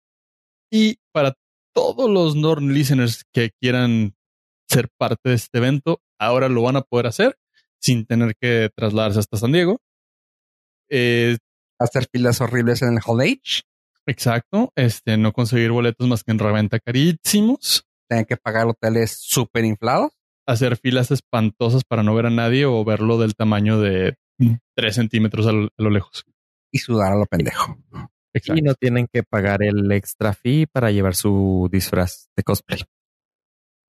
Y 0.70 0.98
para 1.12 1.34
todos 1.74 2.08
los 2.08 2.36
non 2.36 2.72
listeners 2.72 3.24
que 3.32 3.50
quieran 3.60 4.14
ser 4.68 4.88
parte 4.96 5.30
de 5.30 5.34
este 5.34 5.58
evento, 5.58 6.02
ahora 6.20 6.48
lo 6.48 6.62
van 6.62 6.76
a 6.76 6.82
poder 6.82 7.08
hacer 7.08 7.36
sin 7.80 8.06
tener 8.06 8.34
que 8.40 8.70
trasladarse 8.74 9.20
hasta 9.20 9.36
San 9.36 9.52
Diego. 9.52 9.78
Eh, 10.90 11.36
hacer 11.78 12.08
filas 12.10 12.40
horribles 12.40 12.82
en 12.82 12.94
el 12.94 13.00
Hall 13.04 13.20
H. 13.20 13.62
Exacto. 14.06 14.72
Este, 14.74 15.16
no 15.16 15.32
conseguir 15.32 15.70
boletos 15.70 16.08
más 16.08 16.24
que 16.24 16.32
en 16.32 16.38
reventa 16.38 16.78
carísimos. 16.80 17.84
Tienen 18.08 18.24
que 18.24 18.36
pagar 18.36 18.66
hoteles 18.66 19.18
súper 19.20 19.64
inflados. 19.64 20.12
Hacer 20.46 20.78
filas 20.78 21.10
espantosas 21.10 21.84
para 21.84 22.02
no 22.02 22.14
ver 22.14 22.26
a 22.26 22.30
nadie 22.30 22.64
o 22.64 22.82
verlo 22.84 23.18
del 23.18 23.34
tamaño 23.34 23.80
de 23.80 24.16
tres 24.74 24.94
centímetros 24.94 25.46
a 25.46 25.52
lo, 25.52 25.90
lejos. 25.90 26.24
Y 26.72 26.78
sudar 26.78 27.12
a 27.12 27.16
lo 27.16 27.26
pendejo. 27.26 27.76
Y 28.32 28.62
no 28.62 28.74
tienen 28.74 29.08
que 29.12 29.22
pagar 29.22 29.62
el 29.62 29.90
extra 29.92 30.32
fee 30.32 30.66
para 30.66 30.90
llevar 30.90 31.14
su 31.14 31.68
disfraz 31.70 32.28
de 32.36 32.42
cosplay. 32.42 32.80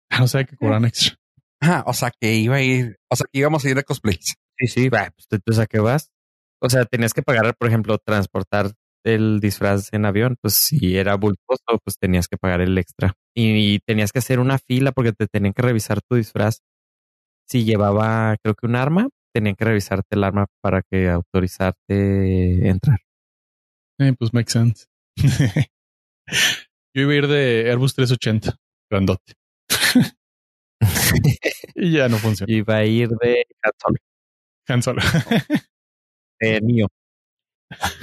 O 0.21 0.27
sea 0.27 0.43
que 0.43 0.55
cobran 0.55 0.85
extra. 0.85 1.17
Ah, 1.65 1.83
o 1.87 1.93
sea 1.93 2.11
que 2.11 2.33
iba 2.35 2.57
a 2.57 2.61
ir, 2.61 2.97
o 3.09 3.15
sea 3.15 3.25
que 3.31 3.39
íbamos 3.39 3.63
a 3.63 3.69
ir 3.69 3.75
de 3.75 3.85
cosplay. 3.85 4.19
Sí, 4.21 4.67
sí, 4.67 4.89
va, 4.89 5.11
pues 5.15 5.27
tú 5.29 5.61
a 5.61 5.65
qué 5.65 5.79
vas. 5.79 6.11
O 6.61 6.69
sea, 6.69 6.83
tenías 6.85 7.13
que 7.13 7.21
pagar, 7.23 7.55
por 7.57 7.69
ejemplo, 7.69 7.97
transportar 7.99 8.73
el 9.05 9.39
disfraz 9.39 9.91
en 9.93 10.05
avión, 10.05 10.35
pues 10.41 10.55
si 10.55 10.97
era 10.97 11.15
bultoso, 11.15 11.79
pues 11.83 11.97
tenías 11.97 12.27
que 12.27 12.37
pagar 12.37 12.59
el 12.61 12.77
extra. 12.77 13.13
Y, 13.33 13.79
tenías 13.79 14.11
que 14.11 14.19
hacer 14.19 14.39
una 14.39 14.59
fila 14.59 14.91
porque 14.91 15.13
te 15.13 15.27
tenían 15.27 15.53
que 15.53 15.61
revisar 15.61 16.01
tu 16.01 16.15
disfraz. 16.15 16.59
Si 17.47 17.63
llevaba, 17.63 18.35
creo 18.43 18.55
que 18.55 18.67
un 18.67 18.75
arma, 18.75 19.07
tenían 19.33 19.55
que 19.55 19.65
revisarte 19.65 20.15
el 20.17 20.23
arma 20.25 20.47
para 20.61 20.81
que 20.81 21.09
autorizarte 21.09 22.67
entrar. 22.67 22.99
Eh, 23.99 24.13
pues 24.19 24.33
makes 24.33 24.51
sense. 24.51 24.87
Yo 26.95 27.01
iba 27.03 27.13
a 27.13 27.15
ir 27.15 27.27
de 27.27 27.69
Airbus 27.71 27.95
380, 27.95 28.57
grandote. 28.89 29.33
Y 31.83 31.91
ya 31.91 32.07
no 32.07 32.17
funciona. 32.17 32.51
Iba 32.51 32.77
a 32.77 32.85
ir 32.85 33.09
de 33.09 33.45
Han 34.67 34.81
Solo. 34.81 35.01
Han 36.39 36.65
mío. 36.65 36.87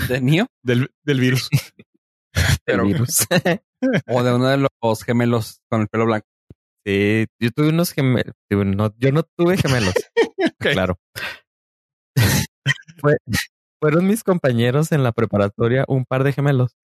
¿De 0.09 0.20
mío? 0.20 0.47
Del, 0.62 0.91
del 1.03 1.20
virus. 1.20 1.49
Pero, 2.64 2.85
virus. 2.85 3.26
o 4.07 4.22
de 4.22 4.35
uno 4.35 4.49
de 4.49 4.59
los 4.59 5.03
gemelos 5.03 5.62
con 5.70 5.81
el 5.81 5.89
pelo 5.89 6.05
blanco. 6.05 6.26
Sí, 6.85 7.26
yo 7.41 7.51
tuve 7.51 7.70
unos 7.70 7.93
gemelos. 7.93 8.35
No, 8.51 8.95
yo 8.99 9.12
no 9.12 9.22
tuve 9.22 9.57
gemelos. 9.57 9.95
Claro. 10.59 10.99
fueron 13.81 14.07
mis 14.07 14.22
compañeros 14.22 14.93
en 14.93 15.03
la 15.03 15.12
preparatoria 15.12 15.85
un 15.89 16.05
par 16.05 16.22
de 16.24 16.33
gemelos. 16.33 16.76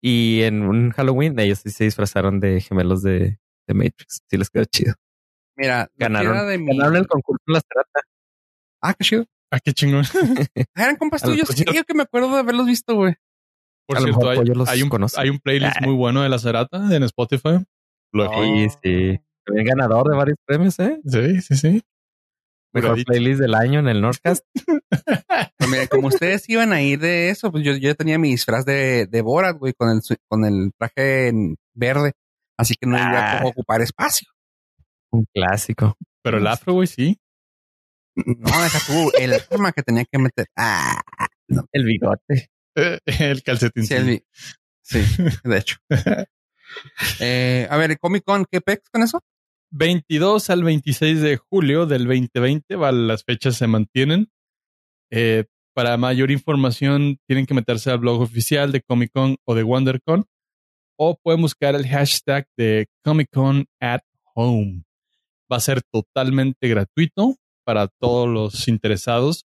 Y 0.00 0.42
en 0.42 0.62
un 0.62 0.90
Halloween 0.92 1.38
ellos 1.38 1.60
sí 1.60 1.70
se 1.70 1.84
disfrazaron 1.84 2.38
de 2.40 2.60
gemelos 2.60 3.02
de, 3.02 3.38
de 3.66 3.74
Matrix. 3.74 4.20
Sí 4.28 4.36
les 4.36 4.50
quedó 4.50 4.64
chido. 4.64 4.94
Mira, 5.62 5.88
ganaron, 5.96 6.48
de 6.48 6.58
ganaron 6.58 6.96
el 6.96 7.06
concurso 7.06 7.42
en 7.46 7.54
la 7.54 7.60
trata. 7.60 8.00
Ah, 8.82 8.94
qué 8.94 9.04
chido. 9.04 9.24
Ah, 9.52 9.60
qué 9.60 9.72
chingón. 9.72 10.02
Eran 10.74 10.96
compas 10.96 11.22
tuyos. 11.22 11.48
Sí, 11.48 11.64
yo 11.72 11.84
que 11.84 11.94
me 11.94 12.02
acuerdo 12.02 12.32
de 12.32 12.40
haberlos 12.40 12.66
visto, 12.66 12.96
güey. 12.96 13.14
Por 13.86 14.00
cierto, 14.00 14.28
hay, 14.28 14.38
hay, 14.38 14.82
un, 14.82 15.06
hay, 15.16 15.28
un, 15.30 15.38
playlist 15.38 15.76
ah. 15.76 15.84
muy 15.84 15.94
bueno 15.94 16.22
de 16.22 16.28
la 16.28 16.38
Cerata 16.38 16.78
en 16.96 17.02
Spotify. 17.04 17.64
Lo 18.12 18.28
sí, 18.28 18.68
sí. 18.82 19.20
El 19.46 19.64
ganador 19.64 20.08
de 20.08 20.16
varios 20.16 20.38
premios, 20.44 20.78
¿eh? 20.80 21.00
Sí, 21.06 21.40
sí, 21.42 21.56
sí. 21.56 21.82
Mejor 22.72 22.90
Curadito. 22.90 23.12
playlist 23.12 23.40
del 23.40 23.54
año 23.54 23.78
en 23.80 23.88
el 23.88 24.00
Nordcast. 24.00 24.44
Pues 25.58 25.70
mira, 25.70 25.86
como 25.86 26.08
ustedes 26.08 26.48
iban 26.48 26.72
a 26.72 26.82
ir 26.82 26.98
de 26.98 27.30
eso, 27.30 27.52
pues 27.52 27.64
yo, 27.64 27.76
yo 27.76 27.94
tenía 27.94 28.18
mi 28.18 28.30
disfraz 28.30 28.64
de, 28.64 29.06
de 29.06 29.22
Borat, 29.22 29.56
güey, 29.56 29.72
con 29.74 29.90
el, 29.90 30.00
con 30.28 30.44
el 30.44 30.72
traje 30.76 31.28
en 31.28 31.54
verde. 31.72 32.12
Así 32.58 32.74
que 32.74 32.86
no 32.88 32.96
iba 32.96 33.36
Ah. 33.36 33.42
a 33.42 33.46
ocupar 33.46 33.80
espacio. 33.80 34.28
Un 35.12 35.26
clásico. 35.32 35.96
Pero 36.22 36.38
el 36.38 36.46
afro, 36.46 36.72
güey, 36.74 36.86
sí. 36.86 37.18
No, 38.16 38.62
deja 38.62 38.78
tú, 38.86 39.10
el 39.18 39.32
arma 39.50 39.72
que 39.72 39.82
tenía 39.82 40.04
que 40.04 40.18
meter. 40.18 40.46
Ah, 40.56 41.00
El 41.72 41.84
bigote. 41.84 42.48
Eh, 42.74 42.98
el 43.20 43.42
calcetín. 43.42 43.86
sí, 43.86 43.94
el- 43.94 44.24
sí, 44.82 45.00
de 45.44 45.58
hecho. 45.58 45.76
Eh, 47.20 47.66
a 47.70 47.76
ver, 47.76 47.98
Comic 47.98 48.24
Con, 48.24 48.46
¿qué 48.50 48.62
pex 48.62 48.88
con 48.90 49.02
eso? 49.02 49.20
22 49.72 50.48
al 50.48 50.64
26 50.64 51.20
de 51.20 51.36
julio 51.36 51.84
del 51.84 52.04
2020, 52.06 52.76
va, 52.76 52.92
las 52.92 53.24
fechas 53.24 53.56
se 53.56 53.66
mantienen. 53.66 54.30
Eh, 55.10 55.44
para 55.74 55.98
mayor 55.98 56.30
información 56.30 57.18
tienen 57.26 57.44
que 57.44 57.52
meterse 57.52 57.90
al 57.90 57.98
blog 57.98 58.22
oficial 58.22 58.72
de 58.72 58.80
Comic 58.80 59.10
Con 59.12 59.36
o 59.44 59.54
de 59.54 59.62
WonderCon 59.64 60.24
o 60.98 61.18
pueden 61.22 61.42
buscar 61.42 61.74
el 61.74 61.86
hashtag 61.86 62.46
de 62.56 62.86
Comic 63.04 63.28
Con 63.30 63.66
at 63.78 64.00
Home. 64.34 64.84
Va 65.52 65.56
a 65.56 65.60
ser 65.60 65.82
totalmente 65.82 66.68
gratuito 66.68 67.36
para 67.66 67.88
todos 68.00 68.28
los 68.28 68.68
interesados. 68.68 69.44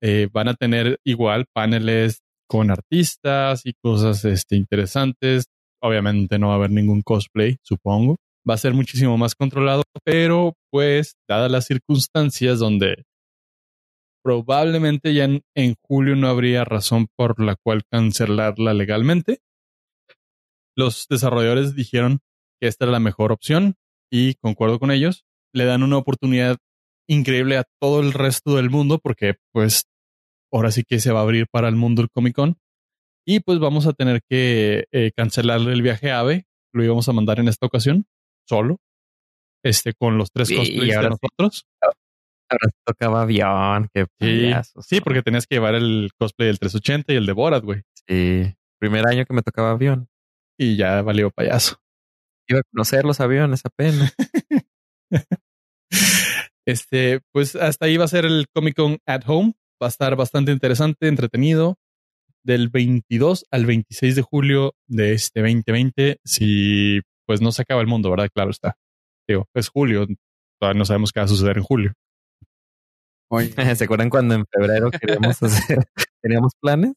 Eh, 0.00 0.28
van 0.32 0.46
a 0.46 0.54
tener 0.54 1.00
igual 1.04 1.46
paneles 1.52 2.20
con 2.48 2.70
artistas 2.70 3.62
y 3.64 3.72
cosas 3.82 4.24
este, 4.24 4.54
interesantes. 4.54 5.46
Obviamente 5.82 6.38
no 6.38 6.48
va 6.48 6.54
a 6.54 6.56
haber 6.56 6.70
ningún 6.70 7.02
cosplay, 7.02 7.56
supongo 7.62 8.16
va 8.48 8.54
a 8.54 8.58
ser 8.58 8.74
muchísimo 8.74 9.18
más 9.18 9.34
controlado, 9.34 9.82
pero 10.04 10.54
pues 10.70 11.16
dadas 11.28 11.50
las 11.50 11.66
circunstancias 11.66 12.58
donde 12.58 13.04
probablemente 14.24 15.14
ya 15.14 15.24
en, 15.24 15.42
en 15.54 15.74
julio 15.82 16.16
no 16.16 16.28
habría 16.28 16.64
razón 16.64 17.08
por 17.16 17.42
la 17.42 17.56
cual 17.56 17.82
cancelarla 17.90 18.74
legalmente, 18.74 19.40
los 20.76 21.06
desarrolladores 21.08 21.74
dijeron 21.74 22.20
que 22.60 22.68
esta 22.68 22.84
era 22.84 22.92
la 22.92 23.00
mejor 23.00 23.32
opción 23.32 23.74
y 24.10 24.34
concuerdo 24.34 24.78
con 24.78 24.90
ellos, 24.90 25.24
le 25.52 25.64
dan 25.64 25.82
una 25.82 25.96
oportunidad 25.98 26.56
increíble 27.08 27.56
a 27.56 27.64
todo 27.80 28.00
el 28.00 28.12
resto 28.12 28.56
del 28.56 28.70
mundo 28.70 28.98
porque 28.98 29.36
pues 29.52 29.84
ahora 30.52 30.70
sí 30.70 30.82
que 30.86 31.00
se 31.00 31.10
va 31.12 31.20
a 31.20 31.22
abrir 31.22 31.46
para 31.50 31.68
el 31.68 31.76
mundo 31.76 32.02
el 32.02 32.10
Comic 32.10 32.34
Con 32.34 32.58
y 33.26 33.40
pues 33.40 33.58
vamos 33.58 33.86
a 33.86 33.92
tener 33.92 34.22
que 34.28 34.84
eh, 34.92 35.12
cancelarle 35.14 35.72
el 35.72 35.82
viaje 35.82 36.10
a 36.10 36.20
AVE, 36.20 36.46
lo 36.72 36.84
íbamos 36.84 37.08
a 37.08 37.12
mandar 37.12 37.40
en 37.40 37.48
esta 37.48 37.66
ocasión 37.66 38.06
solo, 38.46 38.78
este, 39.62 39.92
con 39.92 40.16
los 40.16 40.30
tres 40.32 40.48
Sí, 40.48 40.56
cosplays 40.56 40.88
de 40.88 40.96
ahora 40.96 41.10
sí. 41.10 41.16
nosotros. 41.22 41.66
Ahora 42.50 42.72
tocaba 42.86 43.22
avión. 43.22 43.88
Qué 43.92 44.06
Sí, 44.18 44.52
sí, 44.80 45.00
porque 45.02 45.22
tenías 45.22 45.46
que 45.46 45.56
llevar 45.56 45.74
el 45.74 46.10
cosplay 46.18 46.46
del 46.46 46.58
380 46.58 47.12
y 47.12 47.16
el 47.16 47.26
de 47.26 47.32
Borat, 47.32 47.62
güey. 47.62 47.82
Sí. 48.08 48.54
Primer 48.80 49.06
año 49.06 49.26
que 49.26 49.34
me 49.34 49.42
tocaba 49.42 49.72
avión. 49.72 50.08
Y 50.58 50.76
ya 50.76 51.02
valió 51.02 51.30
payaso. 51.30 51.76
Iba 52.48 52.60
a 52.60 52.62
conocer 52.72 53.04
los 53.04 53.20
aviones 53.20 53.62
apenas. 53.64 54.14
Este, 56.66 57.22
pues 57.32 57.56
hasta 57.56 57.86
ahí 57.86 57.96
va 57.96 58.04
a 58.04 58.08
ser 58.08 58.26
el 58.26 58.44
Comic 58.54 58.76
Con 58.76 58.98
at 59.06 59.22
Home. 59.26 59.54
Va 59.82 59.86
a 59.86 59.88
estar 59.88 60.16
bastante 60.16 60.52
interesante, 60.52 61.08
entretenido. 61.08 61.78
Del 62.44 62.68
22 62.68 63.46
al 63.50 63.64
26 63.64 64.16
de 64.16 64.20
julio 64.20 64.74
de 64.86 65.14
este 65.14 65.40
2020. 65.40 66.20
Si 66.26 67.00
pues 67.26 67.40
no 67.40 67.52
se 67.52 67.62
acaba 67.62 67.80
el 67.80 67.86
mundo, 67.86 68.10
¿verdad? 68.10 68.28
Claro 68.34 68.50
está. 68.50 68.76
Digo, 69.26 69.48
es 69.54 69.70
julio. 69.70 70.06
Todavía 70.60 70.78
no 70.78 70.84
sabemos 70.84 71.10
qué 71.10 71.20
va 71.20 71.24
a 71.24 71.28
suceder 71.28 71.56
en 71.56 71.64
julio. 71.64 71.94
Oye, 73.30 73.50
¿Se 73.76 73.84
acuerdan 73.84 74.10
cuando 74.10 74.34
en 74.34 74.44
febrero 74.46 74.90
queríamos 74.90 75.42
hacer, 75.42 75.88
teníamos 76.22 76.52
planes? 76.60 76.92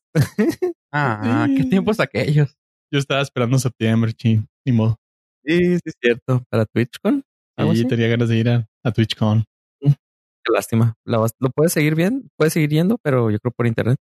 ah, 0.91 1.47
qué 1.55 1.63
tiempos 1.65 1.99
aquellos. 2.01 2.57
Yo 2.91 2.99
estaba 2.99 3.21
esperando 3.21 3.57
septiembre, 3.57 4.11
ching, 4.13 4.45
ni 4.65 4.73
modo. 4.73 5.00
Sí, 5.43 5.75
sí, 5.75 5.81
es 5.85 5.93
cierto. 6.01 6.43
Para 6.49 6.65
TwitchCon. 6.65 7.23
así. 7.57 7.87
tenía 7.87 8.07
ganas 8.07 8.29
de 8.29 8.37
ir 8.37 8.49
a, 8.49 8.67
a 8.83 8.91
TwitchCon. 8.91 9.43
Qué 10.43 10.51
lástima. 10.51 10.95
Lo 11.05 11.27
puedes 11.53 11.73
seguir 11.73 11.93
bien, 11.95 12.29
puedes 12.35 12.53
seguir 12.53 12.69
yendo, 12.71 12.97
pero 13.03 13.29
yo 13.29 13.37
creo 13.39 13.51
por 13.51 13.67
internet. 13.67 13.97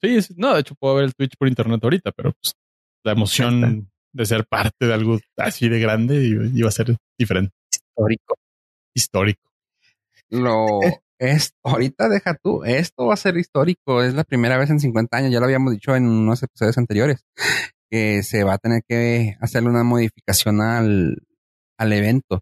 Sí, 0.00 0.22
sí, 0.22 0.34
no, 0.36 0.54
de 0.54 0.60
hecho 0.60 0.74
puedo 0.74 0.94
ver 0.96 1.04
el 1.04 1.14
Twitch 1.14 1.36
por 1.38 1.48
internet 1.48 1.80
ahorita, 1.82 2.12
pero 2.12 2.32
pues 2.32 2.54
la 3.04 3.12
emoción 3.12 3.90
de 4.12 4.26
ser 4.26 4.46
parte 4.46 4.86
de 4.86 4.94
algo 4.94 5.18
así 5.36 5.68
de 5.68 5.78
grande 5.80 6.24
iba 6.26 6.44
iba 6.46 6.68
a 6.68 6.72
ser 6.72 6.96
diferente, 7.18 7.52
Histórico. 7.70 8.34
histórico. 8.94 9.50
Lo 10.30 10.66
es 11.18 11.52
ahorita 11.62 12.08
deja 12.08 12.34
tú, 12.42 12.64
esto 12.64 13.06
va 13.06 13.14
a 13.14 13.18
ser 13.18 13.36
histórico, 13.36 14.02
es 14.02 14.14
la 14.14 14.24
primera 14.24 14.56
vez 14.58 14.70
en 14.70 14.80
50 14.80 15.16
años, 15.16 15.30
ya 15.30 15.38
lo 15.38 15.44
habíamos 15.44 15.72
dicho 15.72 15.94
en 15.94 16.06
unos 16.08 16.42
episodios 16.42 16.78
anteriores, 16.78 17.24
que 17.92 18.22
se 18.22 18.42
va 18.42 18.54
a 18.54 18.58
tener 18.58 18.82
que 18.88 19.36
hacerle 19.40 19.68
una 19.68 19.84
modificación 19.84 20.62
al, 20.62 21.26
al 21.78 21.92
evento. 21.92 22.40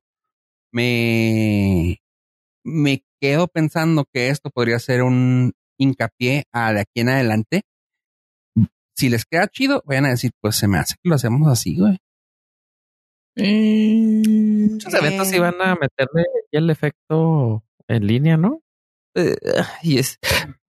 Me, 0.72 1.98
me 2.64 3.03
quedo 3.20 3.48
pensando 3.48 4.05
que 4.12 4.28
esto 4.28 4.51
podría 4.51 4.78
ser 4.78 5.03
un 5.03 5.53
hincapié 5.76 6.44
a 6.53 6.72
de 6.72 6.80
aquí 6.82 7.01
en 7.01 7.09
adelante. 7.09 7.62
Si 8.96 9.09
les 9.09 9.24
queda 9.24 9.48
chido, 9.48 9.82
vayan 9.86 10.07
a 10.07 10.11
decir, 10.11 10.30
pues 10.40 10.55
se 10.55 10.68
me 10.68 10.78
hace 10.78 10.94
que 11.03 11.09
lo 11.09 11.16
hacemos 11.16 11.48
así, 11.48 11.76
güey. 11.76 11.98
Muchos 13.36 14.94
eventos 14.94 15.32
iban 15.32 15.61
a 15.61 15.74
meterle 15.74 16.26
el 16.53 16.70
efecto 16.70 17.64
en 17.88 18.07
línea, 18.07 18.36
¿no? 18.36 18.61
Eh, 19.16 19.34
y 19.82 19.98
es, 19.98 20.18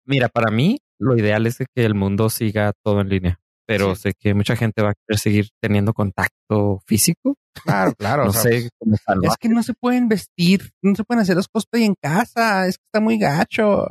mira, 0.05 0.27
para 0.27 0.49
mí 0.49 0.79
lo 0.99 1.15
ideal 1.17 1.45
es 1.45 1.57
que 1.57 1.85
el 1.85 1.93
mundo 1.93 2.29
siga 2.29 2.73
todo 2.83 3.01
en 3.01 3.09
línea, 3.09 3.39
pero 3.71 3.95
Sí. 3.95 4.01
sé 4.01 4.13
que 4.19 4.33
mucha 4.33 4.55
gente 4.55 4.81
va 4.81 4.89
a 4.91 4.93
querer 4.93 5.19
seguir 5.19 5.49
teniendo 5.61 5.93
contacto 5.93 6.81
físico. 6.85 7.35
Claro, 7.63 7.93
claro. 7.97 8.23
no 8.25 8.29
o 8.29 8.33
sea, 8.33 8.41
sé 8.43 8.69
cómo 8.79 8.95
salvar. 8.97 9.31
Es 9.31 9.37
que 9.37 9.49
no 9.49 9.63
se 9.63 9.73
pueden 9.73 10.07
vestir, 10.09 10.71
no 10.83 10.95
se 10.95 11.03
pueden 11.03 11.21
hacer 11.21 11.35
los 11.35 11.47
cosplay 11.47 11.83
en 11.85 11.95
casa, 12.01 12.67
es 12.67 12.77
que 12.77 12.83
está 12.85 12.99
muy 12.99 13.17
gacho. 13.17 13.87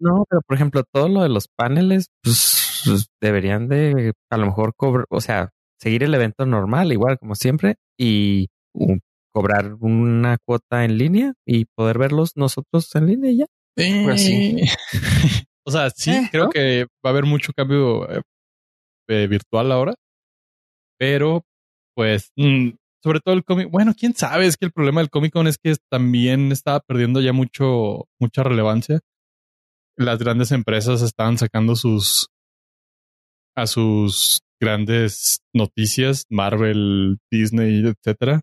No, 0.00 0.24
pero 0.28 0.40
por 0.46 0.56
ejemplo, 0.56 0.82
todo 0.92 1.08
lo 1.08 1.22
de 1.22 1.28
los 1.28 1.46
paneles, 1.48 2.06
pues 2.22 2.82
pues, 2.84 3.06
deberían 3.20 3.68
de 3.68 4.12
a 4.30 4.36
lo 4.36 4.46
mejor 4.46 4.72
cobrar, 4.76 5.06
o 5.10 5.20
sea, 5.20 5.50
seguir 5.80 6.02
el 6.02 6.14
evento 6.14 6.46
normal, 6.46 6.92
igual 6.92 7.18
como 7.18 7.34
siempre, 7.36 7.76
y 7.98 8.48
cobrar 9.32 9.74
una 9.80 10.36
cuota 10.44 10.84
en 10.84 10.98
línea 10.98 11.32
y 11.46 11.66
poder 11.76 11.98
verlos 11.98 12.32
nosotros 12.36 12.92
en 12.96 13.06
línea 13.06 13.30
y 13.30 13.36
ya. 13.38 13.46
Pues 13.76 14.22
sí. 14.22 14.56
o 15.66 15.70
sea, 15.70 15.90
sí, 15.90 16.10
Eh, 16.10 16.28
creo 16.30 16.44
¿no? 16.44 16.50
que 16.50 16.84
va 17.04 17.08
a 17.08 17.08
haber 17.10 17.24
mucho 17.24 17.52
cambio 17.56 18.06
eh, 19.12 19.26
virtual 19.26 19.72
ahora, 19.72 19.94
pero 20.98 21.44
pues 21.94 22.32
mm, 22.36 22.70
sobre 23.02 23.20
todo 23.20 23.34
el 23.34 23.44
cómic, 23.44 23.70
bueno, 23.70 23.94
quién 23.98 24.14
sabe, 24.14 24.46
es 24.46 24.56
que 24.56 24.66
el 24.66 24.72
problema 24.72 25.00
del 25.00 25.10
Comic 25.10 25.32
Con 25.32 25.46
es 25.46 25.58
que 25.58 25.74
también 25.90 26.52
estaba 26.52 26.80
perdiendo 26.80 27.20
ya 27.20 27.32
mucho, 27.32 28.08
mucha 28.20 28.42
relevancia. 28.42 29.00
Las 29.96 30.18
grandes 30.18 30.52
empresas 30.52 31.02
estaban 31.02 31.36
sacando 31.38 31.76
sus 31.76 32.28
a 33.54 33.66
sus 33.66 34.40
grandes 34.60 35.40
noticias, 35.52 36.24
Marvel, 36.30 37.18
Disney, 37.30 37.84
etcétera. 37.84 38.40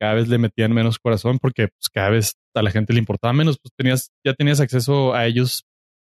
Cada 0.00 0.14
vez 0.14 0.28
le 0.28 0.38
metían 0.38 0.72
menos 0.72 0.98
corazón 0.98 1.38
porque 1.38 1.68
pues, 1.68 1.88
cada 1.92 2.10
vez 2.10 2.34
a 2.54 2.62
la 2.62 2.70
gente 2.70 2.92
le 2.92 2.98
importaba 2.98 3.32
menos. 3.32 3.58
Pues 3.62 3.72
tenías, 3.76 4.10
ya 4.24 4.34
tenías 4.34 4.60
acceso 4.60 5.14
a 5.14 5.26
ellos 5.26 5.64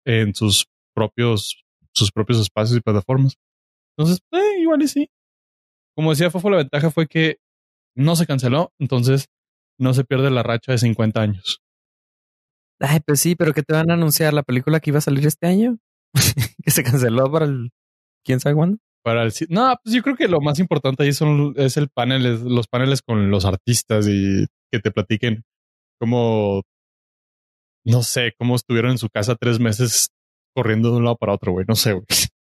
en 0.06 0.34
sus 0.34 0.66
propios, 0.94 1.62
sus 1.92 2.10
propios 2.10 2.40
espacios 2.40 2.78
y 2.78 2.80
plataformas. 2.80 3.34
Entonces, 3.98 4.24
eh, 4.32 4.60
igual 4.60 4.82
y 4.82 4.88
sí. 4.88 5.10
Como 5.96 6.10
decía 6.10 6.30
Fofo, 6.30 6.50
la 6.50 6.58
ventaja 6.58 6.90
fue 6.90 7.08
que 7.08 7.38
no 7.96 8.14
se 8.14 8.26
canceló, 8.26 8.72
entonces 8.78 9.26
no 9.78 9.92
se 9.92 10.04
pierde 10.04 10.30
la 10.30 10.44
racha 10.44 10.72
de 10.72 10.78
50 10.78 11.20
años. 11.20 11.60
Ay, 12.80 13.00
pues 13.04 13.18
sí, 13.20 13.34
pero 13.34 13.52
que 13.52 13.64
te 13.64 13.74
van 13.74 13.90
a 13.90 13.94
anunciar 13.94 14.32
la 14.32 14.44
película 14.44 14.78
que 14.78 14.90
iba 14.90 14.98
a 14.98 15.02
salir 15.02 15.26
este 15.26 15.48
año, 15.48 15.78
que 16.64 16.70
se 16.70 16.84
canceló 16.84 17.30
para 17.30 17.46
el 17.46 17.70
quién 18.24 18.38
sabe 18.38 18.54
cuándo. 18.54 18.78
Para 19.02 19.24
el, 19.24 19.32
no, 19.48 19.74
pues 19.82 19.96
yo 19.96 20.02
creo 20.02 20.16
que 20.16 20.28
lo 20.28 20.40
más 20.40 20.60
importante 20.60 21.02
ahí 21.02 21.12
son 21.12 21.54
es 21.56 21.76
el 21.76 21.88
panel, 21.88 22.44
los 22.44 22.68
paneles 22.68 23.02
con 23.02 23.30
los 23.30 23.44
artistas 23.44 24.06
y 24.06 24.46
que 24.70 24.78
te 24.78 24.92
platiquen 24.92 25.42
cómo, 26.00 26.62
no 27.84 28.02
sé, 28.02 28.32
cómo 28.38 28.54
estuvieron 28.54 28.92
en 28.92 28.98
su 28.98 29.08
casa 29.08 29.34
tres 29.34 29.58
meses 29.58 30.10
corriendo 30.54 30.90
de 30.90 30.98
un 30.98 31.04
lado 31.04 31.16
para 31.16 31.34
otro, 31.34 31.52
güey. 31.52 31.64
No 31.66 31.74
sé, 31.74 31.94
güey. 31.94 32.06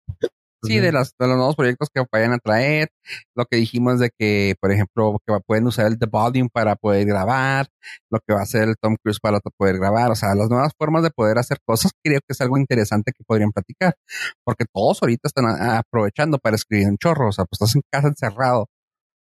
Sí, 0.62 0.80
de, 0.80 0.92
las, 0.92 1.12
de 1.18 1.26
los 1.28 1.36
nuevos 1.36 1.56
proyectos 1.56 1.88
que 1.94 2.04
vayan 2.12 2.32
a 2.32 2.38
traer, 2.38 2.88
lo 3.36 3.44
que 3.46 3.56
dijimos 3.59 4.00
de 4.00 4.11
que, 4.18 4.54
por 4.61 4.72
ejemplo, 4.72 5.18
que 5.26 5.38
pueden 5.46 5.66
usar 5.66 5.86
el 5.86 5.98
The 5.98 6.06
Volume 6.06 6.48
para 6.52 6.74
poder 6.76 7.06
grabar, 7.06 7.68
lo 8.11 8.18
que 8.26 8.34
va 8.34 8.40
a 8.40 8.42
hacer 8.42 8.68
el 8.68 8.76
Tom 8.80 8.96
Cruise 9.02 9.20
para 9.20 9.40
poder 9.56 9.78
grabar, 9.78 10.11
o 10.11 10.16
sea, 10.16 10.34
las 10.34 10.48
nuevas 10.50 10.72
formas 10.78 11.02
de 11.04 11.11
poder 11.11 11.38
hacer 11.38 11.59
cosas, 11.64 11.92
creo 12.02 12.20
que 12.20 12.32
es 12.32 12.40
algo 12.40 12.59
interesante 12.59 13.12
que 13.16 13.24
podrían 13.24 13.52
platicar, 13.52 13.94
porque 14.44 14.64
todos 14.72 14.98
ahorita 15.02 15.28
están 15.28 15.46
aprovechando 15.46 16.38
para 16.38 16.56
escribir 16.56 16.88
un 16.88 16.98
chorro, 16.98 17.28
o 17.28 17.32
sea, 17.32 17.44
pues 17.44 17.61
estás 17.62 17.76
en 17.76 17.82
casa 17.90 18.09
encerrado, 18.09 18.66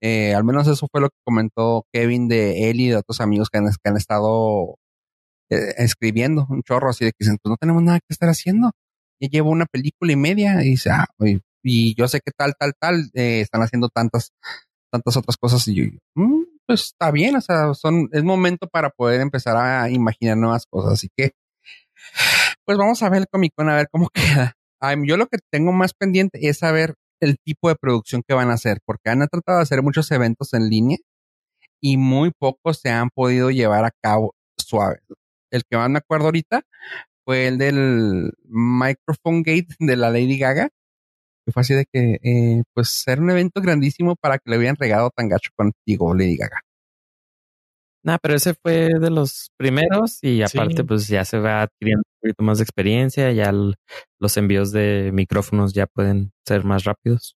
Eh, 0.03 0.35
al 0.35 0.45
menos 0.45 0.69
eso 0.69 0.87
fue 0.93 1.01
lo 1.01 1.09
que 1.09 1.17
comentó 1.25 1.85
Kevin 1.93 2.29
de 2.29 2.71
él 2.71 2.81
y 2.81 2.89
de 2.91 2.97
otros 2.97 3.21
amigos 3.21 3.49
que 3.51 3.59
han, 3.59 3.67
que 3.67 3.89
han 3.91 3.97
estado 3.97 4.77
eh, 5.51 5.75
escribiendo 5.79 6.47
un 6.51 6.63
chorro 6.63 6.91
así 6.91 7.05
de 7.07 7.13
que 7.13 7.19
dicen, 7.21 7.39
pues 7.43 7.51
no 7.51 7.57
tenemos 7.59 7.83
nada 7.83 8.01
que 8.01 8.07
estar 8.13 8.29
haciendo. 8.29 8.73
Ya 9.21 9.29
llevo 9.29 9.51
una 9.51 9.67
película 9.67 10.13
y 10.13 10.17
media 10.17 10.63
y 10.65 10.71
dice, 10.71 10.91
ah, 10.91 11.07
y, 11.63 11.95
yo 11.95 12.09
sé 12.09 12.21
que 12.21 12.33
tal, 12.37 12.55
tal, 12.59 12.73
tal, 12.79 13.11
eh, 13.15 13.41
están 13.41 13.63
haciendo 13.63 13.89
tantas, 13.89 14.33
tantas 14.93 15.17
otras 15.17 15.37
cosas 15.37 15.67
y 15.69 15.75
yo, 15.75 15.85
"Mm, 16.15 16.43
pues 16.67 16.83
está 16.87 17.11
bien, 17.11 17.37
o 17.37 17.41
sea, 17.41 17.75
son, 17.75 18.09
es 18.13 18.23
momento 18.25 18.69
para 18.69 18.91
poder 18.91 19.21
empezar 19.21 19.57
a 19.57 19.91
imaginar 19.91 20.37
nuevas 20.37 20.67
cosas. 20.67 20.95
Así 20.95 21.09
que, 21.17 21.33
pues 22.65 22.79
vamos 22.79 23.03
a 23.03 23.09
ver 23.11 23.21
el 23.23 23.29
Comic 23.29 23.53
Con 23.57 23.69
a 23.69 23.77
ver 23.77 23.89
cómo 23.91 24.09
queda. 24.51 24.55
Yo 25.07 25.17
lo 25.17 25.27
que 25.29 25.39
tengo 25.51 25.73
más 25.73 25.95
pendiente 25.95 26.47
es 26.49 26.59
saber 26.59 26.95
el 27.21 27.37
tipo 27.43 27.69
de 27.69 27.77
producción 27.77 28.23
que 28.27 28.35
van 28.35 28.51
a 28.51 28.55
hacer, 28.55 28.81
porque 28.85 29.11
han 29.11 29.27
tratado 29.29 29.59
de 29.59 29.63
hacer 29.63 29.83
muchos 29.83 30.11
eventos 30.11 30.53
en 30.53 30.69
línea 30.69 30.99
y 31.81 31.97
muy 31.97 32.33
pocos 32.39 32.81
se 32.81 32.91
han 32.91 33.11
podido 33.11 33.51
llevar 33.51 33.85
a 33.85 33.91
cabo 34.03 34.35
suave. 34.59 35.01
El 35.51 35.63
que 35.69 35.77
más 35.77 35.89
me 35.91 35.99
acuerdo 35.99 36.27
ahorita 36.27 36.63
fue 37.25 37.49
el 37.49 37.59
del 37.59 38.33
Microphone 38.45 39.43
Gate 39.43 39.69
de 39.79 39.97
la 39.97 40.11
Lady 40.11 40.39
Gaga, 40.39 40.69
que 41.47 41.53
fue 41.53 41.61
así 41.63 41.75
de 41.75 41.87
que, 41.93 42.19
eh, 42.23 42.63
pues, 42.75 43.05
era 43.07 43.21
un 43.23 43.31
evento 43.31 43.61
grandísimo 43.61 44.17
para 44.17 44.39
que 44.39 44.51
le 44.51 44.59
hubieran 44.59 44.77
regado 44.77 45.11
tan 45.15 45.29
gacho 45.29 45.51
contigo, 45.57 46.15
Lady 46.15 46.37
Gaga. 46.37 46.61
Nah, 48.05 48.19
pero 48.21 48.35
ese 48.35 48.53
fue 48.55 48.91
de 49.01 49.11
los 49.11 49.49
primeros 49.59 50.19
y 50.23 50.43
aparte 50.43 50.77
Sí. 50.77 50.83
pues 50.83 51.09
ya 51.09 51.25
se 51.25 51.39
va 51.39 51.63
adquiriendo 51.63 52.03
un 52.07 52.21
poquito 52.21 52.43
más 52.45 52.59
de 52.59 52.65
experiencia, 52.65 53.33
ya 53.33 53.45
el- 53.45 53.77
los 54.21 54.37
envíos 54.37 54.73
de 54.73 55.11
micrófonos 55.15 55.73
ya 55.73 55.87
pueden 55.87 56.33
ser 56.47 56.65
más 56.65 56.85
rápidos. 56.85 57.35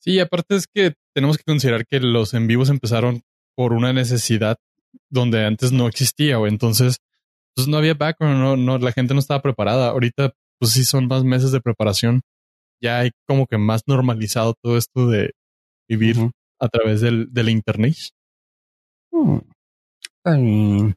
Sí, 0.00 0.20
aparte 0.20 0.54
es 0.54 0.66
que 0.72 0.94
tenemos 1.16 1.36
que 1.36 1.42
considerar 1.44 1.84
que 1.90 1.98
los 1.98 2.32
en 2.34 2.46
vivos 2.46 2.68
empezaron 2.70 3.22
por 3.56 3.72
una 3.72 3.92
necesidad 3.92 4.56
donde 5.10 5.44
antes 5.46 5.72
no 5.72 5.88
existía, 5.88 6.38
o 6.38 6.46
entonces 6.46 6.98
pues 7.54 7.68
no 7.68 7.76
había 7.76 7.94
background, 7.94 8.38
no, 8.38 8.56
no, 8.56 8.78
la 8.78 8.92
gente 8.92 9.14
no 9.14 9.20
estaba 9.20 9.42
preparada. 9.42 9.88
Ahorita, 9.90 10.32
pues 10.58 10.72
sí 10.72 10.84
son 10.84 11.06
más 11.06 11.24
meses 11.24 11.52
de 11.52 11.60
preparación. 11.60 12.22
Ya 12.82 13.00
hay 13.00 13.10
como 13.26 13.46
que 13.46 13.58
más 13.58 13.82
normalizado 13.86 14.54
todo 14.62 14.76
esto 14.76 15.06
de 15.06 15.32
vivir 15.88 16.16
a 16.60 16.68
través 16.68 17.00
del, 17.00 17.32
del 17.32 17.48
internet. 17.48 17.94
Hmm, 19.12 19.38
Está 20.02 20.36
bien. 20.36 20.94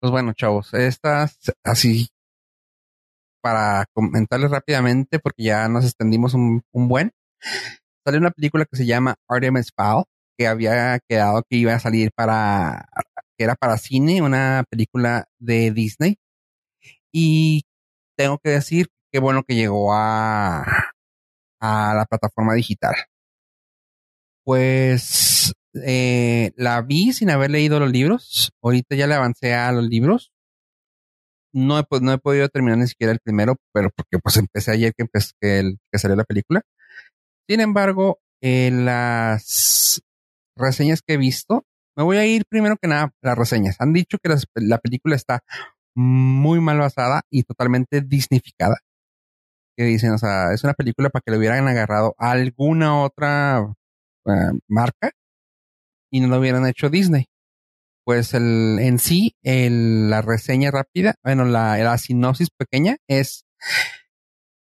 Pues 0.00 0.10
bueno, 0.10 0.32
chavos, 0.34 0.72
estas 0.74 1.38
así 1.64 2.08
para 3.42 3.84
comentarles 3.94 4.50
rápidamente, 4.50 5.18
porque 5.18 5.44
ya 5.44 5.68
nos 5.68 5.84
extendimos 5.84 6.34
un, 6.34 6.62
un 6.72 6.88
buen. 6.88 7.12
Salió 8.04 8.20
una 8.20 8.30
película 8.30 8.64
que 8.64 8.76
se 8.76 8.86
llama 8.86 9.16
Artemis 9.28 9.70
Fowl, 9.76 10.04
que 10.36 10.46
había 10.46 10.98
quedado 11.08 11.42
que 11.48 11.56
iba 11.56 11.74
a 11.74 11.80
salir 11.80 12.10
para, 12.14 12.88
que 13.36 13.44
era 13.44 13.54
para 13.56 13.78
cine, 13.78 14.22
una 14.22 14.64
película 14.70 15.26
de 15.38 15.70
Disney. 15.72 16.18
Y 17.12 17.64
tengo 18.16 18.38
que 18.38 18.50
decir 18.50 18.88
qué 19.12 19.20
bueno 19.20 19.44
que 19.44 19.54
llegó 19.56 19.94
a, 19.94 20.62
a 21.60 21.94
la 21.94 22.06
plataforma 22.06 22.54
digital. 22.54 22.94
Pues 24.44 25.52
eh, 25.74 26.52
la 26.56 26.80
vi 26.82 27.12
sin 27.12 27.30
haber 27.30 27.50
leído 27.50 27.80
los 27.80 27.90
libros. 27.90 28.52
Ahorita 28.62 28.94
ya 28.96 29.06
le 29.06 29.14
avancé 29.14 29.54
a 29.54 29.72
los 29.72 29.84
libros. 29.84 30.30
No 31.52 31.78
he, 31.78 31.84
pues, 31.84 32.02
no 32.02 32.12
he 32.12 32.18
podido 32.18 32.48
terminar 32.48 32.78
ni 32.78 32.86
siquiera 32.86 33.12
el 33.12 33.20
primero, 33.20 33.56
pero 33.72 33.90
porque 33.94 34.18
pues 34.18 34.36
empecé 34.36 34.72
ayer 34.72 34.92
que, 34.96 35.04
empe- 35.04 35.32
que, 35.40 35.58
el- 35.60 35.78
que 35.90 35.98
salió 35.98 36.16
la 36.16 36.24
película. 36.24 36.62
Sin 37.48 37.60
embargo, 37.60 38.20
eh, 38.42 38.70
las 38.72 40.02
reseñas 40.56 41.02
que 41.02 41.14
he 41.14 41.18
visto, 41.18 41.64
me 41.96 42.04
voy 42.04 42.16
a 42.18 42.26
ir 42.26 42.44
primero 42.48 42.76
que 42.76 42.88
nada 42.88 43.04
a 43.04 43.10
las 43.22 43.38
reseñas. 43.38 43.76
Han 43.80 43.92
dicho 43.92 44.18
que 44.22 44.34
la 44.54 44.78
película 44.78 45.16
está 45.16 45.40
muy 45.94 46.60
mal 46.60 46.78
basada 46.78 47.22
y 47.30 47.42
totalmente 47.42 48.02
disnificada. 48.02 48.76
Que 49.76 49.84
dicen, 49.84 50.12
o 50.12 50.18
sea, 50.18 50.52
es 50.52 50.62
una 50.64 50.74
película 50.74 51.10
para 51.10 51.22
que 51.24 51.30
le 51.30 51.38
hubieran 51.38 51.66
agarrado 51.68 52.14
a 52.18 52.32
alguna 52.32 53.02
otra 53.02 53.74
eh, 54.26 54.52
marca 54.68 55.10
y 56.10 56.20
no 56.20 56.28
lo 56.28 56.38
hubieran 56.38 56.66
hecho 56.66 56.90
Disney. 56.90 57.26
Pues 58.04 58.34
el, 58.34 58.78
en 58.78 58.98
sí, 58.98 59.34
la 59.42 60.22
reseña 60.22 60.70
rápida, 60.70 61.16
bueno, 61.24 61.44
la, 61.44 61.76
la 61.78 61.98
sinopsis 61.98 62.50
pequeña 62.56 62.98
es 63.08 63.44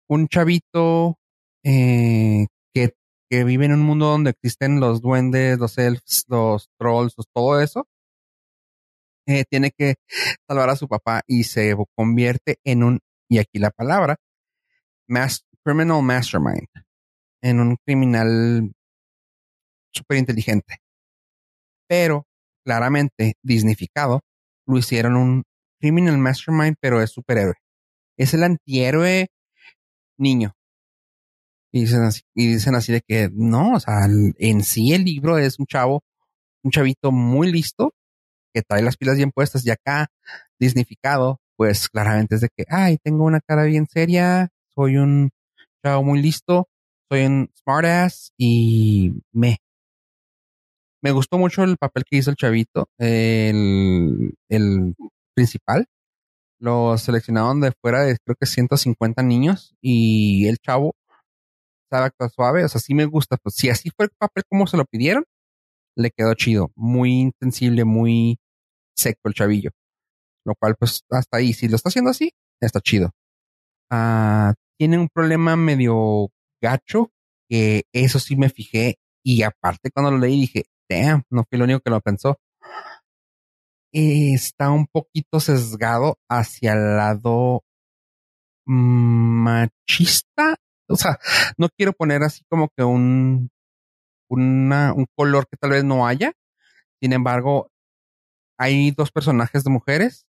un 0.09 0.28
chavito 0.28 1.16
eh, 1.64 2.47
que, 3.31 3.45
vive 3.45 3.66
en 3.66 3.72
un 3.72 3.83
mundo 3.83 4.07
donde 4.07 4.31
existen 4.31 4.81
los 4.81 5.01
duendes, 5.03 5.59
los 5.59 5.78
elfs, 5.78 6.24
los 6.28 6.68
trolls, 6.78 7.14
todo 7.35 7.61
eso. 7.61 7.87
Eh, 9.26 9.45
tiene 9.49 9.70
que 9.70 9.95
salvar 10.49 10.70
a 10.70 10.76
su 10.76 10.89
papá 10.89 11.22
y 11.26 11.45
se 11.45 11.76
convierte 11.97 12.59
en 12.64 12.83
un, 12.83 13.01
y 13.28 13.39
aquí 13.39 13.59
la 13.59 13.70
palabra, 13.70 14.16
mas- 15.09 15.45
criminal 15.64 16.03
mastermind, 16.03 16.68
en 17.43 17.61
un 17.61 17.76
criminal 17.87 18.72
súper 19.93 20.18
inteligente. 20.18 20.78
Pero 21.89 22.26
claramente, 22.64 23.35
disnificado, 23.43 24.20
lo 24.66 24.78
hicieron 24.78 25.16
un 25.16 25.43
criminal 25.81 26.18
mastermind, 26.18 26.76
pero 26.81 27.03
es 27.03 27.11
superhéroe. 27.11 27.55
Es 28.18 28.35
el 28.35 28.45
antihéroe 28.45 29.28
niño. 30.18 30.55
Y 31.73 31.83
dicen 31.83 32.03
así, 32.03 32.23
y 32.35 32.49
dicen 32.49 32.75
así 32.75 32.93
de 32.93 33.01
que 33.01 33.31
no, 33.33 33.75
o 33.75 33.81
sea, 33.81 34.07
en 34.07 34.64
sí 34.64 34.93
el 34.93 35.05
libro 35.05 35.39
es 35.39 35.59
un 35.59 35.66
chavo, 35.66 36.03
un 36.64 36.73
chavito 36.73 37.12
muy 37.12 37.53
listo, 37.53 37.95
que 38.53 38.62
trae 38.62 38.83
las 38.83 38.97
pilas 38.97 39.16
bien 39.16 39.31
puestas 39.31 39.64
y 39.64 39.71
acá, 39.71 40.09
disnificado, 40.59 41.41
pues 41.57 41.89
claramente 41.89 42.35
es 42.37 42.41
de 42.41 42.49
que, 42.49 42.64
ay, 42.68 42.99
tengo 43.03 43.25
una 43.25 43.41
cara 43.41 43.64
bien 43.64 43.87
seria, 43.87 44.49
soy 44.75 44.97
un 44.97 45.31
chavo 45.85 46.03
muy 46.03 46.21
listo, 46.21 46.68
soy 47.09 47.27
un 47.27 47.51
smartass 47.62 48.33
y 48.37 49.12
me. 49.33 49.59
Me 51.03 51.12
gustó 51.12 51.39
mucho 51.39 51.62
el 51.64 51.77
papel 51.79 52.05
que 52.05 52.18
hizo 52.18 52.31
el 52.31 52.37
chavito, 52.37 52.89
el, 52.99 54.35
el 54.49 54.95
principal. 55.35 55.87
Lo 56.59 56.99
seleccionaron 56.99 57.61
de 57.61 57.73
fuera 57.73 58.03
de 58.03 58.18
creo 58.23 58.37
que 58.39 58.47
150 58.47 59.23
niños 59.23 59.75
y 59.81 60.47
el 60.47 60.59
chavo 60.59 60.95
sabe 61.91 62.11
suave. 62.34 62.64
O 62.64 62.68
sea, 62.68 62.80
sí 62.80 62.95
me 62.95 63.05
gusta. 63.07 63.36
Pues 63.36 63.57
si 63.57 63.68
así 63.70 63.91
fue 63.97 64.07
el 64.07 64.12
papel 64.18 64.45
como 64.49 64.66
se 64.66 64.76
lo 64.76 64.84
pidieron, 64.84 65.24
le 65.97 66.11
quedó 66.11 66.34
chido. 66.34 66.72
Muy 66.76 67.20
intensible, 67.20 67.84
muy 67.84 68.38
seco 68.97 69.20
el 69.24 69.34
chavillo. 69.34 69.70
Lo 70.45 70.55
cual, 70.55 70.76
pues, 70.78 71.03
hasta 71.11 71.38
ahí. 71.38 71.53
Si 71.53 71.68
lo 71.68 71.76
está 71.76 71.91
haciendo 71.91 72.11
así, 72.11 72.32
está 72.61 72.80
chido. 72.80 73.11
Ah, 73.90 74.55
tiene 74.78 74.98
un 74.98 75.09
problema 75.09 75.56
medio 75.56 76.28
gacho, 76.62 77.10
que 77.48 77.85
eso 77.93 78.19
sí 78.19 78.36
me 78.36 78.48
fijé. 78.48 78.97
Y 79.24 79.43
aparte, 79.43 79.90
cuando 79.90 80.12
lo 80.12 80.19
leí, 80.19 80.40
dije, 80.40 80.65
damn, 80.89 81.23
no 81.31 81.44
fui 81.44 81.56
el 81.56 81.62
único 81.62 81.81
que 81.81 81.90
lo 81.90 82.01
pensó. 82.01 82.39
Está 83.93 84.70
un 84.70 84.86
poquito 84.86 85.40
sesgado 85.40 86.19
hacia 86.28 86.74
el 86.74 86.97
lado 86.97 87.65
mm, 88.66 89.43
machista. 89.44 90.56
O 90.91 90.97
sea, 90.97 91.19
no 91.57 91.69
quiero 91.69 91.93
poner 91.93 92.23
así 92.23 92.43
como 92.49 92.69
que 92.77 92.85
un, 92.85 93.51
un 94.29 95.07
color 95.17 95.47
que 95.49 95.57
tal 95.57 95.71
vez 95.71 95.85
no 95.85 96.07
haya. 96.07 96.33
Sin 97.01 97.12
embargo, 97.12 97.71
hay 98.59 98.91
dos 98.91 99.11
personajes 99.11 99.65
de 99.65 99.71
mujeres 99.71 100.27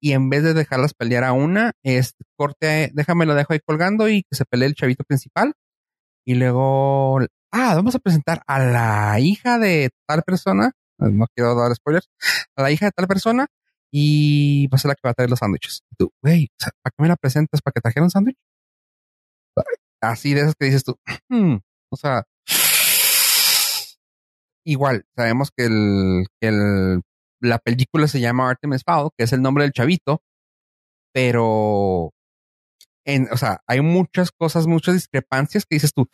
y 0.00 0.12
en 0.12 0.30
vez 0.30 0.42
de 0.42 0.54
dejarlas 0.54 0.94
pelear 0.94 1.24
a 1.24 1.32
una, 1.32 1.72
es 1.82 2.14
corte, 2.36 2.90
déjame 2.92 3.26
lo 3.26 3.34
dejo 3.34 3.52
ahí 3.52 3.60
colgando 3.60 4.08
y 4.08 4.22
que 4.24 4.36
se 4.36 4.44
pelee 4.44 4.68
el 4.68 4.74
chavito 4.74 5.04
principal. 5.04 5.54
Y 6.24 6.34
luego, 6.34 7.20
ah, 7.52 7.74
vamos 7.74 7.94
a 7.94 7.98
presentar 7.98 8.42
a 8.46 8.58
la 8.58 9.20
hija 9.20 9.58
de 9.58 9.90
tal 10.06 10.22
persona. 10.22 10.72
No 10.98 11.26
quiero 11.34 11.54
dar 11.54 11.74
spoilers. 11.74 12.08
A 12.56 12.62
la 12.62 12.70
hija 12.70 12.86
de 12.86 12.92
tal 12.92 13.06
persona 13.06 13.46
y 13.92 14.66
va 14.68 14.76
a 14.76 14.78
ser 14.78 14.88
la 14.88 14.94
que 14.94 15.02
va 15.04 15.10
a 15.10 15.14
traer 15.14 15.30
los 15.30 15.38
sándwiches. 15.38 15.82
Tú, 15.96 16.10
güey, 16.22 16.48
¿para 16.58 16.92
qué 16.96 17.02
me 17.02 17.08
la 17.08 17.16
presentas? 17.16 17.60
¿Para 17.60 17.72
que 17.72 17.80
trajera 17.80 18.04
un 18.04 18.10
sándwich? 18.10 18.38
Así 20.02 20.34
de 20.34 20.40
esas 20.42 20.54
que 20.56 20.66
dices 20.66 20.84
tú. 20.84 20.96
"Hmm", 21.30 21.58
o 21.90 21.96
sea, 21.96 22.24
igual, 24.64 25.04
sabemos 25.16 25.50
que 25.56 25.66
el, 25.66 26.26
el, 26.40 27.02
la 27.40 27.58
película 27.58 28.06
se 28.08 28.20
llama 28.20 28.50
Artemis 28.50 28.82
Fowl, 28.84 29.10
que 29.16 29.24
es 29.24 29.32
el 29.32 29.42
nombre 29.42 29.64
del 29.64 29.72
chavito, 29.72 30.22
pero 31.14 32.10
en, 33.06 33.28
o 33.32 33.36
sea, 33.36 33.60
hay 33.66 33.80
muchas 33.80 34.30
cosas, 34.32 34.66
muchas 34.66 34.94
discrepancias 34.94 35.66
que 35.66 35.76
dices 35.76 35.92
tú, 35.94 36.08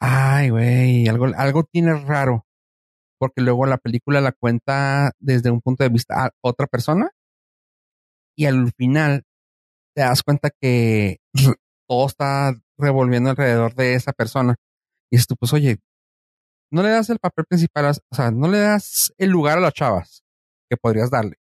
ay, 0.00 0.50
güey, 0.50 1.08
algo, 1.08 1.26
algo 1.36 1.64
tiene 1.64 1.94
raro, 1.94 2.46
porque 3.18 3.42
luego 3.42 3.66
la 3.66 3.78
película 3.78 4.20
la 4.20 4.32
cuenta 4.32 5.12
desde 5.20 5.50
un 5.50 5.60
punto 5.62 5.84
de 5.84 5.90
vista 5.90 6.26
a 6.26 6.30
otra 6.42 6.66
persona 6.66 7.10
y 8.36 8.46
al 8.46 8.72
final 8.72 9.22
te 9.94 10.02
das 10.02 10.22
cuenta 10.22 10.50
que 10.60 11.18
todo 11.90 12.06
está 12.06 12.54
revolviendo 12.78 13.30
alrededor 13.30 13.74
de 13.74 13.94
esa 13.94 14.12
persona. 14.12 14.54
Y 15.10 15.16
dices 15.16 15.26
tú, 15.26 15.34
pues, 15.34 15.52
oye, 15.52 15.80
no 16.70 16.84
le 16.84 16.90
das 16.90 17.10
el 17.10 17.18
papel 17.18 17.46
principal, 17.46 17.86
o 17.86 18.14
sea, 18.14 18.30
no 18.30 18.46
le 18.46 18.60
das 18.60 19.12
el 19.18 19.30
lugar 19.30 19.58
a 19.58 19.60
las 19.60 19.74
chavas 19.74 20.22
que 20.70 20.76
podrías 20.76 21.10
darle. 21.10 21.34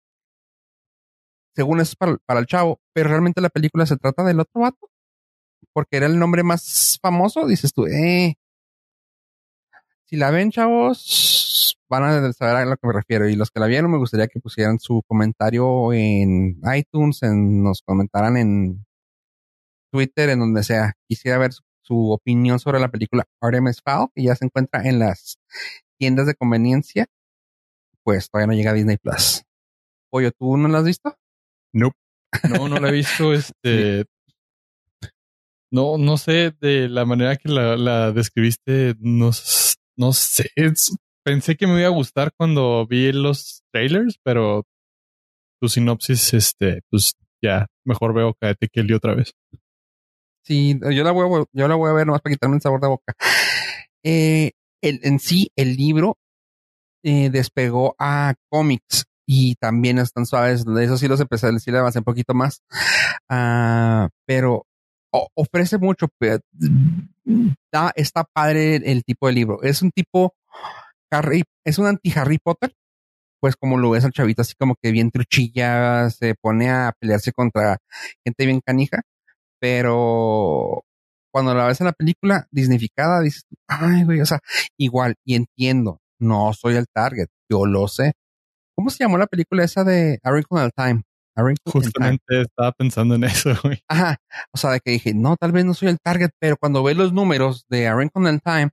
Según 1.54 1.82
eso 1.82 1.92
es 1.92 2.18
para, 2.26 2.40
el 2.40 2.46
chavo, 2.46 2.80
pero 2.94 3.10
realmente 3.10 3.42
la 3.42 3.50
película 3.50 3.86
se 3.86 3.98
trata 3.98 4.24
del 4.24 4.40
otro 4.40 4.62
vato, 4.62 4.90
porque 5.74 5.98
era 5.98 6.06
el 6.06 6.18
nombre 6.18 6.44
más 6.44 6.98
famoso, 7.02 7.46
dices 7.46 7.74
tú, 7.74 7.86
eh. 7.86 8.36
Si 10.06 10.16
la 10.16 10.32
ven, 10.32 10.52
chavos, 10.52 11.78
van 11.90 12.04
a 12.04 12.32
saber 12.32 12.56
a 12.56 12.66
lo 12.66 12.78
que 12.78 12.88
me 12.88 12.94
refiero. 12.94 13.28
Y 13.28 13.36
los 13.36 13.52
que 13.52 13.60
la 13.60 13.68
vieron, 13.68 13.92
me 13.92 13.98
gustaría 13.98 14.30
que 14.30 14.40
pusieran 14.40 14.80
su 14.80 15.04
comentario 15.06 15.92
en 15.92 16.62
iTunes, 16.74 17.20
nos 17.24 17.82
comentaran 17.82 18.38
en 18.38 18.87
Twitter, 19.92 20.30
en 20.30 20.40
donde 20.40 20.64
sea. 20.64 20.94
Quisiera 21.10 21.38
ver 21.38 21.54
su, 21.54 21.62
su 21.82 22.12
opinión 22.12 22.60
sobre 22.60 22.80
la 22.80 22.90
película 22.90 23.26
Artemis 23.42 23.82
Fowl, 23.84 24.10
que 24.16 24.24
ya 24.24 24.36
se 24.36 24.46
encuentra 24.46 24.84
en 24.88 25.00
las 25.00 25.38
tiendas 26.00 26.28
de 26.28 26.36
conveniencia. 26.36 27.06
Pues 28.04 28.30
todavía 28.30 28.48
no 28.48 28.54
llega 28.58 28.72
a 28.72 28.74
Disney 28.74 28.98
Plus. 28.98 29.44
Pollo, 30.10 30.32
¿tú 30.32 30.58
no 30.58 30.68
la 30.68 30.80
has 30.80 30.86
visto? 30.86 31.16
Nope. 31.74 31.96
No, 32.50 32.68
no 32.70 32.80
la 32.80 32.90
he 32.90 32.92
visto. 32.94 33.34
Este. 33.34 34.06
No, 35.72 35.98
no 35.98 36.18
sé, 36.18 36.54
de 36.62 36.88
la 36.88 37.04
manera 37.06 37.36
que 37.36 37.50
la, 37.50 37.76
la 37.76 38.12
describiste, 38.14 38.96
no, 39.00 39.32
no 39.98 40.14
sé. 40.14 40.50
Es- 40.56 40.96
pensé 41.26 41.58
que 41.58 41.68
me 41.68 41.80
iba 41.80 41.88
a 41.88 41.92
gustar 41.92 42.32
cuando 42.38 42.88
vi 42.88 43.12
los 43.12 43.64
trailers, 43.74 44.18
pero 44.24 44.64
tu 45.62 45.68
sinopsis, 45.68 46.34
este, 46.34 46.82
pues 46.90 47.16
ya, 47.44 47.68
mejor 47.86 48.14
veo 48.14 48.34
Caete 48.40 48.70
Kelly 48.70 48.94
otra 48.94 49.14
vez. 49.14 49.34
Sí, 50.48 50.80
yo 50.80 51.04
la 51.04 51.12
voy 51.12 51.42
a, 51.42 51.46
yo 51.52 51.68
la 51.68 51.76
voy 51.76 51.90
a 51.90 51.94
ver 51.94 52.08
nomás 52.08 52.22
para 52.22 52.34
quitarme 52.34 52.56
el 52.56 52.62
sabor 52.62 52.80
de 52.80 52.88
boca. 52.88 53.14
Eh, 54.02 54.52
en 54.82 55.20
sí, 55.20 55.52
el 55.58 55.76
libro 55.76 56.18
eh, 57.04 57.30
despegó 57.30 57.96
a 58.00 58.34
cómics 58.50 59.08
y 59.26 59.56
también 59.56 59.98
están 59.98 60.26
suaves. 60.26 60.64
De 60.64 60.86
eso 60.86 60.98
sí 60.98 61.10
los 61.10 61.20
empecé 61.20 61.48
a 61.48 61.52
decir, 61.52 61.74
le 61.74 61.80
avancé 61.80 62.00
un 62.00 62.06
poquito 62.06 62.34
más. 62.34 62.62
Ah, 63.28 64.08
pero 64.26 64.66
ofrece 65.36 65.78
mucho. 65.80 66.08
Está, 67.96 68.24
padre 68.32 68.78
el 68.78 69.04
tipo 69.04 69.28
de 69.28 69.34
libro. 69.34 69.62
Es 69.64 69.82
un 69.82 69.92
tipo 69.92 70.34
Harry, 71.12 71.44
es 71.66 71.78
un 71.78 71.88
anti 71.88 72.14
Harry 72.18 72.38
Potter. 72.38 72.74
Pues 73.42 73.58
como 73.58 73.78
lo 73.78 73.90
ves 73.90 74.06
al 74.06 74.14
chavito, 74.14 74.44
así 74.44 74.54
como 74.58 74.76
que 74.82 74.92
bien 74.92 75.12
truchilla, 75.12 76.10
se 76.10 76.36
pone 76.36 76.70
a 76.70 76.94
pelearse 76.98 77.34
contra 77.34 77.80
gente 78.26 78.46
bien 78.46 78.62
canija 78.66 79.02
pero 79.60 80.84
cuando 81.32 81.54
la 81.54 81.66
ves 81.68 81.82
en 81.82 81.86
la 81.88 81.94
película 81.94 82.48
disneyficada, 82.52 83.22
dices, 83.22 83.44
ay, 83.68 84.04
güey, 84.04 84.22
o 84.22 84.26
sea, 84.26 84.40
igual, 84.78 85.16
y 85.26 85.36
entiendo, 85.36 86.00
no 86.20 86.54
soy 86.54 86.76
el 86.76 86.88
target, 86.94 87.28
yo 87.50 87.66
lo 87.66 87.88
sé. 87.88 88.14
¿Cómo 88.76 88.90
se 88.90 89.04
llamó 89.04 89.18
la 89.18 89.28
película 89.28 89.64
esa 89.64 89.84
de 89.84 90.20
A 90.24 90.32
Wrinkle 90.32 90.64
in 90.64 90.72
Time? 90.76 91.04
A 91.36 91.44
Wrinkle 91.44 91.64
in 91.66 91.72
Time. 91.74 91.84
Justamente 91.84 92.42
estaba 92.42 92.72
pensando 92.72 93.16
en 93.16 93.24
eso, 93.24 93.52
güey. 93.64 93.80
Ajá, 93.88 94.18
o 94.52 94.58
sea, 94.58 94.72
de 94.72 94.80
que 94.80 94.92
dije, 94.92 95.14
no, 95.14 95.36
tal 95.36 95.52
vez 95.52 95.66
no 95.66 95.74
soy 95.74 95.90
el 95.90 96.00
target, 96.00 96.30
pero 96.40 96.58
cuando 96.58 96.84
ves 96.84 96.98
los 96.98 97.14
números 97.14 97.66
de 97.70 97.88
A 97.88 97.96
Wrinkle 97.96 98.30
in 98.30 98.40
Time, 98.40 98.70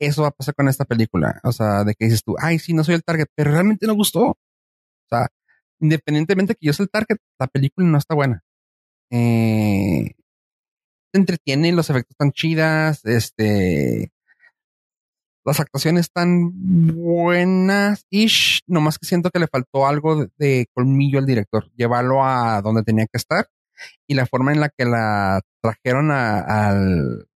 eso 0.00 0.22
va 0.22 0.28
a 0.28 0.32
pasar 0.32 0.54
con 0.54 0.68
esta 0.68 0.84
película. 0.84 1.40
O 1.42 1.52
sea, 1.52 1.84
de 1.84 1.94
que 1.94 2.06
dices 2.06 2.22
tú, 2.24 2.36
ay, 2.40 2.58
sí, 2.58 2.72
no 2.72 2.84
soy 2.84 2.94
el 2.94 3.02
target, 3.02 3.26
pero 3.34 3.50
realmente 3.50 3.86
no 3.86 3.94
gustó. 3.94 4.22
O 4.26 4.36
sea, 5.08 5.28
independientemente 5.80 6.54
que 6.54 6.66
yo 6.66 6.72
sea 6.72 6.84
el 6.84 6.90
target, 6.90 7.18
la 7.38 7.46
película 7.48 7.86
no 7.86 7.98
está 7.98 8.14
buena. 8.14 8.42
Eh, 9.10 10.14
entretiene, 11.12 11.72
los 11.72 11.90
efectos 11.90 12.12
están 12.12 12.32
chidas, 12.32 13.04
este, 13.04 14.12
las 15.44 15.60
actuaciones 15.60 16.06
están 16.06 16.50
buenas, 16.94 18.04
ish, 18.10 18.60
nomás 18.66 18.98
que 18.98 19.06
siento 19.06 19.30
que 19.30 19.38
le 19.38 19.46
faltó 19.46 19.86
algo 19.86 20.26
de, 20.36 20.66
colmillo 20.74 21.18
al 21.18 21.26
director, 21.26 21.70
llevarlo 21.74 22.24
a 22.24 22.60
donde 22.62 22.82
tenía 22.82 23.06
que 23.06 23.16
estar 23.16 23.48
y 24.06 24.14
la 24.14 24.26
forma 24.26 24.52
en 24.52 24.60
la 24.60 24.68
que 24.68 24.84
la 24.84 25.40
trajeron 25.62 26.10
al, 26.10 27.28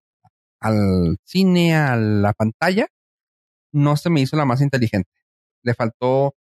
al 0.59 1.17
cine, 1.23 1.75
a 1.75 1.95
la 1.95 2.33
pantalla, 2.33 2.87
no 3.71 3.97
se 3.97 4.09
me 4.09 4.21
hizo 4.21 4.35
la 4.35 4.45
más 4.45 4.61
inteligente. 4.61 5.09
Le 5.63 5.73
faltó 5.73 6.35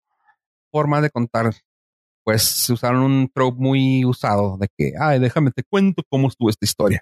forma 0.70 1.00
de 1.00 1.10
contar. 1.10 1.52
Pues 2.28 2.42
se 2.42 2.74
usaron 2.74 3.00
un 3.04 3.30
trope 3.32 3.56
muy 3.58 4.04
usado 4.04 4.58
de 4.58 4.68
que, 4.76 4.92
ay, 5.00 5.18
déjame 5.18 5.50
te 5.50 5.62
cuento 5.64 6.02
cómo 6.10 6.28
estuvo 6.28 6.50
esta 6.50 6.66
historia. 6.66 7.00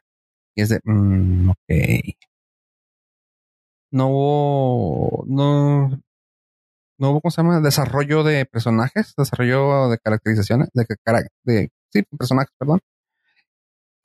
Y 0.55 0.63
es 0.63 0.69
de, 0.69 0.81
mm, 0.85 1.51
ok. 1.51 1.57
No 3.91 4.09
hubo, 4.09 5.25
no, 5.27 5.89
no 6.99 7.11
hubo, 7.11 7.21
¿cómo 7.21 7.31
se 7.31 7.43
llama? 7.43 7.61
Desarrollo 7.61 8.23
de 8.25 8.47
personajes, 8.47 9.15
desarrollo 9.17 9.89
de 9.89 9.99
caracterizaciones, 9.99 10.69
de, 10.75 10.87
cara- 11.05 11.27
de 11.45 11.71
sí, 11.93 12.03
personajes, 12.19 12.53
perdón. 12.59 12.81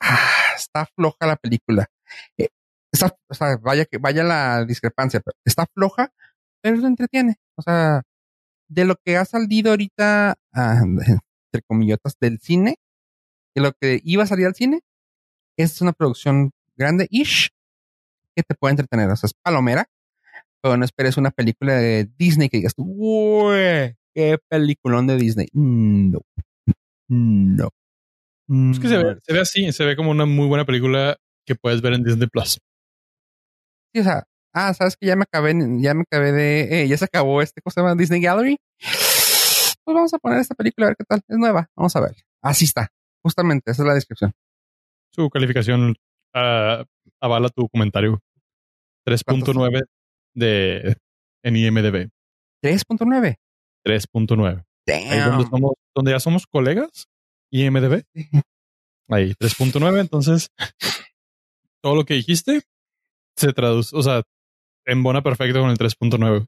Ah, 0.00 0.54
está 0.56 0.86
floja 0.96 1.26
la 1.26 1.36
película. 1.36 1.86
Eh, 2.38 2.48
está, 2.92 3.14
o 3.28 3.34
sea, 3.34 3.56
vaya 3.58 3.84
que, 3.86 3.98
vaya 3.98 4.24
la 4.24 4.64
discrepancia, 4.64 5.20
pero 5.20 5.36
está 5.44 5.66
floja, 5.74 6.10
pero 6.62 6.76
lo 6.76 6.86
entretiene. 6.88 7.36
O 7.56 7.62
sea, 7.62 8.02
de 8.72 8.84
lo 8.84 8.96
que 9.04 9.16
ha 9.16 9.24
salido 9.24 9.70
ahorita, 9.70 10.34
ah, 10.52 10.80
entre 10.82 11.62
comillotas, 11.66 12.16
del 12.20 12.38
cine, 12.40 12.76
de 13.54 13.62
lo 13.62 13.72
que 13.72 14.00
iba 14.04 14.22
a 14.24 14.26
salir 14.26 14.46
al 14.46 14.54
cine, 14.54 14.80
es 15.58 15.80
una 15.82 15.92
producción 15.92 16.52
grande-ish 16.76 17.50
que 18.34 18.42
te 18.42 18.54
puede 18.54 18.72
entretener. 18.72 19.10
O 19.10 19.16
sea, 19.16 19.26
es 19.26 19.34
palomera, 19.34 19.86
pero 20.62 20.76
no 20.76 20.84
esperes 20.84 21.16
una 21.18 21.30
película 21.30 21.74
de 21.74 22.08
Disney 22.18 22.48
que 22.48 22.58
digas, 22.58 22.74
"Güey, 22.76 23.94
qué 24.14 24.38
peliculón 24.48 25.06
de 25.06 25.16
Disney. 25.16 25.48
No. 25.52 26.20
No. 27.08 27.68
Es 28.72 28.80
que 28.80 28.88
se 28.88 28.96
ve, 28.98 29.18
se 29.22 29.32
ve 29.32 29.40
así, 29.40 29.72
se 29.72 29.84
ve 29.84 29.96
como 29.96 30.10
una 30.10 30.26
muy 30.26 30.46
buena 30.46 30.64
película 30.64 31.16
que 31.46 31.54
puedes 31.54 31.80
ver 31.82 31.94
en 31.94 32.04
Disney 32.04 32.28
Plus. 32.28 32.58
Sí, 33.94 34.00
o 34.00 34.04
sea, 34.04 34.24
ah, 34.52 34.74
sabes 34.74 34.96
que 34.96 35.06
ya 35.06 35.16
me 35.16 35.22
acabé, 35.22 35.54
ya 35.80 35.94
me 35.94 36.02
acabé 36.02 36.32
de, 36.32 36.82
eh, 36.82 36.88
ya 36.88 36.96
se 36.96 37.04
acabó 37.04 37.42
este, 37.42 37.60
¿cómo 37.62 37.72
se 37.72 37.80
llama? 37.80 37.94
Disney 37.94 38.20
Gallery. 38.20 38.58
Pues 39.84 39.94
vamos 39.94 40.14
a 40.14 40.18
poner 40.18 40.38
esta 40.38 40.54
película 40.54 40.86
a 40.86 40.90
ver 40.90 40.96
qué 40.96 41.04
tal. 41.04 41.20
Es 41.26 41.36
nueva. 41.36 41.68
Vamos 41.74 41.94
a 41.96 42.00
ver. 42.00 42.14
Así 42.40 42.64
está. 42.64 42.92
Justamente, 43.22 43.70
esa 43.70 43.82
es 43.82 43.86
la 43.86 43.94
descripción. 43.94 44.32
Su 45.10 45.28
calificación 45.28 45.96
ah, 46.34 46.84
avala 47.20 47.48
tu 47.48 47.68
comentario. 47.68 48.20
3.9 49.06 49.84
de 50.34 50.96
en 51.42 51.56
IMDB. 51.56 52.10
3.9. 52.62 53.36
3.9. 53.84 54.64
Ahí 54.86 55.20
donde, 55.20 55.44
somos, 55.48 55.72
donde 55.94 56.10
ya 56.12 56.20
somos 56.20 56.46
colegas, 56.46 57.08
IMDB. 57.50 58.04
Ahí, 59.08 59.34
3.9. 59.34 60.00
Entonces, 60.00 60.48
todo 61.82 61.96
lo 61.96 62.04
que 62.04 62.14
dijiste 62.14 62.62
se 63.36 63.52
traduce, 63.52 63.96
o 63.96 64.02
sea, 64.02 64.22
embona 64.86 65.22
perfecto 65.22 65.60
con 65.60 65.70
el 65.70 65.78
3.9. 65.78 66.46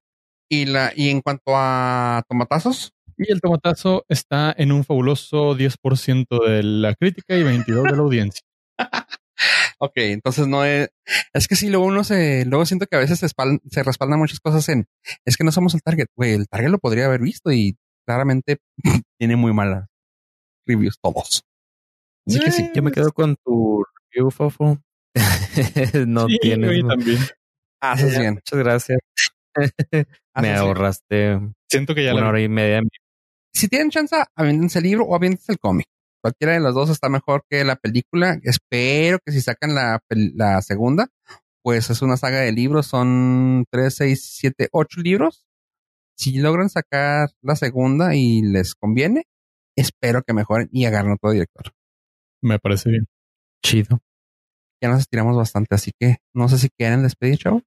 Y 0.51 0.66
la, 0.66 0.93
y 0.94 1.09
en 1.11 1.20
cuanto 1.20 1.52
a 1.55 2.23
tomatazos, 2.28 2.93
Y 3.16 3.31
el 3.32 3.40
tomatazo 3.40 4.05
está 4.09 4.55
en 4.56 4.73
un 4.73 4.85
fabuloso 4.85 5.55
10% 5.56 6.44
de 6.47 6.62
la 6.62 6.94
crítica 6.94 7.36
y 7.36 7.43
22% 7.43 7.82
de 7.90 7.97
la 7.97 8.02
audiencia. 8.02 8.43
ok, 9.78 9.93
entonces 9.97 10.47
no 10.47 10.65
es, 10.65 10.89
es 11.32 11.48
que 11.48 11.56
si 11.56 11.69
luego 11.70 11.86
uno 11.86 12.05
se, 12.05 12.44
luego 12.44 12.66
siento 12.66 12.86
que 12.86 12.97
a 12.97 13.01
veces 13.01 13.19
se, 13.20 13.27
espal- 13.27 13.61
se 13.70 13.82
respaldan 13.82 14.19
muchas 14.19 14.40
cosas 14.40 14.69
en, 14.69 14.86
es 15.24 15.36
que 15.36 15.44
no 15.44 15.52
somos 15.52 15.74
el 15.74 15.82
target, 15.82 16.06
güey, 16.16 16.32
el 16.32 16.47
target 16.48 16.70
lo 16.70 16.78
podría 16.78 17.06
haber 17.06 17.20
visto 17.20 17.52
y 17.52 17.77
claramente 18.06 18.59
tiene 19.19 19.36
muy 19.36 19.52
malas 19.52 19.86
reviews 20.66 20.98
todos. 21.01 21.43
Así 22.27 22.40
que 22.40 22.51
sí, 22.51 22.70
Yo 22.74 22.82
me 22.82 22.90
quedo 22.90 23.12
con 23.12 23.36
tu 23.44 23.85
review, 24.12 24.31
Fofo. 24.31 24.78
no 26.06 26.27
Sí, 26.27 26.39
¿no? 26.56 26.89
también. 26.89 27.19
Haces 27.93 28.15
Ya, 28.15 28.20
bien. 28.20 28.35
Muchas 28.35 28.59
gracias. 28.59 28.98
haces 29.55 30.06
Me 30.40 30.55
ahorraste 30.55 31.39
Siento 31.70 31.94
que 31.94 32.05
ya 32.05 32.12
una 32.12 32.23
la 32.23 32.28
hora 32.28 32.40
y 32.40 32.48
media. 32.48 32.81
si 33.52 33.69
tienen 33.69 33.90
chance, 33.90 34.16
aviéntense 34.36 34.78
el 34.78 34.85
libro 34.85 35.05
o 35.05 35.15
aviéntense 35.15 35.52
el 35.52 35.59
cómic. 35.59 35.86
Cualquiera 36.24 36.55
de 36.55 36.61
los 36.61 36.74
dos 36.74 36.89
está 36.89 37.09
mejor 37.09 37.44
que 37.51 37.65
la 37.65 37.77
película. 37.77 38.39
Espero 38.44 39.19
que 39.24 39.31
si 39.31 39.43
sacan 39.43 39.74
la, 39.74 40.62
segunda, 40.62 41.09
pues 41.62 41.90
es 41.90 42.01
una 42.01 42.16
saga 42.16 42.40
de 42.40 42.52
libros. 42.52 42.86
Son 42.86 43.66
tres, 43.70 43.97
seis, 43.97 44.24
siete, 44.24 44.69
ocho 44.73 45.01
libros. 45.02 45.47
Si 46.16 46.39
logran 46.39 46.70
sacar 46.70 47.28
la 47.43 47.56
segunda 47.56 48.15
y 48.15 48.40
les 48.40 48.74
conviene, 48.74 49.24
espero 49.77 50.23
que 50.23 50.32
mejoren 50.32 50.69
y 50.73 50.86
agarren 50.86 51.12
otro 51.12 51.32
director. 51.32 51.74
me 52.40 52.59
parece 52.59 52.89
bien. 52.90 53.06
Chido. 53.62 54.01
Ya 54.81 54.89
nos 54.89 55.01
estiramos 55.01 55.36
bastante, 55.36 55.74
así 55.74 55.90
que 55.98 56.19
no 56.32 56.48
sé 56.48 56.59
si 56.59 56.69
quieren 56.70 57.02
despedir, 57.02 57.36
chavo. 57.36 57.62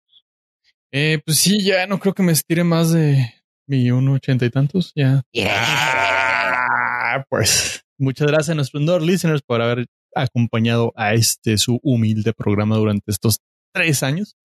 Eh, 0.92 1.20
pues 1.26 1.38
sí, 1.38 1.64
ya 1.64 1.86
no 1.88 2.00
creo 2.00 2.14
que 2.14 2.24
me 2.24 2.32
estire 2.32 2.64
más 2.64 2.92
de 2.92 3.34
mi 3.68 3.92
uno 3.92 4.14
ochenta 4.14 4.46
y 4.46 4.50
tantos. 4.50 4.92
Ya. 4.96 5.22
Ah, 5.46 7.26
pues 7.30 7.84
muchas 7.98 8.28
gracias 8.28 8.50
a 8.50 8.56
nuestros 8.56 8.84
Nord 8.84 9.04
listeners 9.04 9.42
por 9.42 9.62
haber 9.62 9.88
acompañado 10.16 10.94
a 10.96 11.14
este 11.14 11.58
su 11.58 11.80
humilde 11.84 12.34
programa 12.34 12.78
durante 12.78 13.12
estos 13.12 13.40
tres 13.74 14.04
años. 14.04 14.36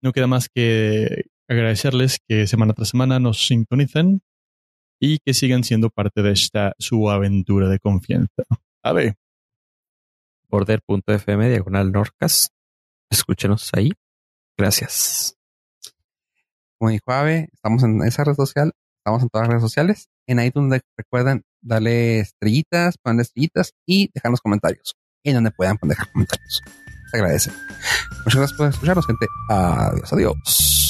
No 0.00 0.12
queda 0.12 0.26
más 0.26 0.48
que 0.48 1.26
agradecerles 1.48 2.18
que 2.26 2.46
semana 2.46 2.72
tras 2.72 2.88
semana 2.88 3.18
nos 3.18 3.46
sintonicen 3.46 4.22
y 5.00 5.18
que 5.18 5.34
sigan 5.34 5.64
siendo 5.64 5.90
parte 5.90 6.22
de 6.22 6.32
esta 6.32 6.74
su 6.78 7.10
aventura 7.10 7.68
de 7.68 7.78
confianza. 7.78 8.44
A 8.84 8.92
ver. 8.92 9.14
Border.fm 10.48 11.48
diagonal 11.50 11.90
Norcas. 11.92 12.50
Escúchenos 13.10 13.70
ahí. 13.74 13.92
Gracias. 14.62 15.36
Como 16.78 16.92
dijo 16.92 17.10
Ave, 17.10 17.48
estamos 17.52 17.82
en 17.82 18.00
esa 18.04 18.22
red 18.22 18.34
social, 18.34 18.70
estamos 19.00 19.20
en 19.20 19.28
todas 19.28 19.48
las 19.48 19.54
redes 19.54 19.62
sociales. 19.62 20.08
En 20.28 20.38
iTunes 20.38 20.82
recuerden 20.96 21.42
darle 21.60 22.20
estrellitas, 22.20 22.96
ponerle 22.96 23.22
estrellitas 23.22 23.72
y 23.84 24.08
dejarnos 24.14 24.40
comentarios 24.40 24.94
en 25.24 25.34
donde 25.34 25.50
puedan 25.50 25.78
poner 25.78 25.96
comentarios. 26.12 26.62
Se 27.10 27.16
agradece. 27.16 27.50
Muchas 28.24 28.36
gracias 28.36 28.52
por 28.56 28.68
escucharnos, 28.68 29.04
gente. 29.04 29.26
Adiós, 29.50 30.12
adiós. 30.12 30.81